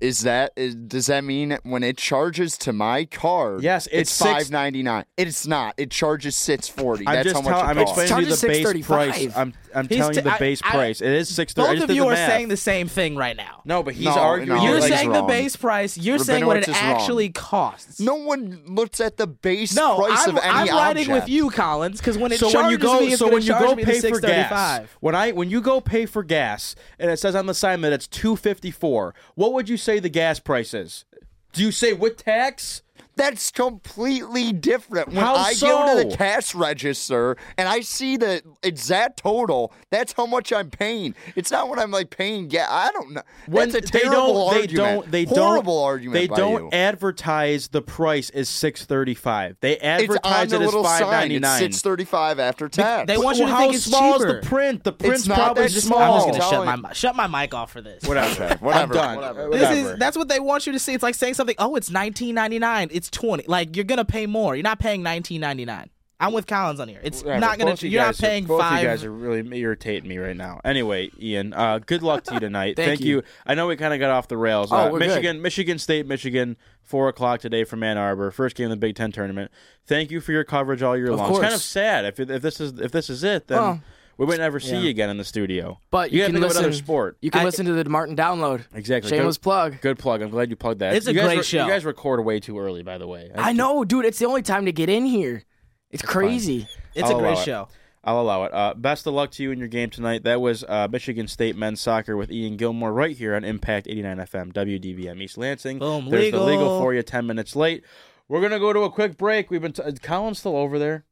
[0.00, 3.62] Is that is, does that mean when it charges to my card?
[3.62, 5.04] Yes, it's it's six- five ninety nine.
[5.18, 5.74] It's not.
[5.76, 7.06] It charges six forty.
[7.06, 7.98] I'm That's just how much tell- it I'm costs.
[8.00, 8.46] explaining to you the
[8.80, 9.36] base price.
[9.36, 11.00] I'm I'm He's telling you t- the base I- price.
[11.00, 11.80] It is six thirty.
[11.80, 13.62] Both of you are saying the same thing right now.
[13.64, 14.48] no, but he's No, arguing.
[14.58, 15.28] no, You're like, saying the wrong.
[15.28, 15.96] base price.
[15.98, 16.94] You're saying what it Rabinowitz is wrong.
[17.00, 18.00] actually costs.
[18.00, 21.26] No one looks at the base No, price I'm, of any I'm riding object.
[21.26, 23.34] with you, Collins, because when it so charges when you go, me, it's so gonna
[23.34, 24.96] when you charge go me the pay for gas, 635.
[25.00, 27.92] when I when you go pay for gas, and it says on the sign that
[27.92, 31.04] it's two fifty four, what would you say the gas price is?
[31.52, 32.82] Do you say with tax?
[33.16, 35.08] That's completely different.
[35.08, 40.12] When How I go to the cash register and I see the exact total, that's
[40.14, 41.14] how much I'm paying.
[41.36, 42.50] It's not what I'm like paying.
[42.50, 43.22] Yeah, I don't know.
[43.46, 46.14] When that's a they terrible don't, they don't, they Horrible don't, argument.
[46.14, 46.70] They by don't you.
[46.72, 49.56] advertise the price as six thirty five.
[49.60, 51.10] They It's on advertise it as little five sign.
[51.10, 51.58] ninety It's nine.
[51.58, 53.06] six thirty five after tax.
[53.06, 54.38] They want you to how think it's small cheaper.
[54.38, 54.84] is the print?
[54.84, 56.00] The print's not probably that Just- small.
[56.00, 56.82] I'm just gonna Telling shut you.
[56.82, 58.02] my shut my mic off for this.
[58.04, 58.56] Whatever.
[58.60, 59.16] Whatever, I'm done.
[59.16, 59.50] whatever.
[59.50, 59.92] This whatever.
[59.94, 60.94] is that's what they want you to see.
[60.94, 61.56] It's like saying something.
[61.58, 62.88] Oh, it's nineteen ninety nine.
[63.00, 63.44] It's twenty.
[63.46, 64.54] Like you're gonna pay more.
[64.54, 65.88] You're not paying nineteen ninety nine.
[66.22, 67.00] I'm with Collins on here.
[67.02, 67.40] It's Whatever.
[67.40, 67.70] not gonna.
[67.70, 68.82] Both you You're not guys are- paying both five.
[68.82, 70.60] you guys are really irritating me right now.
[70.66, 72.76] Anyway, Ian, uh, good luck to you tonight.
[72.76, 73.16] Thank you.
[73.16, 73.22] you.
[73.46, 74.70] I know we kind of got off the rails.
[74.70, 75.08] Oh, uh, we're good.
[75.08, 78.30] Michigan, Michigan State, Michigan, four o'clock today from Ann Arbor.
[78.30, 79.50] First game of the Big Ten tournament.
[79.86, 81.30] Thank you for your coverage all year Of long.
[81.30, 83.80] It's kind of sad if if this is if this is it, then Well,
[84.20, 84.80] we might never see yeah.
[84.82, 85.80] you again in the studio.
[85.90, 86.58] But you, you, gotta can think listen.
[86.58, 87.16] of another sport.
[87.22, 88.64] You can I- listen to the Motown Rundown.
[88.74, 89.08] Exactly.
[89.08, 89.80] Shameless good, plug.
[89.80, 90.20] Good plug.
[90.20, 90.94] I'm glad you plugged that.
[90.94, 91.64] It's a You guys great re- show.
[91.64, 93.30] You guys record way too early, by the way.
[93.34, 94.04] I know, dude.
[94.04, 95.44] It's the only time to get in here.
[95.90, 96.68] It's crazy.
[96.94, 97.44] It's I'll a great allow it.
[97.44, 97.68] show.
[98.04, 98.52] I'll allow it.
[98.52, 100.24] Uh, best of luck to you in your game tonight.
[100.24, 104.18] That was uh, Michigan State men's soccer with Ian Gilmore right here on Impact 89
[104.18, 105.78] FM, WDBM East Lansing.
[105.78, 106.40] Boom, There's legal.
[106.40, 107.84] the legal for you, 10 minutes late.
[108.28, 109.50] We're going to go to a quick break.
[109.50, 111.04] We've been t- is Colin's still over there.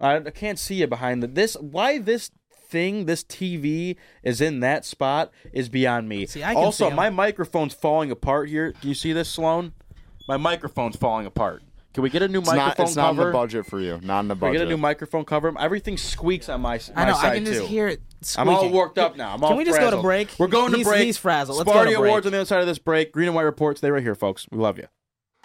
[0.00, 1.54] I, I can't see you behind the, this.
[1.54, 2.30] Why this
[2.68, 6.26] thing, this TV is in that spot is beyond me.
[6.26, 6.96] See, I can also, see 'em.
[6.96, 8.72] my microphone's falling apart here.
[8.80, 9.72] Do you see this, Sloan?
[10.28, 11.62] My microphone's falling apart.
[11.94, 13.98] Can we get a new It's not, microphone it's not in the budget for you.
[14.02, 14.58] Not in the Can we budget.
[14.58, 15.54] get a new microphone cover?
[15.58, 17.14] Everything squeaks on my, my I know.
[17.14, 17.66] side I can just too.
[17.66, 18.02] hear it.
[18.36, 19.32] I'm all worked up now.
[19.32, 20.28] I'm all Can we just go to break?
[20.38, 21.04] We're going to He's- break.
[21.04, 21.56] he's frazzled.
[21.56, 21.96] Let's go to break.
[21.96, 23.12] Awards on the other side of this break.
[23.12, 23.80] Green and white reports.
[23.80, 24.46] They right here, folks.
[24.50, 24.88] We love you.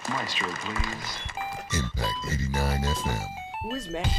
[0.09, 1.79] Maestro, please.
[1.79, 3.25] Impact 89 FM.
[3.63, 4.09] Who is Matt?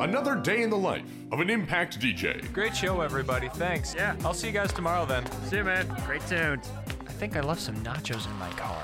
[0.00, 2.50] Another day in the life of an Impact DJ.
[2.54, 3.50] Great show, everybody.
[3.50, 3.94] Thanks.
[3.94, 5.30] Yeah, I'll see you guys tomorrow then.
[5.42, 5.86] See you, man.
[6.06, 6.66] Great tunes.
[7.06, 8.82] I think I left some nachos in my car.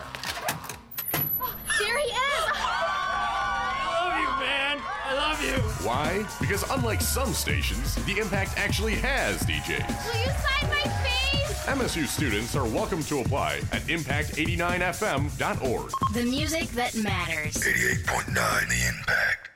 [1.78, 2.50] There he is!
[2.52, 4.78] I love you, man.
[5.06, 5.54] I love you.
[5.86, 6.26] Why?
[6.38, 9.88] Because unlike some stations, the Impact actually has DJs.
[9.88, 11.64] Will you sign my face?
[11.64, 15.90] MSU students are welcome to apply at impact89fm.org.
[16.12, 17.54] The music that matters.
[17.54, 19.55] 88.9 The Impact.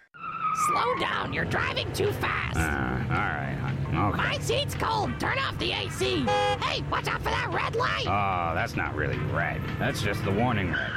[0.66, 2.56] Slow down, you're driving too fast.
[2.56, 3.76] Uh, all right, hon.
[4.12, 4.16] Okay.
[4.16, 5.18] My seat's cold.
[5.18, 6.24] Turn off the AC.
[6.26, 8.04] Hey, watch out for that red light.
[8.06, 9.60] Oh, that's not really red.
[9.78, 10.90] That's just the warning red.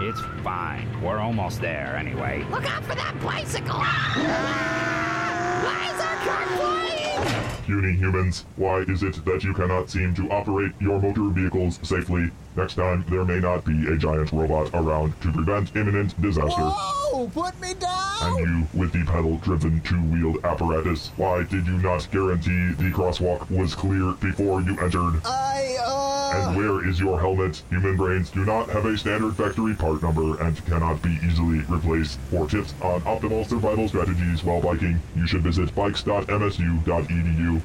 [0.00, 0.88] It's fine.
[1.02, 2.44] We're almost there anyway.
[2.50, 3.78] Look out for that bicycle.
[3.78, 7.64] Why is our car flying?
[7.64, 12.30] Puny humans, why is it that you cannot seem to operate your motor vehicles safely?
[12.56, 16.62] Next time, there may not be a giant robot around to prevent imminent disaster.
[16.62, 17.28] Whoa!
[17.28, 18.16] Put me down!
[18.22, 23.74] And you, with the pedal-driven two-wheeled apparatus, why did you not guarantee the crosswalk was
[23.74, 25.20] clear before you entered?
[25.26, 26.32] I, uh...
[26.34, 27.62] And where is your helmet?
[27.68, 32.18] Human brains do not have a standard factory part number and cannot be easily replaced.
[32.30, 37.60] For tips on optimal survival strategies while biking, you should visit bikes.msu.edu.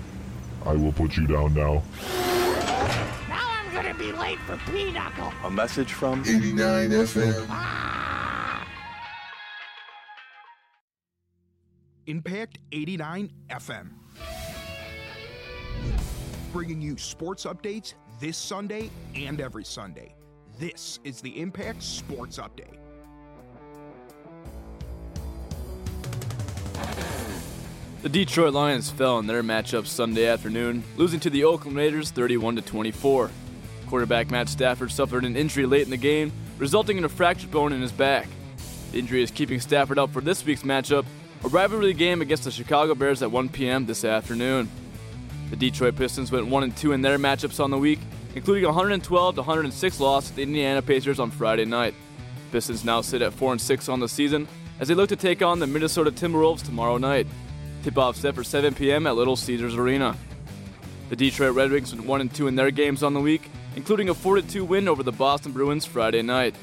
[0.65, 1.82] I will put you down now.
[2.02, 2.40] Now I'm gonna
[4.02, 5.32] be late for Pinochle.
[5.44, 7.45] A message from 89 FM.
[7.49, 8.68] Ah!
[12.07, 13.90] Impact 89 FM.
[16.52, 20.15] Bringing you sports updates this Sunday and every Sunday.
[20.60, 22.78] This is the Impact Sports Update.
[28.02, 32.56] The Detroit Lions fell in their matchup Sunday afternoon, losing to the Oakland Raiders 31
[32.56, 33.30] to 24.
[33.91, 37.73] Quarterback Matt Stafford suffered an injury late in the game, resulting in a fractured bone
[37.73, 38.30] in his back.
[38.93, 41.05] The injury is keeping Stafford out for this week's matchup,
[41.43, 43.85] a rivalry game against the Chicago Bears at 1 p.m.
[43.85, 44.69] this afternoon.
[45.49, 47.99] The Detroit Pistons went 1 and 2 in their matchups on the week,
[48.34, 51.93] including a 112 106 loss to the Indiana Pacers on Friday night.
[52.53, 54.47] Pistons now sit at 4 and 6 on the season
[54.80, 57.27] as they look to take on the Minnesota Timberwolves tomorrow night.
[57.84, 59.05] Tip-off set for 7 p.m.
[59.05, 60.15] at Little Caesars Arena.
[61.09, 64.10] The Detroit Red Wings went 1 and 2 in their games on the week, including
[64.10, 66.56] a 4 2 win over the Boston Bruins Friday night.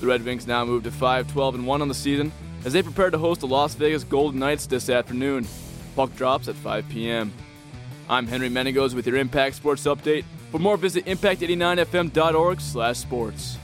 [0.00, 2.32] The Red Wings now move to 5 12 and 1 on the season
[2.64, 5.46] as they prepare to host the Las Vegas Golden Knights this afternoon.
[5.96, 7.32] Puck drops at 5 p.m.
[8.08, 10.24] I'm Henry Menegos with your Impact Sports Update.
[10.50, 13.56] For more, visit impact89fm.org slash sports.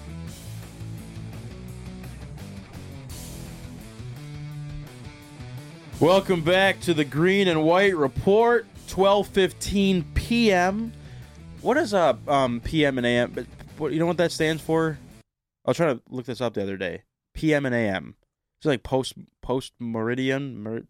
[5.98, 10.92] Welcome back to the Green and White Report, 12:15 p.m.
[11.66, 13.32] What is uh um PM and AM?
[13.32, 14.98] But what you know what that stands for?
[15.64, 17.02] I was trying to look this up the other day.
[17.34, 18.14] PM and AM.
[18.58, 20.62] It's like post post meridian.
[20.62, 20.82] Mer-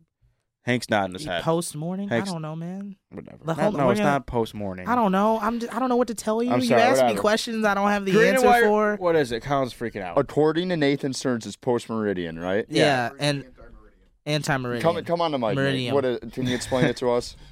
[0.64, 1.42] Hank's nodding his head.
[1.44, 2.10] Post morning?
[2.10, 2.96] I Hank's- don't know, man.
[3.10, 3.38] Whatever.
[3.38, 4.86] The No, whole- no, we're it's gonna- not post morning.
[4.88, 5.38] I don't know.
[5.40, 6.50] I'm just, I don't know what to tell you.
[6.50, 7.20] I'm you sorry, ask me whatever.
[7.20, 8.96] questions I don't have the Green and answer white- for.
[8.96, 9.40] What is it?
[9.44, 10.18] Colin's freaking out.
[10.18, 12.66] According to Nathan Stearns, it's post meridian, right?
[12.68, 13.44] Yeah, and
[14.26, 14.82] anti meridian.
[14.82, 15.50] Come, come on the mic.
[15.50, 15.56] Nate.
[15.56, 15.94] Meridian.
[15.94, 17.34] What is, can you explain it to us?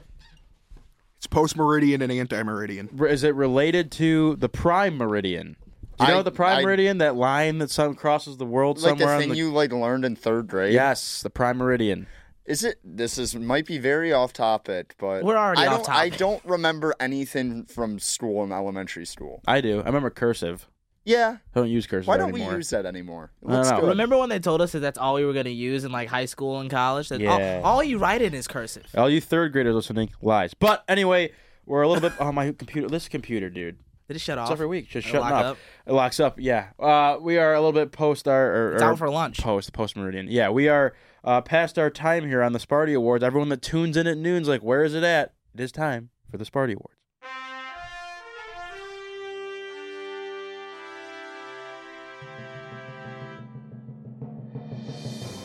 [1.25, 2.91] It's post meridian and anti meridian.
[3.09, 5.57] Is it related to the prime meridian?
[5.99, 6.99] Do you know the prime I- meridian?
[6.99, 9.15] That line that some crosses the world like the somewhere.
[9.15, 10.75] on thing the- you like learned in third grade.
[10.75, 12.09] Yes, the prime meridian.
[12.45, 12.79] Is it?
[12.85, 16.45] This is might be very off topic, but We're already I off don't, I don't
[16.45, 19.41] remember anything from school in elementary school.
[19.47, 19.81] I do.
[19.81, 20.69] I remember cursive.
[21.05, 21.37] Yeah.
[21.55, 22.51] I don't use cursive Why don't anymore.
[22.51, 23.31] we use that anymore?
[23.43, 23.81] It I don't know.
[23.81, 23.89] good.
[23.91, 26.09] Remember when they told us that that's all we were going to use in like
[26.09, 27.11] high school and college?
[27.11, 27.61] That Yeah.
[27.63, 28.87] all, all you write in is cursive.
[28.97, 30.55] All you third graders listening, lies.
[30.55, 31.33] But anyway,
[31.67, 32.13] we're a little bit.
[32.19, 32.89] Oh my computer!
[32.89, 33.77] This computer, dude.
[34.09, 34.49] Did it shut off?
[34.49, 35.45] It's every week, just It shutting lock up.
[35.53, 35.59] up?
[35.87, 36.39] It locks up.
[36.39, 36.69] Yeah.
[36.79, 38.55] Uh, we are a little bit post our.
[38.55, 39.39] Or, It's or out for lunch.
[39.41, 40.29] Post post meridian.
[40.29, 43.25] Yeah, we are uh, past our time here on the Sparty Awards.
[43.25, 45.33] Everyone that tunes in at noon's like, where is it at?
[45.55, 46.94] It is time for the Sparty Awards.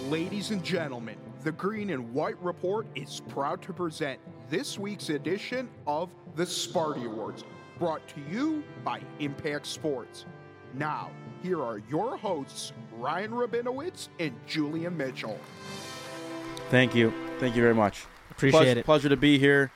[0.09, 4.19] Ladies and gentlemen, the Green and White Report is proud to present
[4.49, 7.43] this week's edition of the Sparty Awards,
[7.77, 10.25] brought to you by Impact Sports.
[10.73, 11.11] Now,
[11.43, 15.39] here are your hosts, Ryan Rabinowitz and Julian Mitchell.
[16.71, 17.13] Thank you.
[17.37, 18.07] Thank you very much.
[18.31, 18.85] Appreciate pleasure, it.
[18.85, 19.71] Pleasure to be here.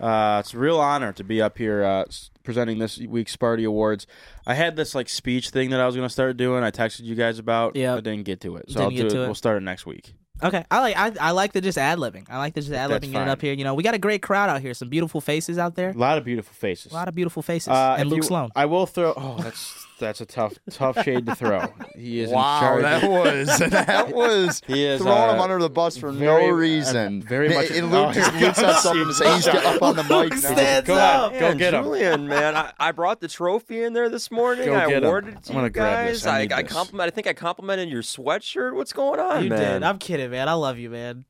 [0.00, 2.04] Uh, it's a real honor to be up here uh,
[2.44, 4.06] presenting this week's Sparty Awards.
[4.46, 6.62] I had this like speech thing that I was going to start doing.
[6.64, 7.76] I texted you guys about.
[7.76, 9.12] Yeah, I didn't get to it, so I'll do it.
[9.12, 9.16] it.
[9.16, 10.14] We'll start it next week.
[10.40, 12.26] Okay, I like I, I like the just ad libbing.
[12.30, 13.52] I like the just ad libbing getting up here.
[13.54, 14.72] You know, we got a great crowd out here.
[14.72, 15.90] Some beautiful faces out there.
[15.90, 16.92] A lot of beautiful faces.
[16.92, 17.68] A lot of beautiful faces.
[17.68, 18.50] Uh, and Luke you- Sloan.
[18.54, 19.14] I will throw.
[19.16, 21.72] Oh, that's that's a tough tough shade to throw.
[21.96, 22.82] He is Wow, in charge.
[22.82, 26.48] that was that was He is, throwing uh, him under the bus for very- no
[26.50, 27.22] uh, reason.
[27.22, 28.82] very much- And Luke just here Luke said goes.
[28.82, 29.34] something to say.
[29.34, 30.36] He's get up on the mic now.
[30.38, 31.32] Stands Go up.
[31.32, 31.84] ahead, go get him.
[31.84, 34.66] Julian, man, I, I brought the trophy in there this morning.
[34.66, 35.04] Go I get 'em.
[35.04, 36.24] awarded it to I'm gonna you grab this.
[36.24, 36.50] guys.
[36.50, 37.06] I I, I compliment.
[37.06, 38.74] I think I complimented your sweatshirt.
[38.74, 39.80] What's going on, you man?
[39.80, 39.82] did.
[39.82, 40.48] I'm kidding, man.
[40.48, 41.24] I love you, man.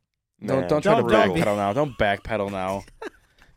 [0.44, 1.72] Don't don't try Don't- to backpedal now.
[1.72, 2.82] Don't backpedal now.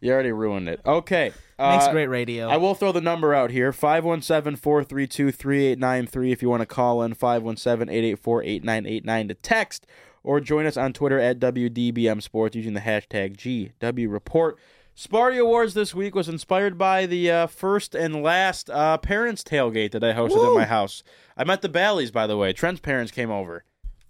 [0.03, 0.81] You already ruined it.
[0.83, 1.31] Okay.
[1.61, 2.49] Makes uh, great radio.
[2.49, 7.01] I will throw the number out here 517 432 3893 if you want to call
[7.03, 9.87] in 517 884 8989 to text
[10.23, 14.57] or join us on Twitter at WDBM Sports using the hashtag GW Report.
[14.95, 19.91] Sparty Awards this week was inspired by the uh, first and last uh, parents' tailgate
[19.91, 21.01] that I hosted at my house.
[21.37, 22.53] I met the Balleys, by the way.
[22.53, 23.63] Trent's parents came over.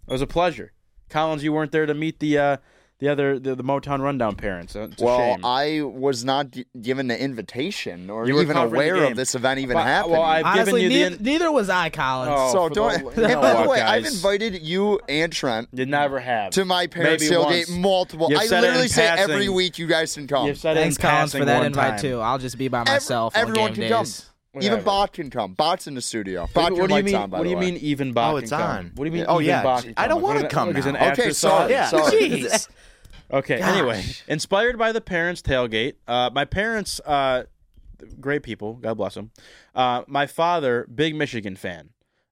[0.07, 0.73] It was a pleasure.
[1.07, 2.57] Collins, you weren't there to meet the uh,
[3.01, 4.75] the other the, the Motown Rundown parents.
[4.75, 5.43] Uh, It's a Well, shame.
[5.45, 9.75] I was not gi- given the invitation or You even aware of this event even
[9.75, 10.13] Well, happening.
[10.13, 12.31] well, I've given Honestly, you the neither, in- neither was I, Collins.
[12.33, 13.13] Oh, so don't.
[13.15, 16.51] the- and no, by the what, way, I've invited you and Trent You never have.
[16.53, 17.69] to my parents' Maybe tailgate once.
[17.71, 18.27] multiple.
[18.29, 19.31] You've I said literally say passing.
[19.33, 20.45] every week you guys can come.
[20.47, 21.99] You've said Thanks, in Collins, for that invite time.
[21.99, 22.19] too.
[22.21, 24.03] I'll just be by Ev- myself on everyone game can come.
[24.05, 24.27] days.
[24.53, 24.81] Even Whatever.
[24.85, 25.53] Bach can come.
[25.53, 26.41] Bach's in the studio.
[26.53, 27.15] Bach, What, your do you mean?
[27.15, 27.71] on, by what do you way.
[27.71, 27.77] mean?
[27.77, 28.61] Even Bach Oh, can it's come?
[28.61, 28.91] on.
[28.95, 29.25] What do you mean?
[29.29, 29.63] Oh, even yeah.
[29.63, 30.89] Bach can I don't wanna come like, is now.
[30.91, 31.35] an Okay, afterthought?
[31.35, 31.71] sorry.
[31.71, 31.87] Yeah.
[31.87, 32.49] sorry.
[33.31, 33.59] Okay.
[33.59, 33.77] Gosh.
[33.77, 37.43] Anyway, inspired by the parents' tailgate, uh, my parents, uh,
[38.19, 39.31] great people, God bless them.
[39.73, 41.89] Uh, my father, big Michigan fan.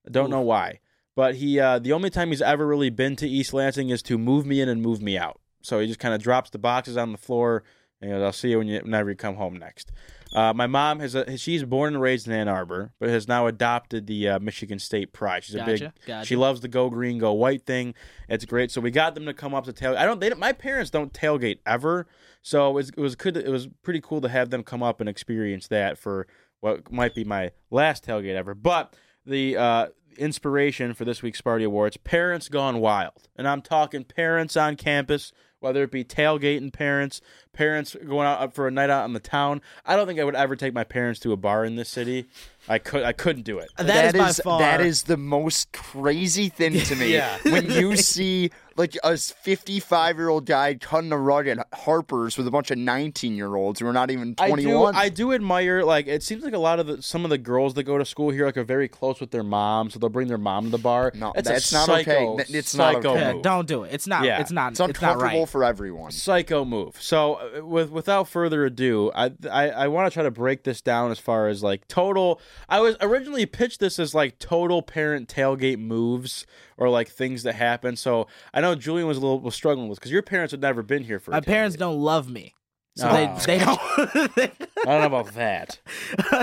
[0.09, 0.79] Don't know why,
[1.15, 4.17] but he uh, the only time he's ever really been to East Lansing is to
[4.17, 5.39] move me in and move me out.
[5.61, 7.63] So he just kind of drops the boxes on the floor.
[8.01, 9.91] And goes, I'll see you when you whenever you come home next.
[10.31, 13.47] Uh, my mom has a, she's born and raised in Ann Arbor, but has now
[13.47, 15.43] adopted the uh, Michigan State pride.
[15.43, 15.79] She's a big.
[15.79, 16.25] Gotcha, gotcha.
[16.27, 17.95] She loves the go green, go white thing.
[18.27, 18.69] It's great.
[18.69, 19.97] So we got them to come up to tailgate.
[19.97, 20.19] I don't.
[20.19, 22.05] They don't, my parents don't tailgate ever,
[22.43, 23.37] so it was, it was good.
[23.37, 26.27] It was pretty cool to have them come up and experience that for
[26.59, 28.53] what might be my last tailgate ever.
[28.53, 28.95] But
[29.25, 29.87] the uh,
[30.17, 35.31] inspiration for this week's Sparty Awards, parents gone wild, and I'm talking parents on campus.
[35.59, 37.21] Whether it be tailgating parents,
[37.51, 40.35] parents going out for a night out in the town, I don't think I would
[40.35, 42.27] ever take my parents to a bar in this city.
[42.69, 43.69] I could, I couldn't do it.
[43.77, 47.13] That is by far- that is the most crazy thing to me.
[47.13, 47.37] Yeah.
[47.43, 52.47] when you see like a 55 year old guy cutting a rug at Harper's with
[52.47, 54.95] a bunch of 19 year olds who are not even I do, 21.
[54.95, 57.73] I do admire like it seems like a lot of the some of the girls
[57.73, 60.29] that go to school here like are very close with their mom, so they'll bring
[60.29, 61.11] their mom to the bar.
[61.13, 62.43] No, that's, a that's not psycho, okay.
[62.45, 63.33] Th- it's not psycho okay.
[63.33, 63.41] Move.
[63.43, 63.93] don't do it.
[63.93, 64.23] It's not.
[64.23, 64.39] Yeah.
[64.39, 64.71] It's not.
[64.71, 65.47] it's It's, not right.
[65.49, 66.11] for everyone.
[66.11, 67.01] psycho move.
[67.01, 70.81] So, uh, with without further ado, I I, I want to try to break this
[70.81, 72.39] down as far as like total.
[72.67, 76.45] I was originally pitched this as like total parent tailgate moves
[76.77, 77.95] or like things that happen.
[77.95, 80.83] So I know Julian was a little was struggling with because your parents had never
[80.83, 81.31] been here for.
[81.31, 82.55] a My parents don't love me,
[82.99, 83.13] so Oh.
[83.13, 83.79] they they don't.
[84.37, 85.79] I don't know about that.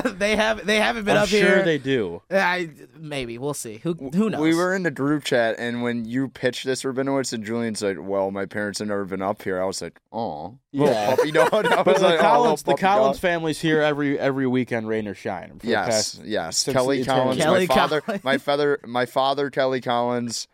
[0.18, 1.40] they have they haven't been up here.
[1.40, 1.64] I'm up sure here.
[1.64, 2.22] they do.
[2.30, 3.78] I maybe we'll see.
[3.78, 4.40] Who who knows?
[4.40, 7.98] We were in the group chat, and when you pitched this Rabinowitz and Julian said,
[8.00, 11.14] "Well, my parents have never been up here," I was like, "Oh, Yeah.
[11.16, 14.18] puppy dog." I But was the like, "Oh, Collins, the Collins dog." family's here every
[14.18, 15.60] every weekend, rain or shine.
[15.62, 16.64] Yes, past- yes.
[16.64, 17.04] Kelly.
[17.04, 18.24] Collins, Kelly my father, Collins.
[18.24, 20.48] my father, my father, Kelly Collins,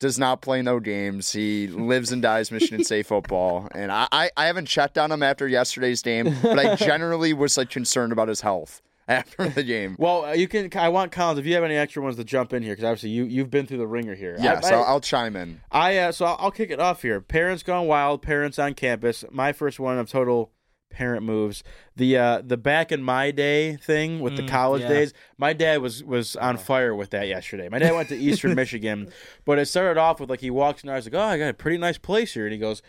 [0.00, 1.32] does not play no games.
[1.32, 5.22] He lives and dies Michigan State football, and I, I, I haven't checked on him
[5.22, 9.96] after yesterday's game, but I generally was like concerned about his health after the game.
[9.98, 10.70] Well, uh, you can.
[10.76, 11.38] I want Collins.
[11.38, 13.66] If you have any extra ones to jump in here, because obviously you you've been
[13.66, 14.36] through the ringer here.
[14.38, 15.60] Yeah, I, I, I'll, I'll chime in.
[15.70, 17.20] I uh, so I'll, I'll kick it off here.
[17.20, 18.22] Parents gone wild.
[18.22, 19.24] Parents on campus.
[19.30, 20.50] My first one of total
[20.94, 21.62] parent moves.
[21.96, 24.88] The uh, the back in my day thing with the Mm, college yeah.
[24.88, 25.12] days.
[25.36, 27.68] My dad was was on fire with that yesterday.
[27.68, 29.10] My dad went to Eastern Michigan,
[29.44, 30.88] but it started off with like he walks in.
[30.90, 32.80] I was like, oh, I got a pretty nice place here, and he goes.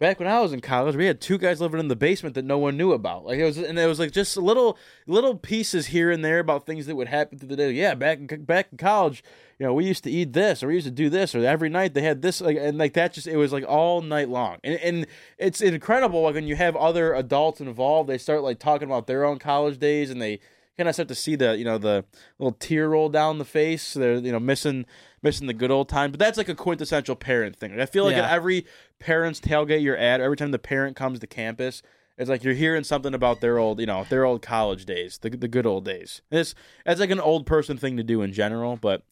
[0.00, 2.44] Back when I was in college, we had two guys living in the basement that
[2.44, 3.24] no one knew about.
[3.24, 4.76] Like it was, and it was like just little
[5.06, 7.70] little pieces here and there about things that would happen through the day.
[7.70, 9.22] Yeah, back in, back in college,
[9.58, 11.68] you know, we used to eat this or we used to do this or every
[11.68, 14.58] night they had this like and like that just it was like all night long.
[14.64, 15.06] And and
[15.38, 19.24] it's incredible like when you have other adults involved, they start like talking about their
[19.24, 20.40] own college days and they
[20.76, 22.04] kind of start to see the, you know, the
[22.38, 23.94] little tear roll down the face.
[23.94, 24.86] They're, you know, missing
[25.22, 26.10] missing the good old time.
[26.10, 27.70] But that's like a quintessential parent thing.
[27.72, 28.24] Like, I feel like Yeah.
[28.26, 28.66] at every
[28.98, 31.80] parent's tailgate you're at, every time the parent comes to campus,
[32.18, 35.30] it's like you're hearing something about their old, you know, their old college days, the
[35.30, 36.22] the good old days.
[36.30, 36.54] It's
[36.84, 39.02] it's like an old person thing to do in general, but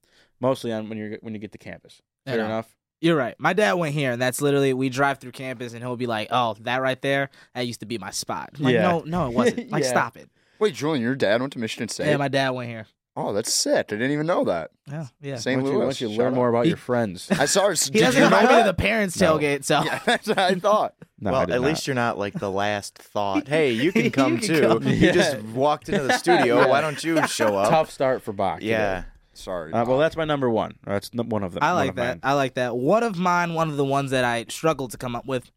[0.42, 2.02] mostly on when you are when you get to campus.
[2.26, 2.44] Fair know.
[2.44, 2.68] enough.
[3.00, 3.34] You're right.
[3.38, 6.28] My dad went here, and that's literally we drive through campus, and he'll be like,
[6.30, 8.82] "Oh, that right there, that used to be my spot." I'm like, Yeah.
[8.82, 9.70] no, no, it wasn't.
[9.72, 9.88] Like, Yeah.
[9.90, 10.28] stop it.
[10.60, 12.06] Wait, Julian, your dad went to Michigan State?
[12.08, 12.86] Yeah, my dad went here.
[13.16, 13.86] oh, that's sick.
[13.88, 14.70] I didn't even know that.
[14.88, 15.36] Yeah, yeah.
[15.36, 15.60] St.
[15.60, 16.00] Why you, why Louis.
[16.00, 16.34] you Shout learn out.
[16.34, 17.28] more about He- your friends?
[17.32, 17.72] I saw her.
[17.74, 19.36] He did doesn't you know invite me to the parents' No.
[19.36, 20.94] tailgate, so Yeah, that's what I thought.
[21.18, 21.66] No, I well, did at not.
[21.68, 23.48] least you're not like the last thought.
[23.48, 24.60] Hey, you can come can too.
[24.60, 24.86] come.
[24.86, 26.60] You just walked into the studio.
[26.60, 26.66] Yeah.
[26.68, 27.68] Why don't you show up?
[27.68, 28.60] Tough start for Bach.
[28.60, 29.02] today.
[29.42, 29.52] Yeah.
[29.52, 29.72] Sorry.
[29.72, 30.74] Uh, well, that's my number one.
[30.84, 31.62] That's n- one of them.
[31.62, 32.08] I like that.
[32.08, 32.20] mine.
[32.22, 32.76] I like that.
[32.76, 35.50] One of mine, one of the ones that I struggled to come up with.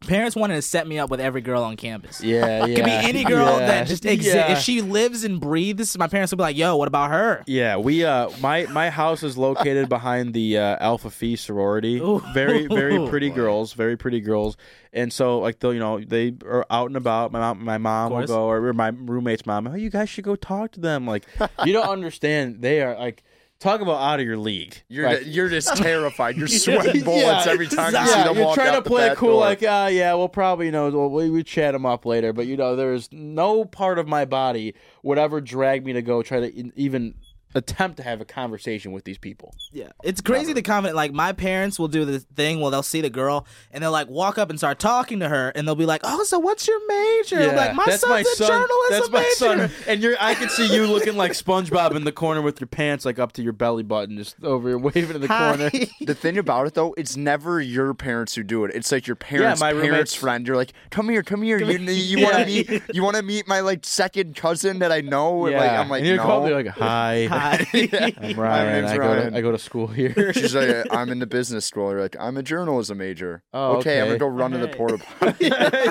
[0.00, 2.22] Parents wanted to set me up with every girl on campus.
[2.22, 2.76] Yeah, yeah.
[2.76, 3.66] Could be any girl yeah.
[3.66, 4.34] that just exists.
[4.34, 4.52] Yeah.
[4.52, 7.78] If she lives and breathes, my parents would be like, "Yo, what about her?" Yeah,
[7.78, 11.98] we uh my my house is located behind the uh, Alpha Phi sorority.
[11.98, 12.22] Ooh.
[12.34, 14.56] Very very pretty girls, very pretty girls.
[14.92, 17.32] And so like the you know they are out and about.
[17.32, 19.66] My mom my mom will go or my roommate's mom.
[19.66, 21.06] Oh, you guys should go talk to them.
[21.06, 21.24] Like
[21.64, 22.60] you don't understand.
[22.60, 23.24] They are like
[23.58, 24.82] talk about out of your league.
[24.88, 26.36] You're Like, you're just terrified.
[26.36, 29.30] You're sweating bullets Yeah, every time you yeah, see them you're trying to play cool,
[29.30, 29.40] door.
[29.40, 32.32] like, uh, yeah, we'll probably, you know, we'll, we, we chat them up later.
[32.32, 36.22] But, you know, there's no part of my body would ever drag me to go
[36.22, 37.14] try to even
[37.56, 39.54] attempt to have a conversation with these people.
[39.72, 40.94] Yeah, it's crazy the comment.
[40.94, 44.08] Like my parents will do this thing where they'll see the girl and they'll like
[44.08, 46.78] walk up and start talking to her, and they'll be like, "Oh, so what's your
[46.86, 48.46] major?" I'm like, my that's son's my a son.
[48.48, 49.68] journalism That's my major.
[49.68, 49.70] son.
[49.88, 53.04] And you're, I can see you looking like SpongeBob in the corner with your pants
[53.04, 55.48] like up to your belly button, just over here waving in the Hi.
[55.56, 55.70] corner.
[56.00, 58.74] the thing about it though, it's never your parents who do it.
[58.74, 60.46] It's like your parents' my parents' roommates- friend.
[60.46, 61.58] You're like, come here, come here.
[61.60, 62.82] Come you here." you want to meet?
[62.92, 65.46] You want to meet my like second cousin that I know?
[65.48, 66.24] Yeah, Like I'm like, and you're no.
[66.24, 67.26] probably like, hi.
[67.30, 67.45] Hi.
[67.46, 67.66] Hi.
[68.20, 68.72] I'm Ryan.
[68.82, 69.32] name's I go, Ryan.
[69.32, 70.32] To, I go to school here.
[70.32, 71.90] She's like, I'm in the business school.
[71.90, 73.42] You're like, I'm a journalism major.
[73.52, 74.74] Oh, okay, I'm gonna go run to the Hey.
[74.74, 75.46] porta potty.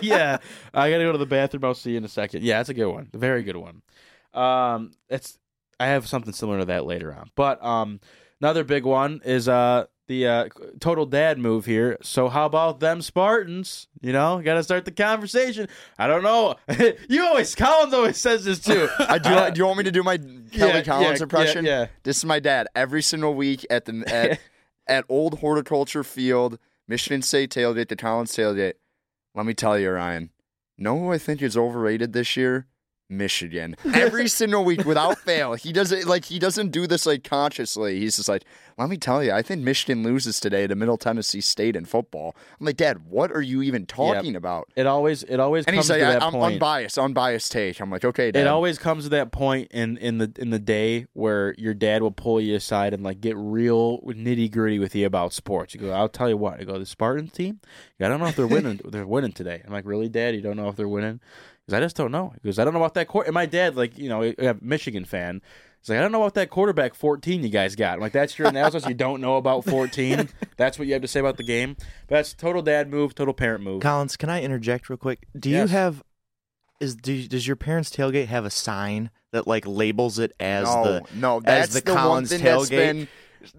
[0.06, 0.38] yeah,
[0.74, 1.64] I gotta go to the bathroom.
[1.66, 2.44] I'll see you in a second.
[2.44, 3.10] Yeah, that's a good one.
[3.14, 3.82] A very good one.
[4.34, 5.38] Um, it's
[5.80, 7.30] I have something similar to that later on.
[7.36, 8.00] But um,
[8.42, 10.50] another big one is uh the uh
[10.80, 11.98] total dad move here.
[12.02, 13.88] So how about them Spartans?
[14.02, 15.68] You know, got to start the conversation.
[15.98, 16.56] I don't know.
[17.10, 18.88] you always Collins always says this too.
[19.00, 19.30] I do.
[19.54, 20.18] do you want me to do my
[20.52, 21.66] Kelly Yeah, Collins yeah, impression?
[21.66, 21.88] yeah, yeah.
[22.04, 24.40] This is my dad every single week at the at,
[24.88, 28.74] at Old Horticulture Field, Michigan State tailgate, the Collins tailgate.
[29.34, 30.30] Let me tell you, Ryan.
[30.78, 32.68] Know who I think is overrated this year?
[33.10, 33.76] Michigan.
[33.94, 35.54] Every single week without fail.
[35.54, 38.00] He doesn't like he doesn't do this like consciously.
[38.00, 38.44] He's just like,
[38.78, 42.36] let me tell you, I think Michigan loses today to Middle Tennessee State in football.
[42.60, 44.70] I'm like, Dad, what are you even talking about?
[44.76, 46.54] It always it always And he's like, I, point.
[46.54, 47.80] unbiased, unbiased take.
[47.80, 48.42] I'm like, okay, Dad.
[48.42, 52.02] It always comes to that point in, in the in the day where your dad
[52.02, 55.74] will pull you aside and like get real nitty gritty with you about sports.
[55.74, 56.60] You go, I'll tell you what.
[56.60, 57.60] I go, the Spartans team.
[58.00, 58.82] I don't know if they're winning.
[58.86, 59.62] they're winning today.
[59.66, 60.36] I'm like, really, Dad?
[60.36, 61.22] You don't know if they're winning?
[61.66, 62.34] Because I just don't know.
[62.42, 63.28] Because I don't know about that court.
[63.28, 65.42] And my dad, like you know, a Michigan fan.
[65.82, 67.94] He's like, I don't know about that quarterback 14 you guys got.
[67.96, 68.88] I'm like, that's your analysis.
[68.88, 70.30] you don't know about 14.
[70.58, 71.76] That's what you have to say about the game.
[72.08, 73.82] But that's total dad move, total parent move.
[73.84, 75.28] Collins, can I interject real quick?
[75.38, 75.70] Do Yes.
[75.70, 76.02] you have
[76.80, 80.84] is do does your parents' tailgate have a sign that like labels it as no,
[80.84, 82.70] the no, as that's the, the, one Collins thing tailgate?
[82.70, 83.08] that's been.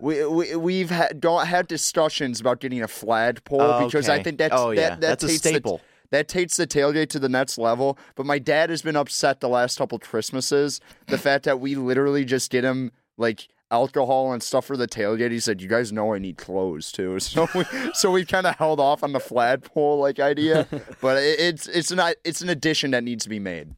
[0.01, 4.39] We, we we've had don't had discussions about getting a flagpole Oh, because I think
[4.39, 4.91] that's Oh, yeah.
[4.91, 5.79] that That's a staple.
[5.79, 7.99] The, that takes the tailgate to the next level.
[8.15, 10.81] But my dad has been upset the last couple Christmases.
[11.09, 15.33] The fact that we literally just get him like alcohol and stuff for the tailgate.
[15.33, 17.65] He said, "You guys know I need clothes too." So we
[17.95, 20.67] so we kind of held off on the flagpole like idea.
[21.01, 23.75] But it, it's it's an it's an addition that needs to be made.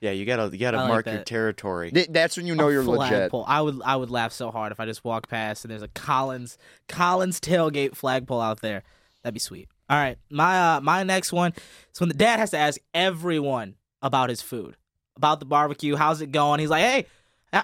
[0.00, 1.90] Yeah, you gotta you gotta like mark your territory.
[1.90, 3.08] Th- That's when you know A you're legit.
[3.08, 3.44] flagpole.
[3.48, 5.88] I would I would laugh so hard if I just walked past and there's a
[5.88, 6.58] Collins
[6.88, 8.82] Collins tailgate flagpole out there.
[9.22, 9.68] That'd be sweet.
[9.88, 11.52] All right, my uh, my next one
[11.92, 14.76] is when the dad has to ask everyone about his food,
[15.16, 15.94] about the barbecue.
[15.96, 16.60] How's it going?
[16.60, 17.06] He's like, hey,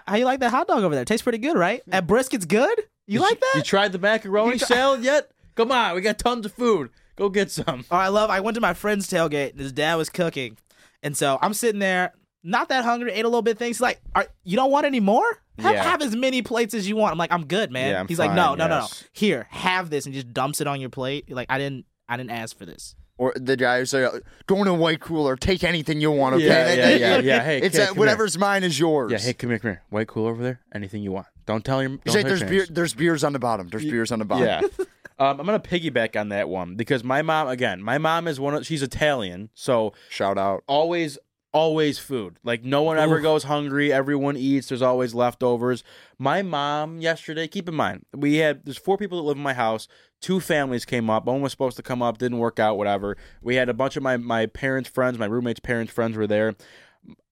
[0.07, 1.05] how you like that hot dog over there?
[1.05, 1.83] Tastes pretty good, right?
[1.87, 2.79] That brisket's good.
[3.07, 3.53] You like that?
[3.57, 5.31] You tried the macaroni salad yet?
[5.57, 6.91] Come on, we got tons of food.
[7.17, 7.85] Go get some.
[7.91, 8.31] Oh, I love.
[8.31, 9.51] I went to my friend's tailgate.
[9.53, 10.57] and His dad was cooking,
[11.03, 12.13] and so I'm sitting there,
[12.45, 13.13] not that hungry.
[13.13, 13.53] Ate a little bit.
[13.53, 15.25] of Things He's like, Are, you don't want any more?
[15.59, 15.83] Have, Yeah.
[15.85, 17.13] have as many plates as you want.
[17.13, 17.91] I'm like, I'm good, man.
[17.91, 18.87] Yeah, I'm He's like, no, fine, no, no, no.
[19.13, 21.25] Here, have this, and just dumps it on your plate.
[21.27, 22.97] You're like, I didn't, I didn't ask for this.
[23.19, 24.11] Or the guy who's like,
[24.47, 26.35] go in a white cooler, take anything you want.
[26.37, 27.43] Okay, Yeah, yeah, yeah, yeah.
[27.45, 29.13] Hey, it's kid, come whatever's mine is yours.
[29.13, 29.83] Yeah, hey, come here, come here.
[29.91, 30.61] White cooler over there.
[30.75, 31.27] Anything you want.
[31.47, 31.91] Don't tell your.
[31.91, 33.69] He's don't like, tell there's beer, there's beers on the bottom.
[33.69, 34.47] There's beers on the bottom.
[34.47, 34.61] Yeah.
[35.19, 38.55] um, I'm gonna piggyback on that one because my mom, again, my mom is one
[38.55, 40.65] of she's Italian, so shout out.
[40.67, 41.19] Always,
[41.53, 42.39] always food.
[42.43, 43.93] Like no one ever goes hungry.
[43.93, 44.69] Everyone eats.
[44.69, 45.85] There's always leftovers.
[46.19, 47.49] My mom yesterday.
[47.49, 49.89] Keep in mind, we had there's four people that live in my house.
[50.21, 51.25] Two families came up.
[51.25, 52.77] One was supposed to come up, didn't work out.
[52.77, 53.17] Whatever.
[53.43, 56.55] We had a bunch of my my parents' friends, my roommates' parents' friends were there,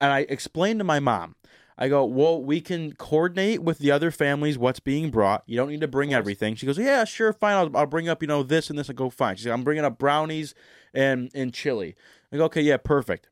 [0.01, 1.35] and I explained to my mom.
[1.81, 5.45] I go, well, we can coordinate with the other families what's being brought.
[5.47, 6.57] You don't need to bring everything.
[6.57, 7.55] She goes, yeah, sure, fine.
[7.55, 8.91] I'll, I'll bring up, you know, this and this.
[8.91, 9.37] I go, fine.
[9.37, 10.55] She's like, I'm bringing up brownies
[10.93, 11.95] and and chili.
[12.33, 13.29] I go, okay, yeah, perfect.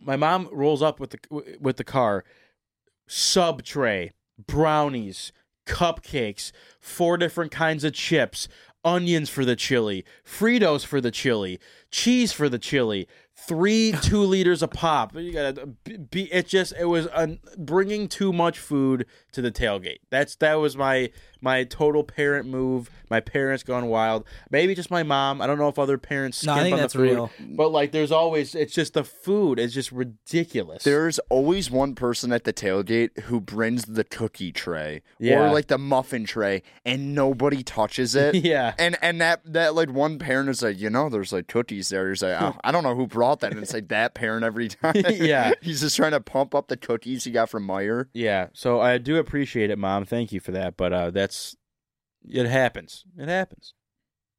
[0.00, 2.24] My mom rolls up with the with the car,
[3.06, 4.12] sub tray,
[4.46, 5.32] brownies,
[5.70, 8.48] cupcakes, four different kinds of chips,
[8.84, 11.60] onions for the chili, Fritos for the chili,
[11.90, 13.06] cheese for the chili,
[13.46, 15.14] three two liters of pop.
[15.16, 15.66] You gotta
[16.10, 16.32] be.
[16.32, 19.98] It just it was un, bringing too much food to the tailgate.
[20.10, 21.10] That's that was my
[21.40, 22.90] my total parent move.
[23.08, 24.24] My parents gone wild.
[24.50, 25.40] Maybe just my mom.
[25.40, 26.44] I don't know if other parents.
[26.44, 27.30] No, I skimp think on the that's food, real.
[27.56, 30.84] But like, there's always it's just the food is just ridiculous.
[30.84, 35.40] There's always one person at the tailgate who brings the cookie tray Yeah.
[35.48, 38.34] or like the muffin tray, and nobody touches it.
[38.50, 38.74] Yeah.
[38.78, 42.08] and and that that like one parent is like, you know, there's like cookies there.
[42.08, 44.66] He's like, oh, I don't know who brought that, and it's like that parent every
[44.68, 44.94] time.
[45.08, 45.52] Yeah.
[45.62, 48.06] he's just trying to pump up the cookies he got from Meijer.
[48.12, 50.04] Yeah, so I do appreciate it, Mom.
[50.04, 50.76] Thank you for that.
[50.76, 51.56] But uh, that's
[52.28, 53.04] it happens.
[53.16, 53.74] It happens.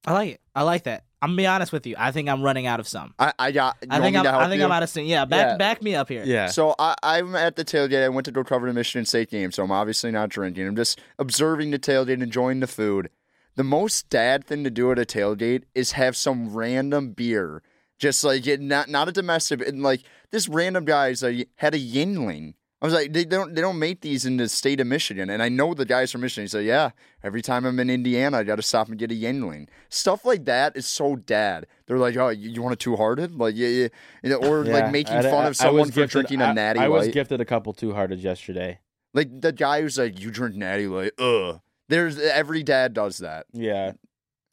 [0.05, 0.41] I like it.
[0.53, 1.05] I like that.
[1.23, 1.95] I'm gonna be honest with you.
[1.97, 3.13] I think I'm running out of some.
[3.19, 3.77] I I got.
[3.81, 4.23] you I want think me I'm.
[4.25, 4.65] to help I think you?
[4.65, 5.03] I'm out of some.
[5.05, 5.57] Yeah, back Yeah.
[5.57, 6.23] back me up here.
[6.25, 6.47] Yeah.
[6.47, 8.03] So I, I'm at the tailgate.
[8.03, 10.67] I went to go cover the Michigan State game, so I'm obviously not drinking.
[10.67, 13.09] I'm just observing the tailgate, and enjoying the food.
[13.55, 17.61] The most dad thing to do at a tailgate is have some random beer,
[18.01, 20.01] just like it, not not a domestic, and like
[20.31, 22.55] this random guy's like had a Yuengling.
[22.81, 25.43] I was like, they don't they don't make these in the state of Michigan, and
[25.43, 26.45] I know the guys from Michigan.
[26.45, 26.89] He said, yeah,
[27.23, 29.67] every time I'm in Indiana, I got to stop and get a Yuengling.
[29.89, 31.67] Stuff like that is so dad.
[31.85, 33.87] They're like, oh, you, you want a two hearted, like yeah,
[34.23, 36.45] yeah, or Yeah, like making I- fun I- I of someone for gifted- drinking a
[36.45, 37.13] I- natty I was light.
[37.13, 38.79] gifted a couple two hearted yesterday.
[39.13, 41.59] Like the guy who's like, "You drink natty light." Ugh.
[41.87, 43.45] There's every dad does that.
[43.53, 43.91] Yeah.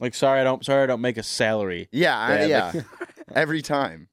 [0.01, 1.89] Like sorry I don't sorry I don't make a salary.
[1.93, 2.73] Yeah, I- Dad, yeah.
[2.75, 2.85] like-
[3.35, 4.09] every time.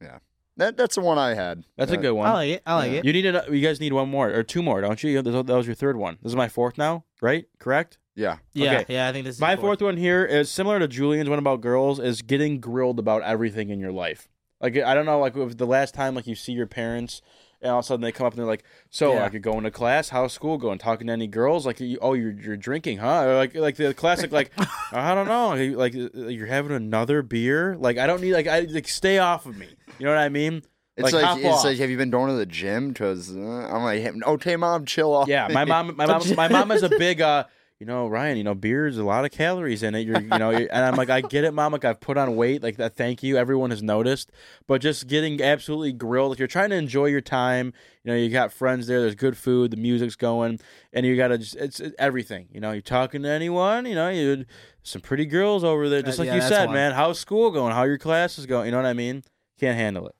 [0.00, 0.18] Yeah.
[0.56, 1.64] That that's the one I had.
[1.76, 2.28] That's a Uh, good one.
[2.28, 2.62] I like it.
[2.66, 3.04] I like it.
[3.04, 5.22] You need a, you guys need one more or two more, don't you?
[5.22, 6.18] That was your third one.
[6.22, 7.46] This is my fourth now, right?
[7.60, 7.98] Correct?
[8.16, 8.38] Yeah.
[8.52, 8.94] Yeah, Okay.
[8.94, 9.08] yeah.
[9.08, 11.60] I think this is My the fourth one here is similar to Julian's one about
[11.60, 14.28] girls is getting grilled about everything in your life.
[14.60, 17.22] Like I don't know, like if the last time like you see your parents
[17.60, 19.22] and all of a sudden they come up and they're like, "So, Yeah.
[19.22, 20.08] like you're going to class?
[20.10, 20.78] How's school going?
[20.78, 21.66] Talking to any girls?
[21.66, 23.24] Like, you, oh, you're you're drinking, huh?
[23.24, 24.50] Or like like the classic, like
[24.92, 27.76] I don't know, like you're having another beer.
[27.78, 29.68] Like I don't need like I like stay off of me.
[29.98, 30.62] You know what I mean?
[30.96, 31.64] It's like, hop it's off.
[31.64, 32.88] like, have you been going to the gym?
[32.88, 35.28] Because uh, I'm like, okay, mom, chill off.
[35.28, 37.44] Yeah, my mom, my mom, my mom is a big, uh,
[37.80, 38.36] you know, Ryan.
[38.36, 40.00] You know, beer is a lot of calories in it.
[40.00, 41.72] You're, you know, and I'm like, I get it, mom.
[41.72, 42.62] Like I've put on weight.
[42.62, 42.96] Like that.
[42.96, 43.36] Thank you.
[43.36, 44.32] Everyone has noticed.
[44.66, 46.30] But just getting absolutely grilled.
[46.30, 47.72] Like you're trying to enjoy your time.
[48.02, 49.00] You know, you got friends there.
[49.00, 49.70] There's good food.
[49.70, 50.58] The music's going,
[50.92, 52.48] and you gotta just it's, it's everything.
[52.52, 53.86] You know, you're talking to anyone.
[53.86, 54.44] You know, you
[54.82, 56.02] some pretty girls over there.
[56.02, 56.92] Just Uh, like yeah, you said, man.
[56.92, 57.74] How's school going?
[57.74, 58.66] How your classes going?
[58.66, 59.22] You know what I mean?
[59.60, 60.14] Can't handle it.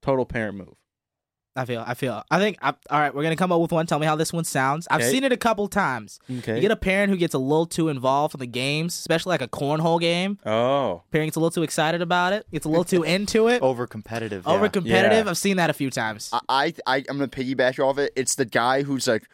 [0.00, 0.81] Total parent move.
[1.54, 1.84] I feel.
[1.86, 2.22] I feel.
[2.30, 2.56] I think.
[2.62, 3.86] I, all right, we're gonna come up with one.
[3.86, 4.88] Tell me how this one sounds.
[4.90, 5.10] I've Okay.
[5.10, 6.18] seen it a couple times.
[6.38, 6.54] Okay.
[6.54, 9.42] You get a parent who gets a little too involved in the games, especially like
[9.42, 10.38] a cornhole game.
[10.46, 11.02] Oh.
[11.10, 12.46] Parent gets a little too excited about it.
[12.50, 13.60] Gets a little too into it.
[13.62, 14.46] Over competitive.
[14.48, 15.26] Over competitive.
[15.26, 15.30] Yeah.
[15.30, 16.30] I've seen that a few times.
[16.32, 18.12] I, I, I I'm gonna piggyback off it.
[18.16, 19.28] It's the guy who's like,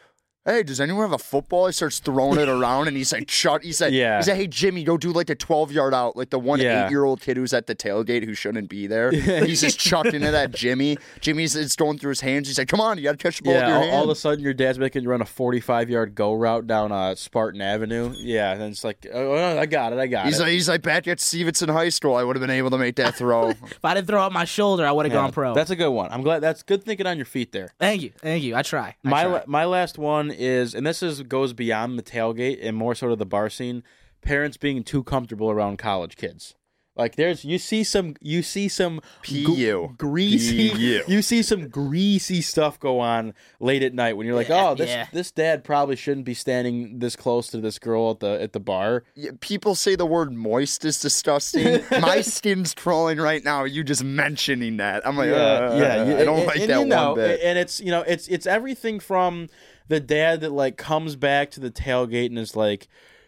[0.49, 3.63] "Hey, does anyone have a football?" He starts throwing it around, and he's like, "Shut!"
[3.63, 4.17] He said, Yeah.
[4.17, 6.85] "He said, hey Jimmy, go do like a 12 yard out, like the one Yeah.
[6.85, 9.11] eight year old kid who's at the tailgate who shouldn't be there."
[9.45, 10.97] he's just chucking it at Jimmy.
[11.21, 12.47] Jimmy's it's going through his hands.
[12.47, 13.95] He's like, "Come on, you got to catch the ball with Yeah, your all, hand."
[13.95, 16.91] all of a sudden your dad's making you run a 45 yard go route down
[16.91, 18.13] uh, Spartan Avenue.
[18.17, 20.43] Yeah, and it's like, oh, I got it, I got He's it.
[20.43, 22.95] like, he's like, back at Stevenson High School, I would have been able to make
[22.95, 23.49] that throw.
[23.49, 25.53] if I didn't throw up my shoulder, I would have Yeah, gone pro.
[25.53, 26.11] That's a good one.
[26.11, 26.39] I'm glad.
[26.39, 27.69] That's good thinking on your feet there.
[27.79, 28.11] Thank you.
[28.21, 28.55] Thank you.
[28.55, 28.95] I try.
[29.05, 29.31] I My try.
[29.33, 33.11] la- my last one is, and this is goes beyond the tailgate and more sort
[33.11, 33.83] of the bar scene.
[34.21, 36.55] Parents being too comfortable around college kids.
[36.95, 39.93] Like there's you see some you see some PU.
[39.97, 41.01] greasy PU.
[41.07, 44.75] you see some greasy stuff go on late at night when you're like Yeah, oh
[44.75, 45.07] this yeah.
[45.13, 48.59] this dad probably shouldn't be standing this close to this girl at the at the
[48.59, 51.81] bar Yeah, People say the word moist is disgusting.
[52.01, 53.63] My skin's crawling right now.
[53.63, 55.07] You just mentioning that.
[55.07, 57.39] I'm like, uh, yeah, I don't and- like and that you know, one bit.
[57.41, 59.47] And it's you know, it's it's everything from
[59.89, 62.87] the dad that like comes back to the tailgate and is like,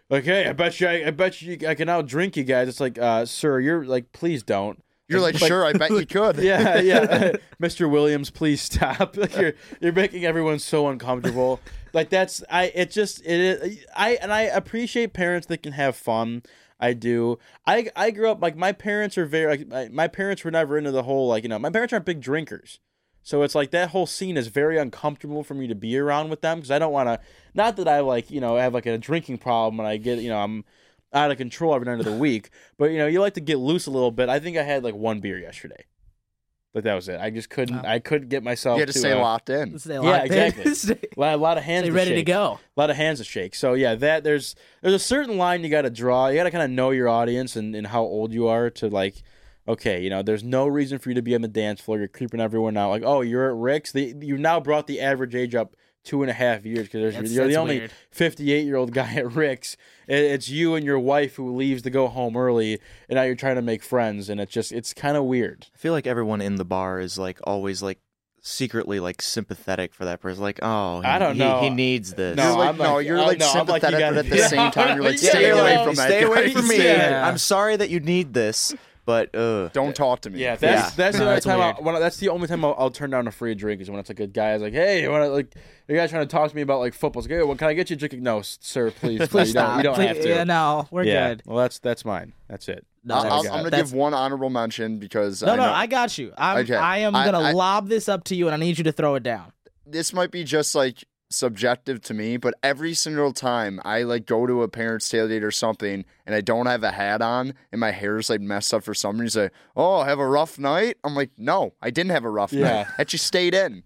[0.10, 2.68] like, hey, I bet you, I, I bet you, I can out drink you guys.
[2.68, 4.82] It's like, uh, sir, you're like, please don't.
[5.08, 6.38] You're like, sure, I bet you could.
[6.40, 7.90] yeah, yeah, Mr.
[7.90, 9.18] Williams, please stop.
[9.18, 11.60] Like you're you're making everyone so uncomfortable.
[11.92, 12.72] Like that's I.
[12.74, 13.40] It just it.
[13.40, 16.44] is- I and I appreciate parents that can have fun.
[16.80, 17.40] I do.
[17.68, 20.78] I I grew up like my parents are very like my, my parents were never
[20.78, 22.80] into the whole like you know my parents aren't big drinkers.
[23.24, 26.42] So it's like that whole scene is very uncomfortable for me to be around with
[26.42, 27.20] them because I don't want to.
[27.54, 30.30] Not that I like you know have like a drinking problem and I get you
[30.30, 30.64] know I'm
[31.14, 33.58] out of control every night of the week, but you know you like to get
[33.58, 34.30] loose a little bit.
[34.30, 35.86] I think I had like one beer yesterday,
[36.74, 37.20] but that was it.
[37.20, 37.86] I just couldn't.
[37.86, 38.78] I couldn't get myself.
[38.78, 39.78] You had to stay uh, locked in.
[39.78, 40.44] Stay yeah, locked in.
[40.44, 41.10] exactly.
[41.18, 42.26] A, lot, a lot of hands Stay to ready to shake.
[42.26, 42.60] go.
[42.76, 43.54] A lot of hands to shake.
[43.54, 46.28] So yeah, that there's there's a certain line you got to draw.
[46.28, 48.88] You got to kind of know your audience and, and how old you are to
[48.88, 49.22] like.
[49.68, 52.00] Okay, you know, there's no reason for you to be on the dance floor.
[52.00, 52.90] You're creeping everyone out.
[52.90, 53.92] Like, oh, you're at Rick's.
[53.92, 57.46] The, you've now brought the average age up two and a half years because you're
[57.46, 59.78] the that's only 58 year old guy at Rick's.
[60.08, 63.36] It- It's you and your wife who leaves to go home early, and now you're
[63.36, 65.68] trying to make friends, and it's just it's kind of weird.
[65.76, 68.00] I feel like everyone in the bar is like always like
[68.42, 70.42] secretly like sympathetic for that person.
[70.42, 71.62] Like, oh, he, I don't know.
[71.62, 72.36] He, needs this.
[72.36, 74.16] No, You're like, I'm no, like- you're oh, like no, I'm like, you sympathetic, gotta-
[74.16, 74.48] but at the Yeah.
[74.48, 76.28] same time, you're like, Yeah, stay you're away from that Stay guy.
[76.28, 76.84] away from me.
[76.84, 77.28] Yeah.
[77.28, 78.74] I'm sorry that you need this,
[79.06, 80.40] but uh, Don't talk to me.
[80.40, 80.92] Yeah, that's Yeah.
[80.96, 81.62] that's the No, only that's time.
[81.62, 83.90] I'll, when I- that's the only time I'll, I'll turn down a free drink is
[83.90, 85.56] when it's like a good guy is like, "Hey, you want to like
[85.88, 87.68] you guys trying to talk to me about like football?" It's like, "Hey, well, can
[87.68, 89.68] I get you a drink?" No, sir, please, no, Please you stop.
[89.70, 89.78] don't.
[89.78, 90.30] You don't Please- have to.
[90.30, 91.30] Yeah, no, we're yeah.
[91.30, 91.44] good.
[91.46, 92.34] Well, that's that's mine.
[92.48, 92.86] That's it.
[93.04, 95.64] No, I'll, that's- I'll- I'm gonna that's- give one honorable mention because No, I no,
[95.64, 96.34] I got you.
[96.38, 96.76] I'm, Okay.
[96.76, 98.92] I am I- gonna I- lob this up to you, and I need you to
[98.92, 99.52] throw it down.
[99.88, 104.46] this might be just like subjective to me, but every single time I like go
[104.46, 107.92] to a parent's tailgate or something and I don't have a hat on and my
[107.92, 111.32] hair's like messed up for some reason, say, "Oh, have a rough night." I'm like,
[111.38, 112.64] "No, I didn't have a rough Yeah.
[112.84, 112.88] night.
[112.98, 113.84] I just stayed in,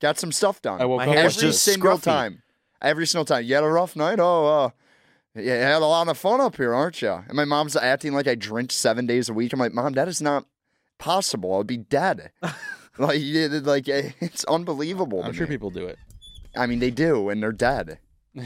[0.00, 2.02] got some stuff done." I woke My up was every just single scruffy.
[2.02, 2.42] time,
[2.82, 3.44] every single time.
[3.44, 4.18] You had a rough night.
[4.20, 4.70] Oh, uh,
[5.34, 7.10] you had a lot of fun up here, aren't you?
[7.10, 9.52] And my mom's acting like I drink seven days a week.
[9.52, 10.46] I'm like, Mom, that is not
[10.98, 11.58] possible.
[11.60, 12.30] I'd be dead.
[12.98, 13.86] like, like
[14.20, 15.22] it's unbelievable.
[15.22, 15.54] I'm sure me.
[15.54, 15.98] people do it.
[16.56, 17.98] I mean, they do, and they're dead.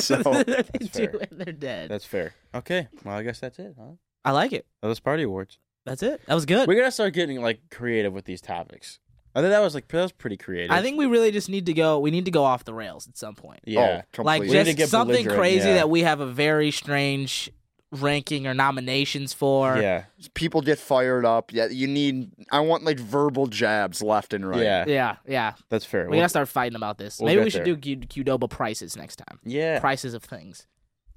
[0.00, 1.16] so they do, fair.
[1.30, 1.90] and they're dead.
[1.90, 2.34] That's fair.
[2.54, 2.88] Okay.
[3.04, 3.92] Well, I guess that's it, huh?
[4.24, 4.66] I like it.
[4.82, 5.58] Those party awards.
[5.84, 6.20] That's it.
[6.26, 6.68] That was good.
[6.68, 8.98] We gotta start getting like creative with these topics.
[9.34, 10.70] I think that was like that was pretty creative.
[10.70, 11.98] I think we really just need to go.
[11.98, 13.60] We need to go off the rails at some point.
[13.64, 13.80] Yeah.
[13.80, 14.48] Oh, like completely.
[14.48, 15.74] We need to just get something belligerent, crazy yeah.
[15.74, 17.50] that we have a very strange
[17.92, 19.76] ranking or nominations for.
[19.78, 20.04] yeah.
[20.34, 21.52] People get fired up.
[21.52, 22.30] Yeah, you need.
[22.50, 24.62] I want like verbal jabs left and right.
[24.62, 24.84] Yeah.
[24.88, 25.52] yeah, yeah.
[25.68, 26.04] That's fair.
[26.06, 27.18] We We'll- gotta start fighting about this.
[27.20, 27.76] we'll Maybe we should there.
[27.76, 29.38] do Q- Qdoba prices next time.
[29.44, 29.78] Yeah.
[29.80, 30.66] prices of things.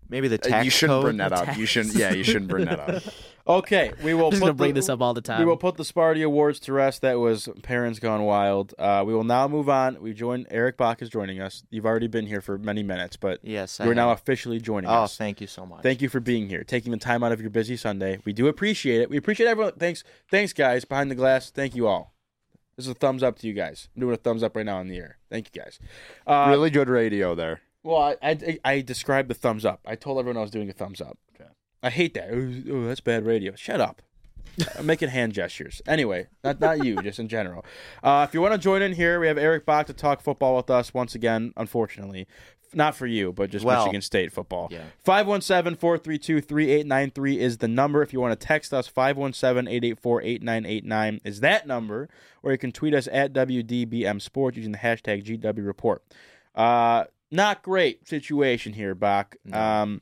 [0.10, 1.04] Maybe the Uh, tax you shouldn't code.
[1.06, 1.46] bring that The up.
[1.46, 1.96] tax- You shouldn't.
[1.96, 3.04] Yeah, you shouldn't bring that up.
[3.48, 5.38] Okay, we will I'm just put gonna bring this up all the time.
[5.38, 7.04] We will put the Sparty Awards to rest.
[7.04, 8.74] That was Parents Gone Wild.
[8.80, 10.02] Uh, we will now move on.
[10.02, 11.64] We join Eric Bach is joining us.
[11.70, 15.04] You've already been here for many minutes, but Yes, I you're now officially joining Oh,
[15.04, 15.16] us.
[15.16, 15.84] thank you so much.
[15.84, 18.18] Thank you for being here, taking the time out of your busy Sunday.
[18.26, 19.12] We do appreciate it.
[19.12, 19.74] We appreciate everyone.
[19.74, 21.52] Thanks, thanks, guys behind the glass.
[21.52, 22.16] Thank you all.
[22.78, 23.90] This is a thumbs up to you guys.
[23.96, 25.20] I'm doing a thumbs up right now in the air.
[25.30, 25.78] Thank you guys.
[26.26, 27.62] Uh, really good radio there.
[27.86, 29.80] Well, I, I I described the thumbs up.
[29.86, 31.18] I told everyone I was doing a thumbs up.
[31.84, 32.30] I hate that.
[32.32, 33.54] Oh, oh, that's bad radio.
[33.56, 34.02] Shut up.
[34.80, 35.84] I'm making hand gestures.
[35.88, 37.64] Anyway, not not you, just in general.
[38.02, 40.56] Uh, if you want to join in here, we have Eric Bach to talk football
[40.56, 41.54] with us once again.
[41.58, 42.26] Unfortunately,
[42.74, 44.70] not for you, but just Well, Michigan State football.
[44.72, 44.86] yeah.
[45.06, 48.02] 517-432-3893 is the number.
[48.02, 52.10] If you want to text us, 517-884-8989 is that number.
[52.42, 56.02] Or you can tweet us at WDBM Sports using the hashtag GW Report.
[56.56, 59.36] Uh, not great situation here, Bach.
[59.52, 60.02] Um,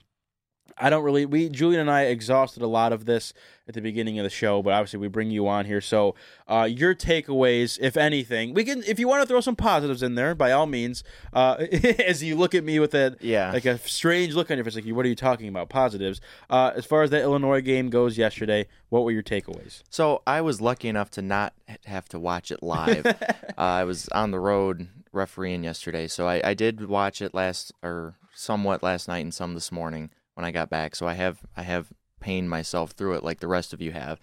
[0.76, 1.26] I don't really.
[1.28, 3.32] We Julian and I exhausted a lot of this
[3.68, 5.80] at the beginning of the show, but obviously we bring you on here.
[5.82, 6.16] So
[6.48, 8.82] uh, your takeaways, if anything, we can.
[8.84, 11.04] If you want to throw some positives in there, by all means.
[11.32, 11.58] Uh,
[12.00, 13.52] as you look at me with that, Yeah.
[13.52, 15.70] like a strange look on your face, like what are you talking about?
[15.70, 16.20] Positives.
[16.50, 19.84] Uh, as far as that Illinois game goes yesterday, what were your takeaways?
[19.91, 21.54] So I was lucky enough to not
[21.86, 23.06] have to watch it live.
[23.06, 23.14] uh,
[23.58, 28.15] I was on the road refereeing yesterday, so I, I did watch it last or
[28.35, 30.95] somewhat last night and some this morning when I got back.
[30.95, 34.19] So I have I have pained myself through it like the rest of you have.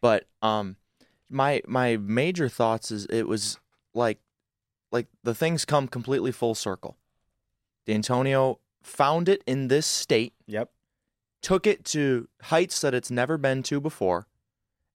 [0.00, 0.76] But um,
[1.28, 3.58] my my major thoughts is it was
[3.94, 4.18] like
[4.92, 6.96] like the things come completely full circle.
[7.86, 10.34] Dantonio found it in this state.
[10.46, 10.70] Yep.
[11.42, 14.26] Took it to heights that it's never been to before,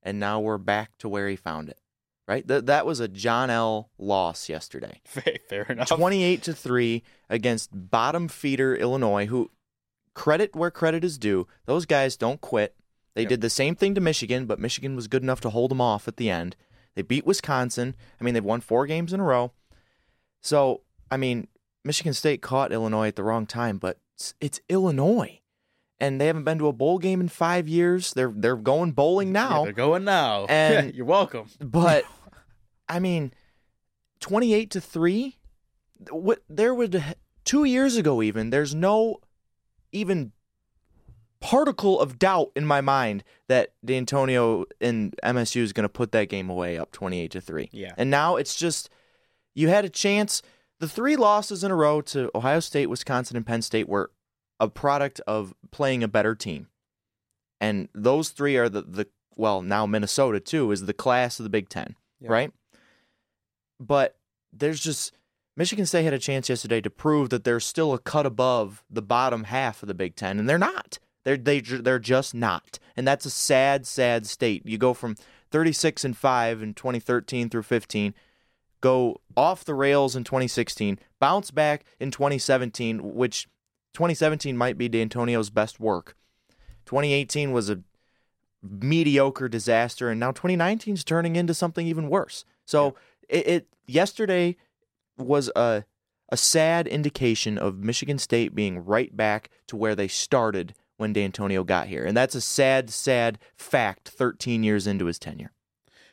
[0.02, 1.78] and now we're back to where he found it.
[2.28, 2.46] Right?
[2.46, 3.90] That that was a John L.
[3.98, 5.00] loss yesterday.
[5.04, 5.88] Fair, fair enough.
[5.88, 9.50] 28 to 3 against bottom feeder Illinois who
[10.14, 11.46] credit where credit is due.
[11.66, 12.76] Those guys don't quit.
[13.14, 13.28] They Yep.
[13.28, 16.06] did the same thing to Michigan, but Michigan was good enough to hold them off
[16.08, 16.56] at the end.
[16.94, 17.94] They beat Wisconsin.
[18.20, 19.52] I mean, they've won 4 games in a row.
[20.40, 21.48] So, I mean,
[21.84, 25.40] Michigan State caught Illinois at the wrong time, but it's, it's Illinois.
[26.02, 28.12] And they haven't been to a bowl game in 5 years.
[28.12, 29.64] They're they're going bowling Yeah, now.
[29.64, 30.44] they're going now.
[30.50, 31.48] And- you're welcome.
[31.60, 32.04] But
[32.88, 33.32] I mean,
[34.20, 35.38] twenty-eight to three.
[36.10, 37.02] What there would
[37.44, 38.50] two years ago even.
[38.50, 39.18] There's no
[39.92, 40.32] even
[41.40, 46.28] particle of doubt in my mind that Dantonio and MSU is going to put that
[46.28, 47.68] game away up twenty-eight to three.
[47.72, 47.92] Yeah.
[47.96, 48.90] And now it's just
[49.54, 50.42] you had a chance.
[50.80, 54.10] The three losses in a row to Ohio State, Wisconsin, and Penn State were
[54.62, 56.68] a product of playing a better team.
[57.60, 61.50] And those three are the, the well, now Minnesota too is the class of the
[61.50, 61.96] Big Ten,
[62.30, 62.52] right?
[63.80, 64.16] But
[64.52, 65.12] there's just
[65.56, 69.02] Michigan State had a chance yesterday to prove that they're still a cut above the
[69.02, 71.00] bottom half of the Big Ten, and they're not.
[71.24, 74.64] They're they they're just not, and that's a sad, sad state.
[74.64, 75.16] You go from
[75.50, 78.14] 36 and five in 2013 through 15,
[78.80, 83.48] go off the rails in 2016, bounce back in 2017, which
[83.94, 86.16] 2017 might be Dantonio's best work.
[86.86, 87.80] 2018 was a
[88.62, 92.44] mediocre disaster, and now 2019 is turning into something even worse.
[92.64, 92.94] So
[93.28, 94.56] it, it yesterday
[95.16, 95.84] was a
[96.28, 101.66] a sad indication of Michigan State being right back to where they started when Dantonio
[101.66, 104.08] got here, and that's a sad, sad fact.
[104.08, 105.52] 13 years into his tenure.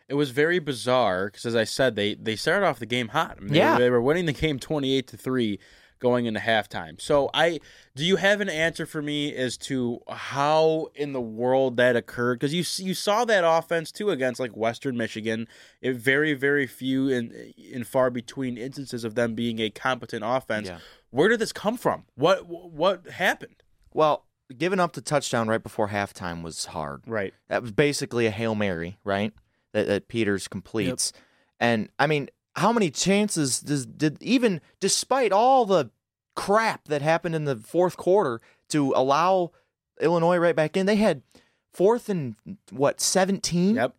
[0.10, 3.38] It was very bizarre because, as I said, they they started off the game hot.
[3.38, 3.78] I mean, they- Yeah.
[3.78, 5.60] they, were winning the game twenty eight to three
[6.00, 7.00] going into halftime.
[7.00, 7.60] So, I
[7.96, 12.40] do you have an answer for me as to how in the world that occurred?
[12.40, 15.48] Because you you saw that offense too against like Western Michigan.
[15.82, 20.68] It very very few and in far between instances of them being a competent offense.
[20.68, 20.80] Yeah.
[21.12, 22.06] Where did this come from?
[22.16, 23.64] What what happened?
[23.94, 24.26] Well,
[24.58, 27.04] giving up the touchdown right before halftime was hard.
[27.06, 27.34] Right.
[27.50, 29.34] That was basically a hail mary, right?
[29.74, 31.14] That, that Peters completes,
[31.60, 35.90] and I mean, how many chances does did even despite all the
[36.36, 39.52] crap that happened in the fourth quarter to allow
[40.02, 40.86] Illinois right back in?
[40.86, 41.22] They had
[41.74, 42.36] fourth and
[42.72, 43.76] what seventeen.
[43.76, 43.96] Yep.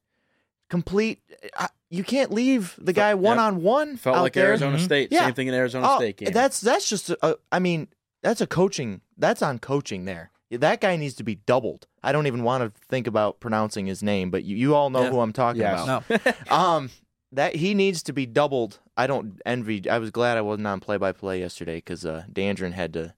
[0.69, 1.21] Complete.
[1.57, 3.97] I, you can't leave the guy one on one.
[3.97, 4.49] Felt out like there.
[4.49, 5.09] Arizona State.
[5.11, 5.25] Yeah.
[5.25, 6.33] Same thing in Arizona Oh, State game.
[6.33, 7.89] That's that's just a, I mean
[8.23, 10.31] that's a coaching that's on coaching there.
[10.53, 11.87] That guy needs to be doubled.
[12.03, 15.03] I don't even want to think about pronouncing his name, but you, you all know
[15.05, 15.11] Yeah.
[15.11, 15.83] who I'm talking Yes.
[15.85, 16.51] about.
[16.53, 16.91] um,
[17.33, 18.81] that he needs to be doubled.
[18.97, 19.89] I don't envy.
[19.89, 23.15] I was glad I wasn't on play by play yesterday because uh, Dandrin had to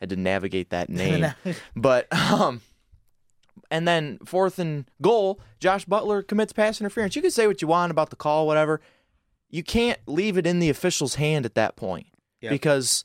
[0.00, 1.26] had to navigate that name.
[1.76, 2.60] but um,
[3.70, 7.14] and then fourth and goal, Josh Butler commits pass interference.
[7.16, 8.80] You can say what you want about the call, whatever.
[9.50, 12.06] You can't leave it in the official's hand at that point
[12.40, 12.50] Yep.
[12.50, 13.04] because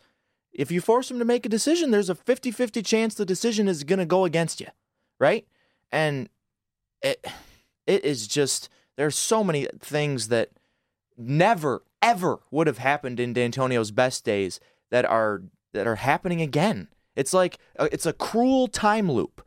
[0.53, 3.83] if you force him to make a decision, there's a 50-50 chance the decision is
[3.83, 4.67] going to go against you,
[5.19, 5.45] right?
[5.91, 6.29] And
[7.01, 7.23] it
[7.85, 10.49] it is just there's so many things that
[11.17, 14.59] never ever would have happened in Dantonio's best days
[14.89, 15.43] that are
[15.73, 16.89] that are happening again.
[17.15, 19.41] It's like uh, it's a cruel time loop.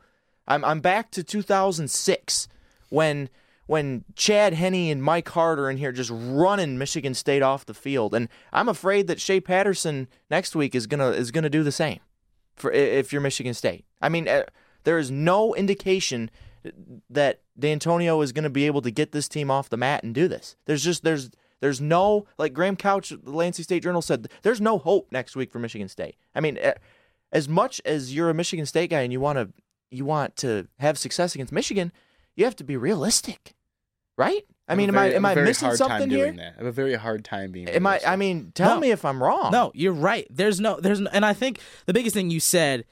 [0.47, 2.47] I'm I'm back to 2006
[2.89, 3.29] when
[3.67, 7.73] when Chad Henne and Mike Hart are in here just running Michigan State off the
[7.73, 11.71] field, and I'm afraid that Shea Patterson next week is gonna is gonna do the
[11.71, 11.99] same
[12.55, 13.85] for if you're Michigan State.
[14.01, 14.43] I mean, uh,
[14.83, 16.29] there is no indication
[17.09, 20.13] that Dantonio is going to be able to get this team off the mat and
[20.13, 20.55] do this.
[20.65, 21.29] There's just there's
[21.61, 25.51] there's no like Graham Couch, the Lansing State Journal said, there's no hope next week
[25.51, 26.15] for Michigan State.
[26.33, 26.73] I mean, uh,
[27.31, 29.49] as much as you're a Michigan State guy and you want to
[29.91, 31.91] you want to have success against Michigan,
[32.35, 33.53] you have to be realistic,
[34.17, 34.43] right?
[34.67, 36.25] I mean, am I am I missing something here?
[36.25, 36.53] Doing that.
[36.55, 37.67] I have a very hard time being.
[37.67, 37.99] Am I?
[38.07, 38.79] I mean, tell No.
[38.79, 39.51] me if I'm wrong.
[39.51, 40.25] No, you're right.
[40.29, 42.85] There's no, there's, no, and I think the biggest thing you said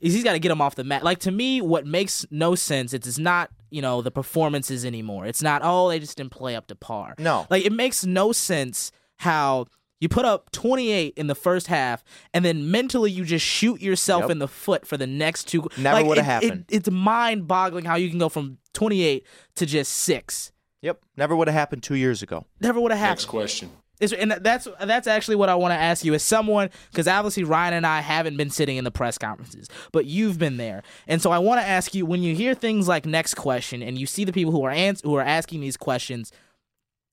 [0.00, 1.02] is he's got to get him off the mat.
[1.02, 2.92] Like to me, what makes no sense.
[2.92, 5.26] It is not, you know, the performances anymore.
[5.26, 7.14] It's not, oh, they just didn't play up to par.
[7.18, 7.46] No.
[7.50, 9.66] like it makes no sense how
[9.98, 12.04] you put up 28 in the first half,
[12.34, 14.30] and then mentally you just shoot yourself Yep.
[14.30, 15.66] in the foot for the next two.
[15.78, 16.64] Never like, would've it- it- happened.
[16.68, 19.24] it's mind-boggling how you can go from 28
[19.54, 20.52] to just six.
[20.82, 22.44] Yep, never would have happened two years ago.
[22.60, 23.16] Never would have happened.
[23.20, 23.70] Next question.
[23.98, 27.44] Is, and that's that's actually what I want to ask you as someone because obviously
[27.44, 31.22] Ryan and I haven't been sitting in the press conferences, but you've been there, and
[31.22, 34.04] so I want to ask you when you hear things like next question and you
[34.06, 36.30] see the people who are ans- who are asking these questions.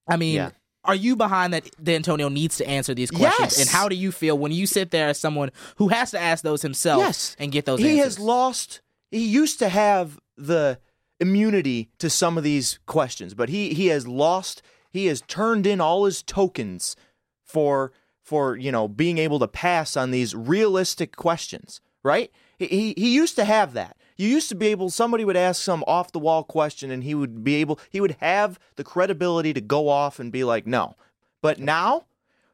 [0.10, 0.50] I mean, Yeah.
[0.84, 3.62] are you behind that Dantonio needs to answer these questions, Yes.
[3.62, 6.44] and how do you feel when you sit there as someone who has to ask
[6.44, 7.38] those himself Yes.
[7.40, 7.80] and get those?
[7.80, 8.16] he answers?
[8.18, 8.82] has lost.
[9.10, 10.80] He used to have the
[11.22, 14.62] immunity to some of these questions, but he he has lost.
[14.94, 16.96] He has turned in all his tokens
[17.44, 17.92] for
[18.22, 21.82] for you know being able to pass on these realistic questions.
[22.04, 22.32] Right?
[22.60, 23.98] He he, used to have that.
[24.18, 24.90] You used to be able.
[24.90, 27.80] Somebody would ask some off the wall question, and he would be able.
[27.90, 30.96] He would have the credibility to go off and be like, no.
[31.42, 32.06] But now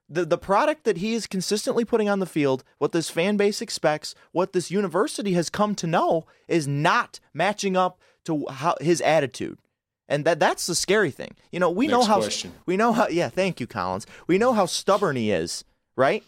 [0.09, 3.61] the the product that he is consistently putting on the field, what this fan base
[3.61, 9.01] expects, what this university has come to know, is not matching up to how his
[9.01, 9.59] attitude.
[10.09, 11.35] And that that's the scary thing.
[11.51, 12.51] You know, we know how question.
[12.65, 14.05] we know how yeah, thank you Collins.
[14.27, 15.63] We know how stubborn he is,
[15.95, 16.23] right?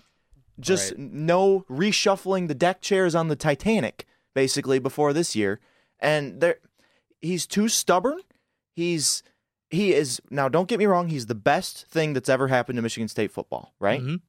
[0.60, 1.00] Just Right.
[1.00, 4.06] no reshuffling the deck chairs on the Titanic
[4.36, 5.60] basically before this year.
[6.00, 6.58] And there
[7.22, 8.20] he's too stubborn.
[8.76, 9.24] He's
[9.72, 12.84] he is now don't get me wrong, he's the best thing that's ever happened to
[12.84, 14.02] Michigan State football, right?
[14.02, 14.22] Mhm.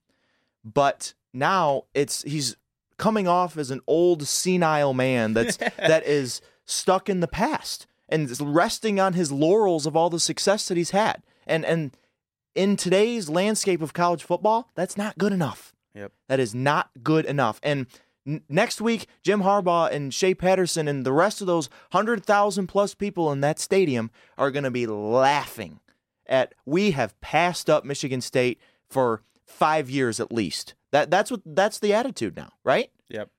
[0.64, 2.56] But now it's he's
[2.96, 8.40] coming off as an old senile man that's that is stuck in the past and
[8.40, 11.22] resting on his laurels of all the success that he's had.
[11.46, 11.96] And and
[12.54, 15.74] in today's landscape of college football, that's not good enough.
[15.94, 16.12] Yep.
[16.28, 17.58] That is not good enough.
[17.62, 17.86] And
[18.26, 22.94] n- next week, Jim Harbaugh and Shea Patterson and the rest of those 100,000 plus
[22.94, 25.80] people in that stadium are going to be laughing
[26.26, 30.74] at we have passed up Michigan State for 5 years at least.
[30.92, 32.90] That that's what that's the attitude now, right?
[33.08, 33.30] Yep.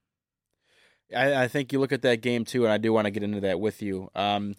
[1.15, 3.23] I, I think you look at that game too, and I do want to get
[3.23, 4.09] into that with you.
[4.15, 4.55] Um,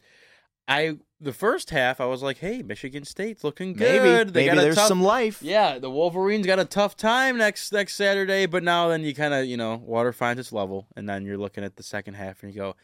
[0.67, 3.99] I the first half I was like, "Hey, Michigan State's looking Maybe.
[3.99, 4.29] good.
[4.35, 7.37] They Maybe got a there's tough- some life." Yeah, the Wolverines got a tough time
[7.37, 10.87] next next Saturday, but now then you kind of you know water finds its level,
[10.97, 12.77] and then you're looking at the second half and you go,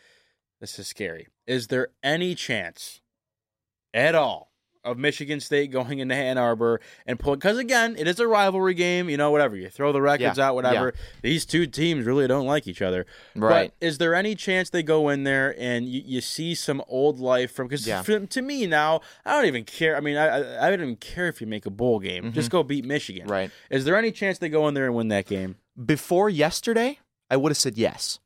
[0.61, 3.01] "This is scary." Is there any chance
[3.95, 4.50] at all
[4.85, 7.39] of Michigan State going into Ann Arbor and pulling?
[7.39, 9.09] Because again, it is a rivalry game.
[9.11, 10.95] You know, whatever you throw the records Yeah, out, whatever.
[11.23, 13.07] These two teams really don't like each other.
[13.37, 13.73] Right.
[13.81, 17.21] But is there any chance they go in there and you, you see some old
[17.21, 17.69] life from?
[17.69, 18.03] Because Yeah.
[18.03, 19.97] to me now, I don't even care.
[19.97, 22.33] I mean, I I, I don't even care if you make a bowl game.
[22.33, 23.23] Just go beat Michigan.
[23.23, 23.31] Mm-hmm.
[23.33, 23.51] Right.
[23.71, 25.57] Is there any chance they go in there and win that game?
[25.85, 26.99] Before yesterday,
[27.31, 28.19] I would have said yes.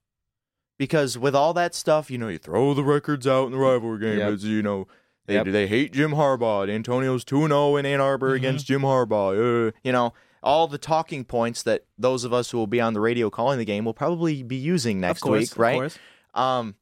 [0.76, 4.00] Because with all that stuff, you know, you throw the records out in the rivalry
[4.00, 4.18] game.
[4.18, 4.32] Yep.
[4.32, 4.88] It's, you know,
[5.26, 5.46] they Yep.
[5.46, 6.68] they hate Jim Harbaugh.
[6.68, 8.36] Antonio's 2 0 in Ann Arbor Mm-hmm.
[8.36, 9.68] against Jim Harbaugh.
[9.68, 12.92] Uh, you know, all the talking points that those of us who will be on
[12.94, 15.74] the radio calling the game will probably be using next course, week, of right?
[15.76, 15.98] course.
[16.34, 16.74] Um,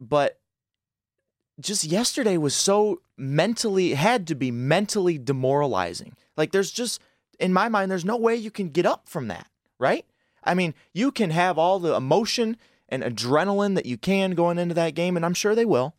[0.00, 0.38] but
[1.60, 6.16] just yesterday was so mentally had to be mentally demoralizing.
[6.36, 7.00] Like there's just
[7.38, 9.46] in my mind, there's no way you can get up from that,
[9.78, 10.04] right?
[10.44, 12.56] I mean, you can have all the emotion
[12.88, 15.94] and adrenaline that you can going into that game, and I'm sure they will.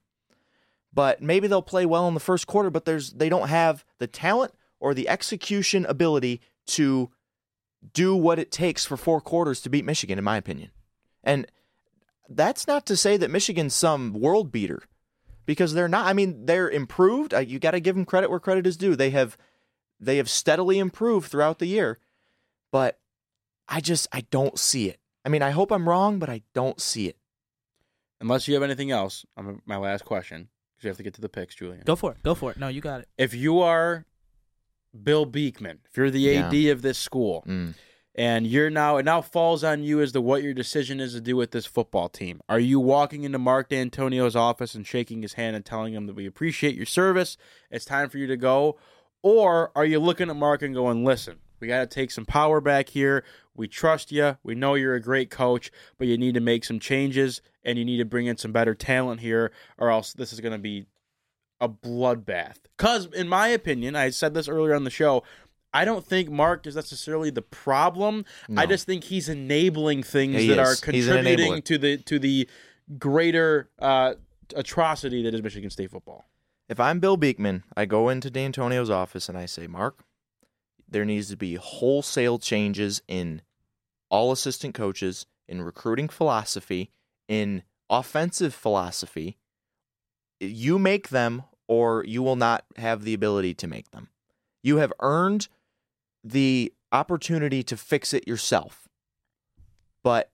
[0.94, 4.08] But maybe they'll play well in the first quarter, but there's they don't have the
[4.08, 7.10] talent or the execution ability to
[7.94, 10.72] do what it takes for four quarters to beat Michigan, in my opinion.
[11.24, 11.48] And
[12.30, 14.84] that's not to say that Michigan's some world beater
[15.46, 16.08] because they're not.
[16.08, 17.34] I mean, they're improved.
[17.34, 18.96] Uh, You got to give them credit where credit is due.
[18.96, 19.38] They have
[20.00, 22.00] they have steadily improved throughout the year,
[22.72, 23.00] but
[23.68, 25.00] I just I don't see it.
[25.24, 27.18] I mean, I hope I'm wrong, but I don't see it.
[28.20, 29.26] Unless you have anything else,
[29.66, 30.50] my last question
[30.82, 31.84] because you have to get to the picks, Julian.
[31.86, 32.24] Go for it.
[32.24, 32.58] Go for it.
[32.58, 33.08] No, you got it.
[33.18, 34.06] If you are
[35.04, 37.76] Bill Beekman, if you're the AD of this school, Mm.
[38.16, 41.22] and you're now it now falls on you as to what your decision is to
[41.22, 42.42] do with this football team.
[42.50, 46.16] Are you walking into Mark Dantonio's office and shaking his hand and telling him that
[46.16, 47.38] we appreciate your service?
[47.70, 48.78] It's time for you to go,
[49.22, 52.60] or are you looking at Mark and going, "Listen, we got to take some power
[52.60, 53.24] back here.
[53.56, 54.38] We trust you.
[54.44, 57.86] We know you're a great coach, but you need to make some changes and you
[57.86, 60.86] need to bring in some better talent here, or else this is going to be
[61.60, 62.58] a bloodbath.
[62.78, 65.24] Because, in my opinion, I said this earlier on the show.
[65.74, 68.26] I don't think Mark is necessarily the problem.
[68.58, 70.82] I just think he's enabling things He that are is.
[70.82, 72.50] An contributing to the to the
[72.98, 74.16] greater uh,
[74.56, 76.26] atrocity that is Michigan State football.
[76.68, 80.04] If I'm Bill Beekman, I go into Dantonio's office and I say, Mark,
[80.92, 83.42] there needs to be wholesale changes in
[84.10, 86.92] all assistant coaches, in recruiting philosophy,
[87.28, 89.38] in offensive philosophy.
[90.40, 94.10] You make them, or you will not have the ability to make them.
[94.64, 95.48] You have earned
[96.24, 98.88] the opportunity to fix it yourself.
[100.04, 100.30] But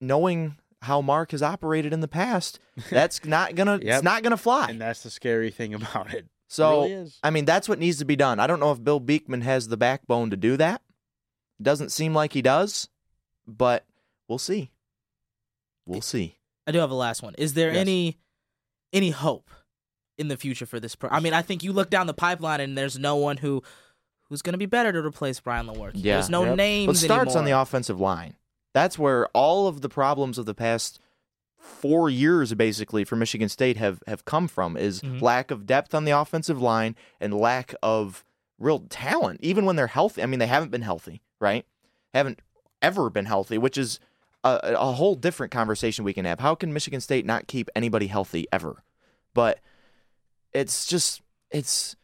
[0.00, 2.58] knowing how Mark has operated in the past,
[2.90, 3.82] that's not gonna Yep.
[3.82, 4.66] it's not gonna fly.
[4.68, 6.26] And that's the scary thing about it.
[6.48, 7.10] So, really.
[7.22, 8.40] I mean, that's what needs to be done.
[8.40, 10.82] I don't know if Bill Beekman has the backbone to do that.
[11.60, 12.88] Doesn't seem like he does,
[13.46, 13.84] but
[14.28, 14.70] we'll see.
[15.86, 16.36] We'll see.
[16.66, 17.34] I do have a last one.
[17.38, 17.78] Is there Yes.
[17.78, 18.18] any
[18.92, 19.50] any hope
[20.16, 20.94] in the future for this?
[20.94, 23.62] Pro- I mean, I think you look down the pipeline and there's no one who
[24.28, 25.92] who's going to be better to replace Brian Lewerke.
[25.94, 26.14] Yeah.
[26.14, 26.86] There's no names.
[26.86, 28.36] Well, it starts on the offensive line.
[28.74, 31.00] That's where all of the problems of the past
[31.68, 35.20] four years, basically, for Michigan State have, have come from is Mhm.
[35.22, 38.24] lack of depth on the offensive line and lack of
[38.58, 40.22] real talent, even when they're healthy.
[40.22, 41.64] I mean, they haven't been healthy, right?
[42.12, 42.40] Haven't
[42.82, 44.00] ever been healthy, which is
[44.44, 46.40] a, a whole different conversation we can have.
[46.40, 48.82] How can Michigan State not keep anybody healthy ever?
[49.34, 49.60] But
[50.52, 51.94] it's just it's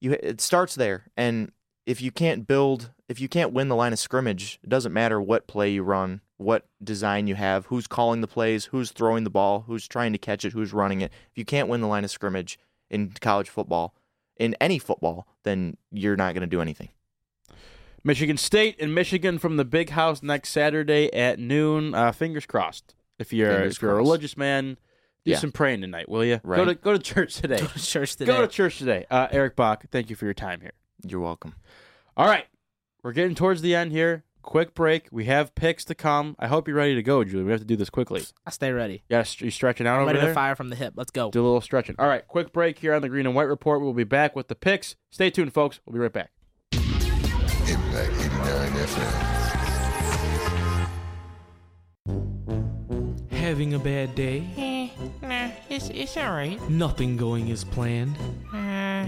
[0.00, 1.50] you it starts there and
[1.86, 5.20] if you can't build if you can't win the line of scrimmage it doesn't matter
[5.20, 9.30] what play you run what design you have who's calling the plays who's throwing the
[9.30, 12.04] ball who's trying to catch it who's running it if you can't win the line
[12.04, 12.58] of scrimmage
[12.90, 13.94] in college football
[14.36, 16.88] in any football then you're not going to do anything
[18.04, 21.94] Michigan State and Michigan from the Big House next Saturday at noon.
[21.94, 22.94] Uh, fingers crossed.
[23.18, 24.76] If you're Fingers if you're a religious man,
[25.24, 25.38] do Yeah.
[25.38, 26.40] some praying tonight, will you?
[26.44, 26.56] Right.
[26.58, 27.58] Go to go to church today.
[27.60, 28.40] Go to church Go today.
[28.40, 29.04] to church today.
[29.10, 30.72] Uh, Eric Bach, thank you for your time here.
[31.06, 31.54] you're welcome
[32.16, 32.46] All right,
[33.02, 34.22] we're getting towards the end here.
[34.42, 35.08] Quick break.
[35.12, 36.34] We have picks to come.
[36.38, 37.44] I hope you're ready to go, Julie.
[37.44, 38.22] We have to do this quickly.
[38.46, 39.02] I stay ready.
[39.08, 40.28] Yes, you stretching out I'm over ready there.
[40.28, 40.94] to fire from the hip.
[40.96, 41.30] Let's go.
[41.30, 41.96] Do a little stretching.
[41.98, 43.80] All right, quick break here on the Green and White Report.
[43.82, 44.96] We'll be back with the picks.
[45.10, 45.80] Stay tuned, folks.
[45.84, 46.30] We'll be right back.
[46.72, 49.24] Impact 89 FM.
[53.30, 54.44] Having a bad day?
[54.56, 54.88] Eh,
[55.26, 56.60] nah, it's, it's alright.
[56.70, 58.16] Nothing going as planned.
[58.52, 59.06] Uh,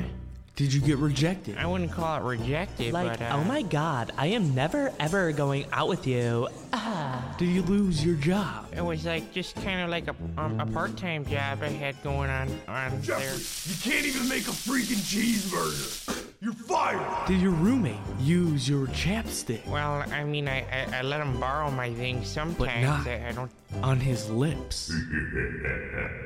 [0.61, 1.57] Did you get rejected?
[1.57, 5.33] I wouldn't call it rejected, Like, but uh, oh my god, I am never ever
[5.33, 6.49] going out with you.
[6.75, 7.35] Ah.
[7.39, 8.67] Did you lose your job?
[8.77, 11.97] it was like just kind of like a um, a part time job I had
[12.03, 13.37] going on on there.
[13.37, 16.20] You can't even make a freaking cheeseburger.
[16.43, 17.27] You're fired.
[17.27, 21.71] Did your roommate use your chapstick Well, I mean, I, I, I let him borrow
[21.71, 22.83] my things sometimes.
[22.83, 23.51] not- I, I don't.
[23.83, 24.91] on his lips?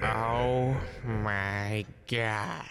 [0.03, 2.65] Oh my god.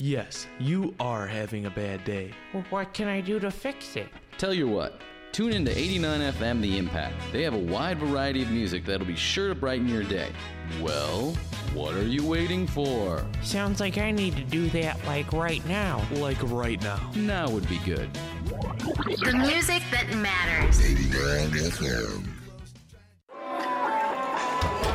[0.00, 2.32] yes, you are having a bad day.
[2.52, 4.08] Well, what can I do to fix it?
[4.36, 5.00] Tell you what,
[5.32, 7.14] tune in to 89 FM The Impact.
[7.32, 10.30] They have a wide variety of music that'll be sure to brighten your day.
[10.80, 11.34] Well,
[11.72, 13.24] what are you waiting for?
[13.42, 16.04] Sounds like I need to do that like right now.
[16.12, 17.10] Like right now.
[17.16, 18.12] Now would be good.
[18.12, 20.84] The music that matters.
[20.84, 22.41] 89 FM.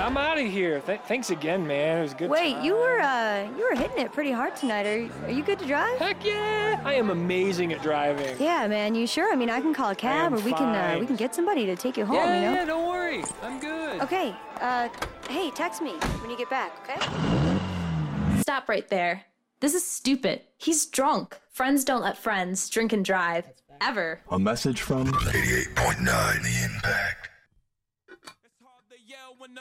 [0.07, 0.79] I'm out of here.
[0.79, 1.97] Th- thanks again, man.
[1.97, 2.29] It was a good.
[2.29, 4.85] Wait, you were uh, you were hitting it pretty hard tonight.
[4.85, 5.99] Are are you good to drive?
[5.99, 6.79] Heck yeah!
[6.85, 8.37] I am amazing at driving.
[8.39, 8.95] Yeah, man.
[8.95, 9.29] You sure?
[9.33, 11.65] I mean, I can call a cab, or we can uh, we can get somebody
[11.65, 12.15] to take you home.
[12.15, 12.53] yeah, you know.
[12.53, 13.21] yeah, don't worry.
[13.43, 13.99] I'm good.
[14.03, 14.33] Okay.
[14.61, 14.87] Uh,
[15.29, 16.71] hey, text me when you get back.
[16.89, 18.39] Okay.
[18.39, 19.25] Stop right there.
[19.59, 20.39] This is stupid.
[20.57, 21.37] He's drunk.
[21.51, 23.49] Friends don't let friends drink and drive.
[23.81, 24.21] Ever.
[24.31, 27.26] A message from 88.9 The Impact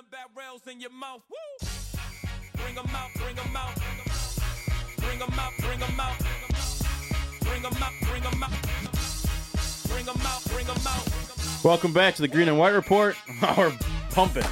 [0.02, 1.22] barrels in your mouth.
[1.30, 1.68] Woo!
[2.56, 3.74] Bring them out, bring them out.
[4.98, 6.18] Bring them out, bring them out.
[7.40, 8.50] Bring them out, bring them out.
[9.88, 11.64] Bring them out, bring them out.
[11.64, 13.16] Welcome back to the Green and White Report.
[13.56, 13.72] We're
[14.10, 14.44] pumping.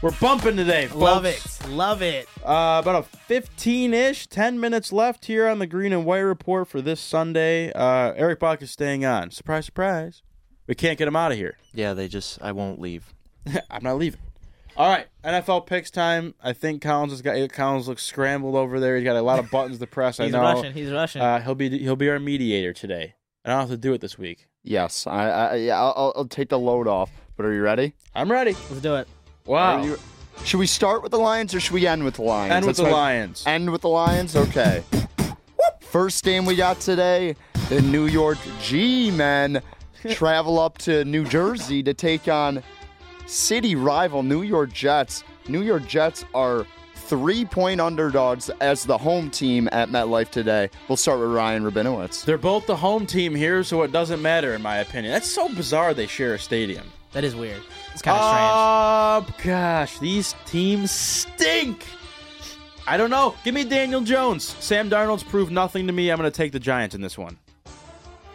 [0.00, 0.86] We're bumping today.
[0.86, 1.00] Folks.
[1.00, 1.58] Love it.
[1.68, 2.28] Love it.
[2.42, 6.66] Uh, about a 15 ish, 10 minutes left here on the Green and White Report
[6.66, 7.72] for this Sunday.
[7.72, 9.30] Uh, Eric Bach is staying on.
[9.30, 10.22] Surprise, surprise.
[10.66, 11.56] We can't get him out of here.
[11.74, 13.12] Yeah, they just, I won't leave.
[13.70, 14.20] I'm not leaving.
[14.76, 16.34] All right, NFL picks time.
[16.42, 18.96] I think Collins has got Collins looks scrambled over there.
[18.96, 20.18] He's got a lot of buttons to press.
[20.18, 20.40] I He's know.
[20.40, 20.72] rushing.
[20.72, 21.20] He's rushing.
[21.20, 23.14] Uh, he'll be he'll be our mediator today.
[23.44, 24.46] I don't have to do it this week.
[24.62, 27.10] Yes, I, I yeah, I'll, I'll- I'll take the load off.
[27.36, 27.94] But are you ready?
[28.14, 28.52] I'm ready.
[28.52, 29.08] Let's do it.
[29.46, 29.82] Wow.
[29.84, 29.98] You-
[30.44, 32.52] should we start with the Lions or should we end with the Lions?
[32.52, 33.44] End with That's the my- Lions.
[33.46, 34.34] End with the Lions.
[34.34, 34.82] Okay.
[35.80, 37.36] First game we got today,
[37.68, 39.60] the New York G-men
[40.10, 42.62] travel up to New Jersey to take on
[43.26, 45.24] city rival New York Jets.
[45.48, 50.70] New York Jets are three-point underdogs as the home team at MetLife today.
[50.88, 52.24] We'll start with Ryan Rabinowitz.
[52.24, 55.12] They're both the home team here, so it doesn't matter in my opinion.
[55.12, 55.94] That's so bizarre.
[55.94, 56.90] They share a stadium.
[57.12, 57.60] That is weird.
[57.92, 59.36] It's kind of strange.
[59.44, 61.84] Oh gosh, these teams stink.
[62.86, 63.34] I don't know.
[63.44, 64.44] Give me Daniel Jones.
[64.44, 66.10] Sam Darnold's proved nothing to me.
[66.10, 67.38] I'm going to take the Giants in this one.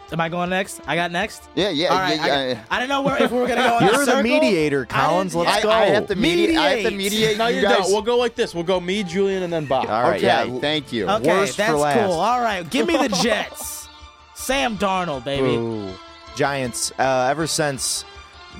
[0.08, 0.12] Strange.
[0.12, 0.80] Am I going next?
[0.86, 1.42] I got next.
[1.54, 2.16] Yeah, yeah, All right.
[2.16, 2.64] yeah, I, got- yeah.
[2.70, 3.78] I didn't know where, if we are gonna go.
[3.80, 5.32] in a You're the mediator, Collins.
[5.32, 5.70] didn't- Let's I, go.
[5.70, 6.56] I have to mediate.
[6.56, 7.12] I have to Mediate.
[7.12, 7.38] mediate.
[7.38, 7.78] No, you, you guys.
[7.78, 7.92] don't.
[7.92, 8.54] We'll go like this.
[8.54, 9.86] We'll go me, Julian, and then Bob.
[9.88, 10.58] All right, okay, yeah.
[10.60, 11.08] thank you.
[11.08, 12.12] Okay, Worst for that's cool.
[12.12, 13.88] All right, give me the Jets.
[14.34, 15.56] Sam Darnold, baby.
[15.56, 15.90] Ooh.
[16.36, 16.92] Giants.
[16.98, 18.04] Uh, ever since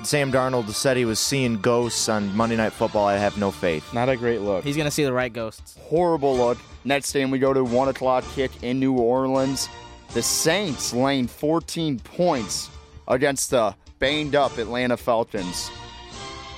[0.03, 3.93] Sam Darnold said he was seeing ghosts on Monday Night Football, I have no faith.
[3.93, 4.63] Not a great look.
[4.65, 5.77] He's gonna see the right ghosts.
[5.83, 6.57] horrible look.
[6.85, 9.67] Next game, we go to 1 o'clock kick in New Orleans.
[10.13, 12.69] The Saints laying 14 points
[13.07, 15.69] against the banged up Atlanta Falcons.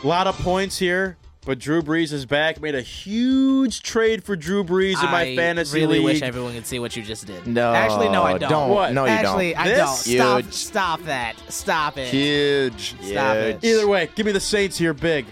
[0.04, 2.62] A lot of points here, but Drew Brees is back.
[2.62, 6.06] Made a huge trade for Drew Brees in my I fantasy really league.
[6.06, 7.46] wish everyone could see what you just did.
[7.46, 8.50] No, actually, no, I don't.
[8.50, 8.70] don't.
[8.70, 8.94] What?
[8.94, 9.62] No, you actually, don't.
[9.62, 9.78] I This?
[9.78, 9.96] don't.
[9.98, 10.42] Stop!
[10.44, 10.54] Huge.
[10.54, 11.36] Stop that!
[11.50, 12.08] Stop it!
[12.08, 12.96] Huge.
[13.02, 13.64] Stop it.
[13.64, 15.26] Either way, give me the Saints here big.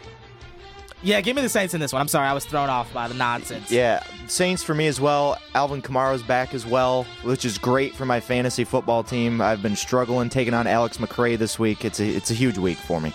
[1.01, 2.01] Yeah, give me the Saints in this one.
[2.01, 3.71] I'm sorry, I was thrown off by the nonsense.
[3.71, 5.37] Yeah, Saints for me as well.
[5.55, 9.39] Alvin Kamara's back as well, which is great for my fantasy football team.
[9.39, 11.85] I've been struggling taking on Alex McRae this week.
[11.85, 13.13] It's a it's a huge week for me.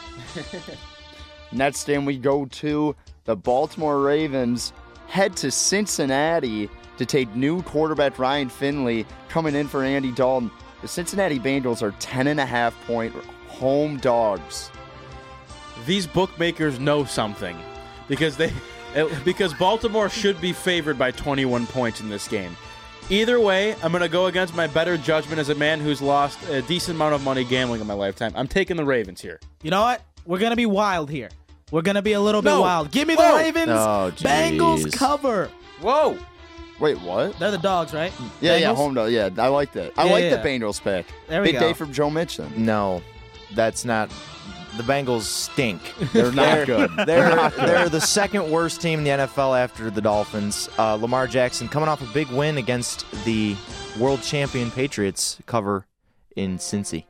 [1.52, 2.96] Next game, we go to
[3.26, 4.72] the Baltimore Ravens.
[5.06, 10.50] Head to Cincinnati to take new quarterback Ryan Finley coming in for Andy Dalton.
[10.80, 13.14] The Cincinnati Bengals are 10.5 point
[13.48, 14.70] home dogs.
[15.84, 17.58] These bookmakers know something
[18.08, 18.52] because they
[19.24, 22.56] because Baltimore should be favored by 21 points in this game.
[23.10, 26.38] Either way, I'm going to go against my better judgment as a man who's lost
[26.48, 28.32] a decent amount of money gambling in my lifetime.
[28.34, 29.40] I'm taking the Ravens here.
[29.62, 30.00] You know what?
[30.24, 31.28] We're gonna be wild here.
[31.70, 32.62] We're gonna be a little bit No.
[32.62, 32.90] wild.
[32.90, 33.36] Give me the Whoa.
[33.36, 33.68] Ravens.
[33.68, 35.50] Oh, Bengals cover.
[35.82, 36.16] Whoa!
[36.80, 37.38] Wait, what?
[37.38, 38.10] They're the dogs, right?
[38.40, 39.10] Yeah, yeah, home dog.
[39.12, 39.92] Yeah, I like that.
[39.98, 40.36] I Yeah, like yeah.
[40.36, 41.04] the Bengals pick.
[41.28, 41.60] There we Big go.
[41.60, 42.48] day from Joe Mitchell.
[42.56, 43.02] No,
[43.54, 44.10] that's not.
[44.76, 45.80] The Bengals stink.
[46.12, 46.90] They're not good.
[46.96, 47.68] They're They're not good.
[47.68, 50.68] they're the second worst team in the NFL after the Dolphins.
[50.78, 53.56] Uh, Lamar Jackson coming off a big win against the
[53.98, 55.38] world champion Patriots.
[55.46, 55.86] Cover
[56.36, 57.04] in Cincy.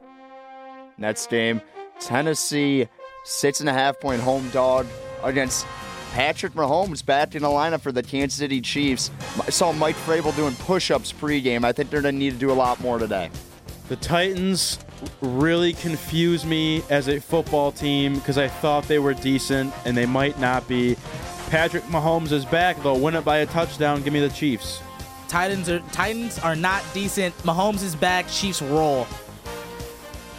[0.98, 1.60] Next game,
[2.00, 2.88] Tennessee
[3.24, 4.86] six and a half point home dog
[5.22, 5.66] against
[6.12, 9.10] Patrick Mahomes back in the lineup for the Kansas City Chiefs.
[9.44, 11.64] I saw Mike Vrabel doing push-ups pregame.
[11.64, 13.30] I think they're going to need to do a lot more today.
[13.88, 14.78] The Titans
[15.20, 20.06] really confuse me as a football team because I thought they were decent and they
[20.06, 20.96] might not be.
[21.50, 22.82] Patrick Mahomes is back.
[22.82, 24.02] They'll win it by a touchdown.
[24.02, 24.80] Give me the Chiefs.
[25.28, 27.36] Titans are Titans are not decent.
[27.38, 28.26] Mahomes is back.
[28.28, 29.06] Chiefs roll.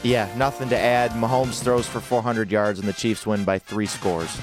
[0.02, 1.12] Yeah, nothing to add.
[1.12, 4.36] Mahomes throws for 400 yards and the Chiefs win by three scores.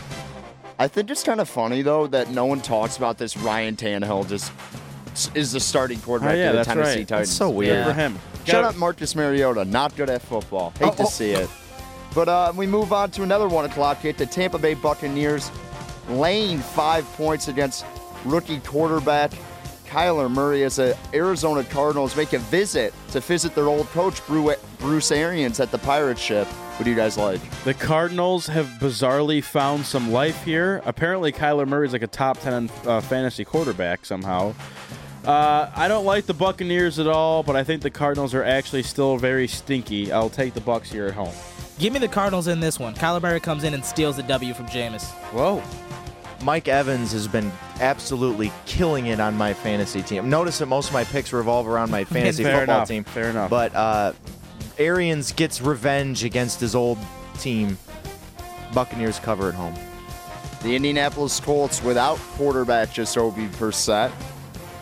[0.78, 3.36] I think it's kind of funny though that no one talks about this.
[3.36, 4.52] Ryan Tannehill just
[5.34, 7.08] is the starting quarterback Oh, yeah, for the that's Tennessee right.
[7.08, 7.28] Titans.
[7.28, 7.76] That's so weird.
[7.76, 7.84] Yeah.
[7.86, 8.18] For him.
[8.44, 9.64] Shout Got- up, Marcus Mariota.
[9.64, 10.72] Not good at football.
[10.78, 11.06] Hate Oh, to oh.
[11.06, 11.48] see it.
[12.14, 14.18] But uh, we move on to another one o'clock hit.
[14.18, 15.50] The Tampa Bay Buccaneers
[16.08, 17.84] laying five points against
[18.24, 19.32] rookie quarterback
[19.86, 25.12] Kyler Murray as the Arizona Cardinals make a visit to visit their old coach Bruce
[25.12, 26.46] Arians at the pirate ship.
[26.48, 27.40] What do you guys like?
[27.64, 30.80] The Cardinals have bizarrely found some life here.
[30.86, 34.54] Apparently, Kyler Murray is like a top 10 uh, fantasy quarterback somehow.
[35.24, 38.82] Uh, I don't like the Buccaneers at all, but I think the Cardinals are actually
[38.82, 40.10] still very stinky.
[40.12, 41.32] I'll take the Bucks here at home.
[41.78, 42.94] Give me the Cardinals in this one.
[42.94, 45.04] Kyler Murray comes in and steals the W from Jameis.
[45.32, 45.62] Whoa.
[46.44, 50.28] Mike Evans has been absolutely killing it on my fantasy team.
[50.28, 53.04] Notice that most of my picks revolve around my fantasy Fair football enough, team.
[53.04, 53.48] fair enough.
[53.48, 54.12] But uh,
[54.78, 56.98] Arians gets revenge against his old
[57.38, 57.78] team.
[58.74, 59.74] Buccaneers cover at home.
[60.64, 64.10] The Indianapolis Colts without quarterback Jacoby Brissett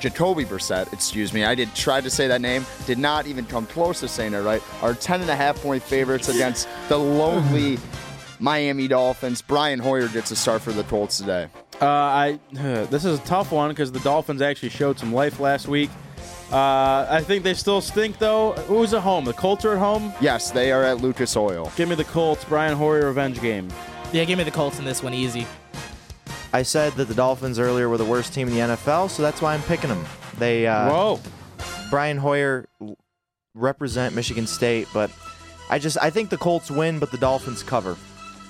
[0.01, 1.45] Jacoby Brissett, excuse me.
[1.45, 4.39] I did try to say that name, did not even come close to saying it
[4.39, 4.63] right.
[4.83, 7.79] Are 10 and a half point favorites against the lonely
[8.41, 9.43] Miami Dolphins.
[9.43, 11.49] Brian Hoyer gets a start for the Colts today.
[11.81, 15.69] Uh, I this is a tough one because the Dolphins actually showed some life last
[15.69, 15.91] week.
[16.51, 18.53] Uh, I think they still stink though.
[18.67, 19.25] Who's at home?
[19.25, 20.13] The Colts are at home.
[20.21, 21.71] Yes, they are at Lucas Oil.
[21.77, 22.45] Give me the Colts.
[22.45, 23.69] Brian Hoyer revenge game.
[24.13, 25.47] Yeah, give me the Colts in this one easy.
[26.53, 29.41] I said that the Dolphins earlier were the worst team in the NFL, so that's
[29.41, 30.05] why I'm picking them.
[30.39, 31.21] They uh, Whoa.
[31.91, 32.67] Brian Hoyer
[33.55, 35.11] represent Michigan State, but
[35.69, 37.97] I just I think the Colts win, but the Dolphins cover.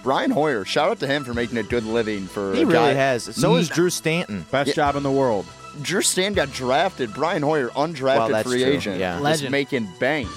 [0.02, 2.72] Brian Hoyer, shout out to him for making a good living for He a really
[2.72, 3.24] guy- has.
[3.36, 4.46] So is Drew Stanton.
[4.50, 4.74] Best Yeah.
[4.74, 5.44] job in the world.
[5.82, 7.12] Drew Stanton got drafted.
[7.12, 8.98] Brian Hoyer, undrafted Well, that's free true, agent.
[8.98, 9.12] yeah.
[9.14, 9.50] Just Legend.
[9.52, 10.28] making bank.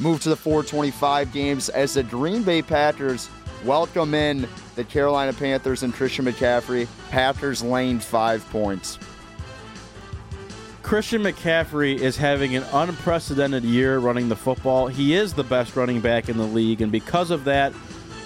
[0.00, 3.28] Move to the 425 games as the Green Bay Packers
[3.64, 6.86] welcome in the Carolina Panthers and Christian McCaffrey.
[7.10, 8.98] Packers lane five points.
[10.82, 14.86] Christian McCaffrey is having an unprecedented year running the football.
[14.86, 17.74] He is the best running back in the league, and because of that,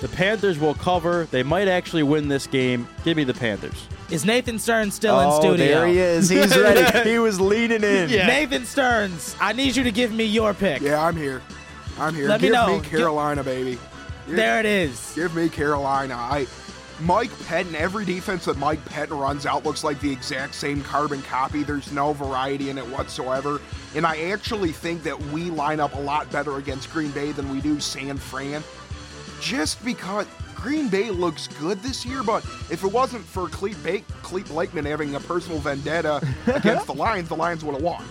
[0.01, 1.27] the Panthers will cover.
[1.31, 2.87] They might actually win this game.
[3.05, 3.87] Give me the Panthers.
[4.11, 5.67] Is Nathan Stearns still in oh, studio?
[5.67, 6.29] there he is.
[6.29, 7.09] He's ready.
[7.11, 8.11] he was leaning in.
[8.11, 10.83] Nathan Stearns, I need you to give me your pick.
[10.83, 11.43] Yeah, I'm here.
[11.99, 12.29] I'm here.
[12.29, 12.81] Let me Give know.
[12.81, 13.79] Carolina, baby.
[14.27, 15.13] Give- There it is.
[15.15, 16.15] Give me Carolina.
[16.15, 16.47] I
[17.01, 21.21] Mike Pettine, every defense that Mike Pettine runs out looks like the exact same carbon
[21.23, 21.65] copy.
[21.65, 23.61] There's no variety in it whatsoever.
[23.97, 27.51] And I actually think that we line up a lot better against Green Bay than
[27.51, 28.63] we do San Fran.
[29.41, 34.03] Just because Green Bay looks good this year, but if it wasn't for Clete, ba-
[34.23, 38.05] Clete Blakeman having a personal vendetta against the Lions, the Lions would have won.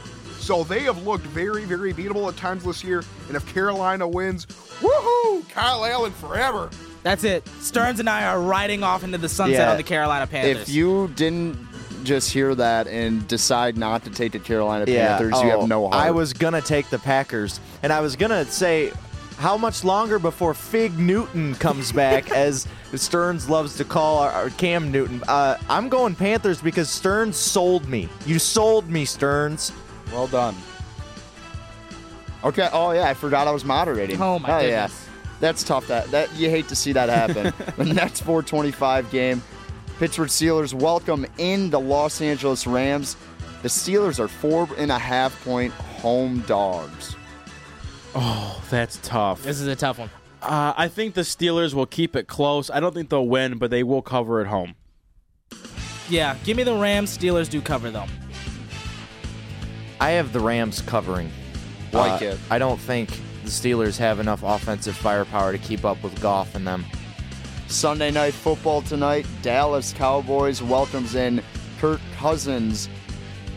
[0.52, 3.06] So they have looked very, very beatable at times this year.
[3.30, 4.48] And if Carolina wins,
[4.82, 5.48] woohoo!
[5.48, 6.69] Kyle Allen forever.
[7.03, 7.48] That's it.
[7.61, 9.72] Stearns and I are riding off into the sunset Yeah.
[9.72, 10.64] on the Carolina Panthers.
[10.64, 11.57] If you didn't
[12.03, 15.18] just hear that and decide not to take the Carolina Yeah.
[15.19, 16.06] Panthers, you oh, have no heart.
[16.06, 18.91] I was gonna take the Packers, and I was gonna say,
[19.38, 24.49] how much longer before Fig Newton comes back, as Stearns loves to call our, our
[24.49, 25.23] Cam Newton?
[25.30, 28.10] Uh, I'm going Panthers because Stearns sold me.
[28.26, 29.72] You sold me, Stearns.
[30.12, 30.56] Well done.
[32.44, 32.68] Okay.
[32.74, 34.22] Oh yeah, I forgot I was moderating.
[34.22, 35.08] Oh, my yeah, goodness.
[35.40, 35.88] that's tough.
[35.88, 37.54] That that you hate to see that happen.
[37.78, 39.42] the next 425 game,
[40.00, 43.16] Pittsburgh Steelers welcome in the Los Angeles Rams.
[43.62, 47.16] The Steelers are four and a half point home dogs.
[48.16, 49.44] Oh, that's tough.
[49.44, 50.10] this is a tough one.
[50.42, 52.72] Uh, I think the Steelers will keep it close.
[52.72, 54.74] I don't think they'll win, but they will cover at home.
[56.10, 57.16] Yeah, give me the Rams.
[57.16, 58.08] Steelers do cover though.
[60.02, 61.32] I have the Rams covering.
[61.94, 62.40] Like Uh, it.
[62.49, 63.10] I don't think
[63.44, 66.86] the Steelers have enough offensive firepower to keep up with Goff and them.
[67.68, 69.26] Sunday night football tonight.
[69.44, 71.41] Dallas Cowboys welcomes in
[71.80, 72.90] Kirk Cousins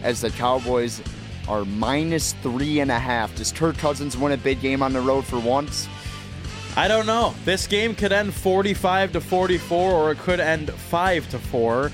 [0.03, 1.03] as the Cowboys
[1.49, 3.35] are minus three and a half.
[3.37, 5.89] Does Kirk Cousins win a big game on the road for once?
[6.77, 7.35] I don't know.
[7.47, 11.91] This game could end 45 to 44 or it could end 5 to 4.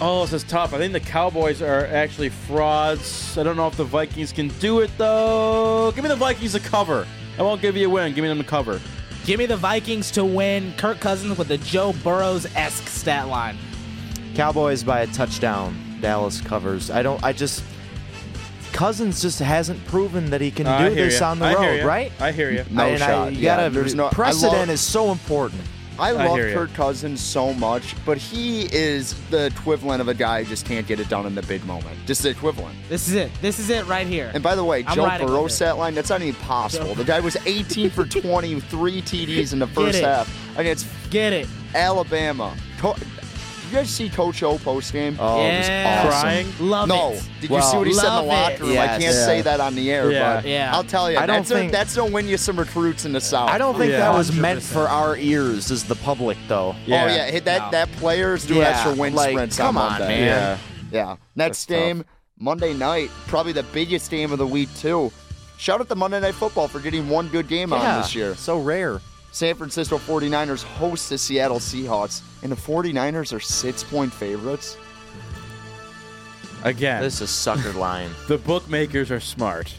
[0.00, 0.74] Oh, this is tough.
[0.74, 3.38] I think the Cowboys are actually frauds.
[3.38, 5.92] I don't know if the Vikings can do it though.
[5.94, 7.06] Give me the Vikings to cover.
[7.38, 8.12] I won't give you a win.
[8.12, 8.80] Give me them to cover.
[9.24, 10.72] Give me the Vikings to win.
[10.76, 13.56] Kirk Cousins with the Joe Burrows esque stat line.
[14.34, 15.76] Cowboys by a touchdown.
[16.00, 16.90] Dallas covers.
[16.90, 17.22] I don't.
[17.22, 17.62] I just.
[18.72, 21.30] Cousins just hasn't proven that he can I do this ya.
[21.30, 22.10] on the I road, right?
[22.18, 22.64] I hear you.
[22.70, 23.32] No I, shot.
[23.34, 23.70] you Yeah, gotta.
[23.70, 25.60] there's no- precedent love- is so important.
[25.98, 26.54] I I love hear ya.
[26.54, 30.86] Kirk Cousins so much, but he is the equivalent of a guy who just can't
[30.86, 31.98] get it done in the big moment.
[32.06, 32.76] Just the equivalent.
[32.88, 33.30] This is it.
[33.40, 34.30] This is it right here.
[34.34, 36.94] And by the way, I'm Joe Burrow stat line, that's not even possible.
[36.94, 41.46] The guy was 18 for 23 TDs in the first half against Get it.
[41.74, 42.56] Alabama.
[43.72, 45.16] Co- Did you guys see Coach O post game?
[45.18, 46.08] Oh, it was awesome.
[46.10, 46.52] Crying?
[46.60, 46.92] Love it.
[46.92, 47.10] no.
[47.12, 47.28] it.
[47.40, 48.60] Did you Well, see what he said in the love locker it.
[48.60, 48.70] room?
[48.70, 48.90] I Yes.
[48.90, 49.26] can't Yeah.
[49.26, 50.34] say that on the air, Yeah.
[50.36, 50.70] but Yeah.
[50.74, 53.12] I'll tell you, I don't that's, a, think- that's gonna win you some recruits in
[53.12, 53.50] the South.
[53.50, 53.98] I don't think Yeah.
[54.00, 54.72] that was meant 100%.
[54.72, 56.76] for our ears as the public, though.
[56.86, 57.04] Yeah.
[57.04, 57.70] Oh yeah, hit that No.
[57.72, 60.20] that players do Yeah, extra wind like, sprints come on on, Monday.
[60.20, 60.26] man.
[60.26, 60.56] Yeah.
[60.92, 61.16] Yeah.
[61.34, 62.04] Next That's game,
[62.38, 65.10] Monday night, probably the biggest game of the week too.
[65.58, 68.34] Shout out to Monday Night Football for getting one good game on Yeah, this year.
[68.34, 69.00] So rare.
[69.32, 74.76] San Francisco 49ers host the Seattle Seahawks, and the 49ers are six-point favorites.
[76.64, 78.10] Again, This is a sucker line.
[78.28, 79.74] the bookmakers are smart.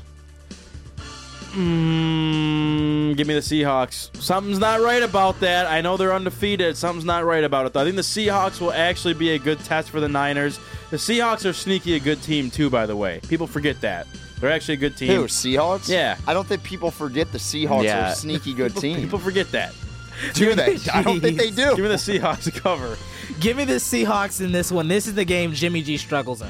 [1.54, 4.16] Mm, give me the Seahawks.
[4.22, 5.68] Something's not right about that.
[5.68, 6.76] I know they're undefeated.
[6.78, 7.74] Something's not right about it.
[7.74, 7.82] Though.
[7.82, 10.60] I think the Seahawks will actually be a good test for the Niners.
[10.90, 13.20] The Seahawks are sneaky a good team too, by the way.
[13.28, 14.08] People forget that.
[14.40, 15.10] They're actually a good team.
[15.10, 15.88] Who, Seahawks?
[15.88, 16.18] Yeah.
[16.28, 18.10] I don't think people forget the Seahawks Yeah.
[18.10, 19.00] are a sneaky good People, team.
[19.00, 19.74] people forget that.
[20.34, 20.78] do they?
[20.94, 21.70] I don't think they do.
[21.76, 22.98] Give me the Seahawks to cover.
[23.40, 24.88] Give me the Seahawks in this one.
[24.88, 26.50] This is the game Jimmy G struggles in.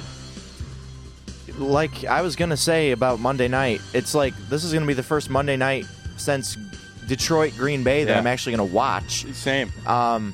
[1.57, 5.03] Like I was gonna say about Monday night, it's like this is gonna be the
[5.03, 5.85] first Monday night
[6.17, 6.57] since
[7.07, 8.19] Detroit Green Bay that Yeah.
[8.19, 9.25] I'm actually gonna watch.
[9.33, 9.71] Same.
[9.85, 10.33] Um,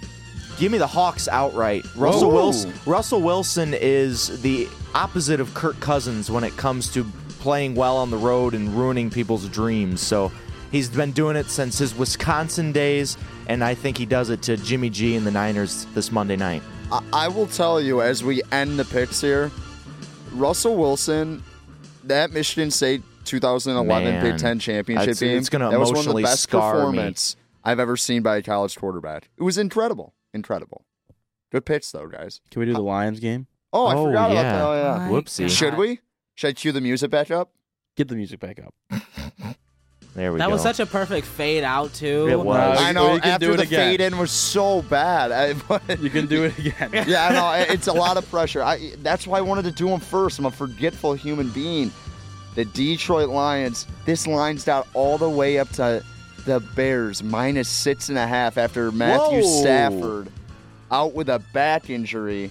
[0.58, 1.86] give me the Hawks outright.
[1.96, 2.36] Russell Whoa.
[2.36, 2.74] Wilson.
[2.86, 7.04] Russell Wilson is the opposite of Kirk Cousins when it comes to
[7.40, 10.02] playing well on the road and ruining people's dreams.
[10.02, 10.32] So
[10.72, 13.18] he's been doing it since his Wisconsin days,
[13.48, 16.62] and I think he does it to Jimmy G and the Niners this Monday night.
[16.92, 19.52] I, I will tell you as we end the picks here,
[20.34, 21.44] Russell Wilson,
[22.06, 24.24] that Michigan State 2011 Man.
[24.24, 27.14] Big Ten championship game, it's gonna that was one of the best scar me.
[27.64, 29.30] I've ever seen by a college quarterback.
[29.38, 30.86] It was incredible, incredible.
[31.52, 32.42] Good pitch though, guys.
[32.52, 33.48] Can we do the Lions game?
[33.74, 34.40] Oh, I Oh, forgot yeah.
[34.40, 34.64] about that.
[34.64, 35.10] Oh, yeah.
[35.10, 35.50] My Whoopsie.
[35.50, 36.00] Should we?
[36.36, 37.52] Should I cue the music back up?
[37.96, 38.74] Get the music back up.
[40.16, 40.44] There we go.
[40.44, 40.54] That go.
[40.54, 42.28] was such a perfect fade out too.
[42.30, 42.80] It was.
[42.80, 43.04] I know.
[43.06, 43.80] well, you can after do it the again.
[43.92, 45.32] fade in was so bad.
[45.32, 46.90] I, but- You can do it again.
[47.08, 47.74] yeah, I know.
[47.74, 48.62] It's a lot of pressure.
[48.64, 50.40] I, that's why I wanted to do them first.
[50.40, 51.92] I'm a forgetful human being.
[52.56, 53.88] The Detroit Lions.
[54.06, 56.04] This line's down all the way up to
[56.46, 59.62] the Bears minus six and a half after Matthew Whoa.
[59.62, 60.30] Stafford
[60.92, 62.50] out with a back injury.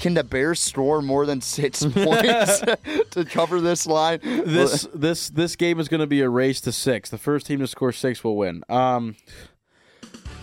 [0.00, 2.60] Can the Bears score more than six points
[3.10, 4.18] to cover this line?
[4.22, 7.10] this this this game is going to be a race to six.
[7.10, 8.64] The first team to score six will win.
[8.68, 9.16] Um,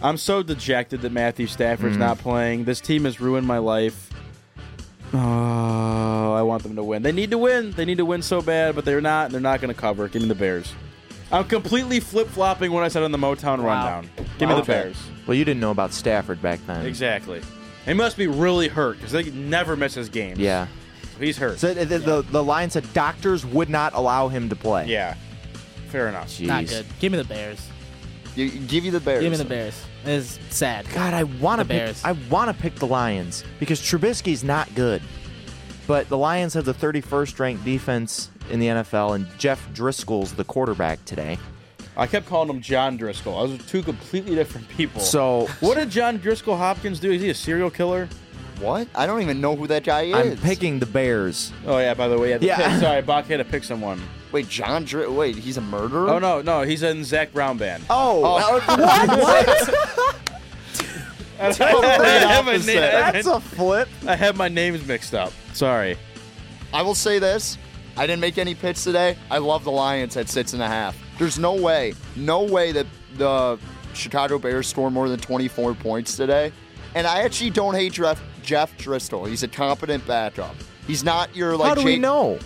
[0.01, 2.01] I'm so dejected that Matthew Stafford's Mhm.
[2.01, 2.65] not playing.
[2.65, 4.11] This team has ruined my life.
[5.13, 7.01] Oh, I want them to win.
[7.01, 7.71] They need to win.
[7.71, 9.31] They need to win so bad, but they're not.
[9.31, 10.07] They're not going to cover.
[10.07, 10.71] Give me the Bears.
[11.31, 14.09] I'm completely flip flopping what I said on the Motown rundown.
[14.37, 14.97] Give me the Bears.
[15.25, 16.85] Well, you didn't know about Stafford back then.
[16.85, 17.41] Exactly.
[17.87, 20.39] He must be really hurt because they never misses games.
[20.39, 20.67] Yeah.
[21.19, 21.57] He's hurt.
[21.57, 24.87] So the, the, the, the line said doctors would not allow him to play.
[24.87, 25.15] Yeah.
[25.87, 26.39] Fair enough.
[26.41, 26.85] Not good.
[26.99, 27.65] Give me the Bears.
[28.35, 29.23] You, give you the Bears.
[29.23, 29.81] Give me the Bears.
[30.05, 30.85] It's sad.
[30.93, 31.77] God, I want to pick.
[31.77, 32.03] Bears.
[32.03, 35.01] I want to pick the Lions because Trubisky's not good,
[35.87, 40.43] but the Lions have the 31st ranked defense in the NFL, and Jeff Driskel's the
[40.43, 41.39] quarterback today.
[41.97, 43.45] I kept calling him John Driscoll.
[43.47, 45.01] Those are two completely different people.
[45.01, 47.11] So what did John Driskell Hopkins do?
[47.11, 48.07] Is he a serial killer?
[48.59, 48.87] What?
[48.95, 50.15] I don't even know who that guy is.
[50.15, 51.51] I'm picking the Bears.
[51.65, 51.93] Oh yeah.
[51.95, 52.37] By the way, yeah.
[52.37, 52.71] The Yeah.
[52.71, 52.81] Pick.
[52.81, 54.01] Sorry, Bach had to pick someone.
[54.31, 56.09] Wait, John Dr- Wait, he's a murderer?
[56.09, 57.83] Oh no, no, he's in Zac Brown band.
[57.89, 58.59] Oh, oh.
[59.17, 60.17] what?
[61.39, 62.67] I Complete have my opposite.
[62.67, 63.87] name- That's a flip.
[64.07, 65.31] I have my names mixed up.
[65.53, 65.97] Sorry.
[66.73, 67.57] I will say this.
[67.97, 69.17] I didn't make any picks today.
[69.31, 70.95] I love the Lions at six and a half.
[71.17, 73.57] There's no way, no way that the
[73.93, 76.51] Chicago Bears score more than 24 points today.
[76.93, 79.27] And I actually don't hate Jeff, Jeff Driskel.
[79.27, 80.55] He's a competent backup.
[80.85, 81.69] He's not your like.
[81.69, 82.39] How do we know?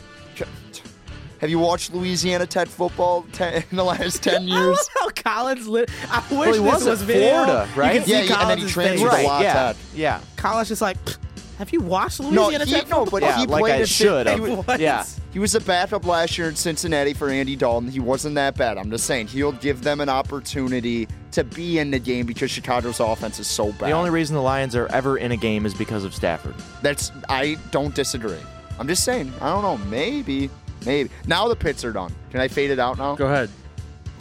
[1.39, 4.53] Have you watched Louisiana Tech football ten, in the last 10 years?
[4.59, 4.77] I years?
[4.77, 5.89] love how Collins lit.
[6.09, 7.29] I wish Well, he this was at was video.
[7.45, 7.93] Florida, right?
[7.95, 8.99] You can see Yeah, yeah, and then he transferred face.
[9.01, 9.75] to Right, La yeah, Tech.
[9.95, 10.21] yeah.
[10.37, 11.17] Collins just like, "Pfft,
[11.61, 13.87] have you watched No, Louisiana he, Tech no, but Yeah, he like played I at
[13.87, 14.43] should have.
[14.43, 15.05] he was- Yeah.
[15.31, 17.87] He was a backup last year in Cincinnati for Andy Dalton.
[17.91, 18.79] He wasn't that bad.
[18.79, 22.99] I'm just saying he'll give them an opportunity to be in the game because Chicago's
[22.99, 23.89] offense is so bad.
[23.89, 26.55] The only reason the Lions are ever in a game is because of Stafford.
[26.81, 28.39] That's I don't disagree.
[28.79, 29.31] I'm just saying.
[29.39, 29.77] I don't know.
[29.85, 30.49] Maybe,
[30.83, 31.11] maybe.
[31.27, 32.11] Now the pits are done.
[32.31, 33.15] Can I fade it out now?
[33.15, 33.49] Go ahead.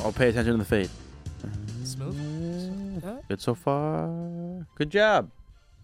[0.00, 0.90] I'll pay attention to the fade.
[1.84, 3.02] Smooth.
[3.28, 4.08] Good so far.
[4.76, 5.30] Good job.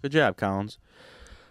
[0.02, 0.78] Good job, Collins.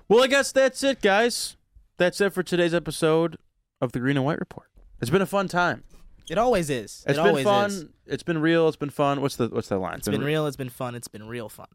[0.08, 1.56] Well, I guess that's it, guys.
[1.98, 3.38] That's it for today's episode
[3.82, 4.68] of the Green and White Report.
[5.02, 5.84] It's been a fun time.
[6.30, 7.04] It always is.
[7.08, 7.70] It's it been always fun.
[7.72, 7.86] is.
[8.06, 8.68] It's been real.
[8.68, 9.22] It's been fun.
[9.22, 9.98] What's the what's that line?
[9.98, 10.48] It's been real.
[10.48, 10.96] It's been fun.
[10.96, 11.68] It's been real fun.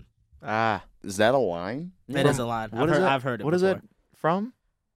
[0.42, 1.92] Ah, Is that a line?
[2.08, 2.70] It is a line.
[2.70, 3.06] What I've heard, it?
[3.06, 3.44] I've heard it.
[3.44, 3.76] What is before.
[3.78, 3.82] it
[4.16, 4.52] from?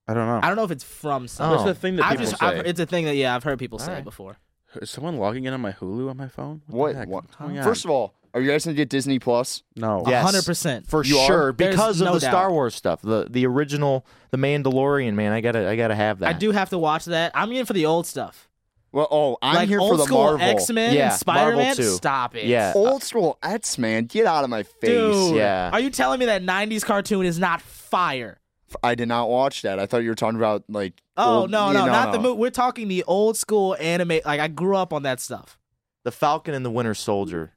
[0.09, 0.41] I don't know.
[0.43, 1.27] I don't know if it's from Oh.
[1.27, 1.51] something.
[1.57, 2.47] What's the thing that I've people just, say?
[2.47, 4.05] I've, it's a thing that yeah, I've heard people say Alright.
[4.05, 4.39] before.
[4.81, 6.63] Is someone logging in on my Hulu on my phone?
[6.67, 6.93] What?
[6.93, 7.09] the heck?
[7.09, 7.25] what?
[7.25, 7.65] What's going on?
[7.65, 9.63] First of all, are you guys gonna get Disney Plus?
[9.77, 10.03] no.
[10.05, 10.25] A Yes.
[10.25, 10.87] hundred percent.
[10.89, 11.27] For You are?
[11.27, 12.53] sure, There's because of no the Star doubt.
[12.53, 15.15] Wars stuff, the the original, the Mandalorian.
[15.15, 16.29] Man, I gotta I gotta have that.
[16.29, 17.33] I do have to watch that.
[17.35, 18.49] I'm in for the old stuff.
[18.93, 20.41] Well, oh, I'm like here old for the school Marvel.
[20.47, 21.67] X Men Yeah, and Spider Man.
[21.67, 21.91] Marvel too.
[21.91, 22.45] Stop it.
[22.47, 22.73] Yeah.
[22.77, 24.91] Old uh, school X Man, get out of my face.
[24.91, 25.71] Dude, Yeah.
[25.73, 28.39] are you telling me that '90s cartoon is not fire?
[28.83, 29.79] I did not watch that.
[29.79, 30.95] I thought you were talking about like.
[31.17, 32.39] Oh old- no, yeah, no, not the movie.
[32.39, 34.21] We're talking the old school anime.
[34.25, 35.59] Like I grew up on that stuff.
[36.05, 37.53] the Falcon and the Winter Soldier.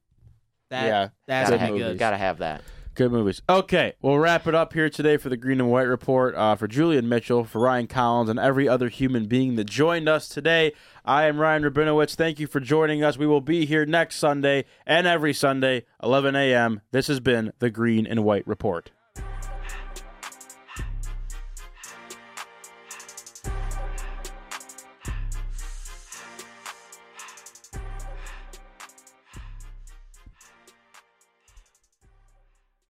[0.70, 1.98] That, Yeah, that's gotta, have, good.
[1.98, 2.62] gotta have that.
[2.94, 3.44] Good movies.
[3.48, 6.34] Okay, we'll wrap it up here today for the Green and White Report.
[6.34, 10.28] Uh, for Julian Mitchell, for Ryan Collins, and every other human being that joined us
[10.28, 10.74] today,
[11.06, 12.16] I am Ryan Rabinowitz.
[12.16, 13.16] Thank you for joining us.
[13.16, 16.82] We will be here next Sunday and every Sunday, 11 a.m.
[16.90, 18.90] This has been the Green and White Report.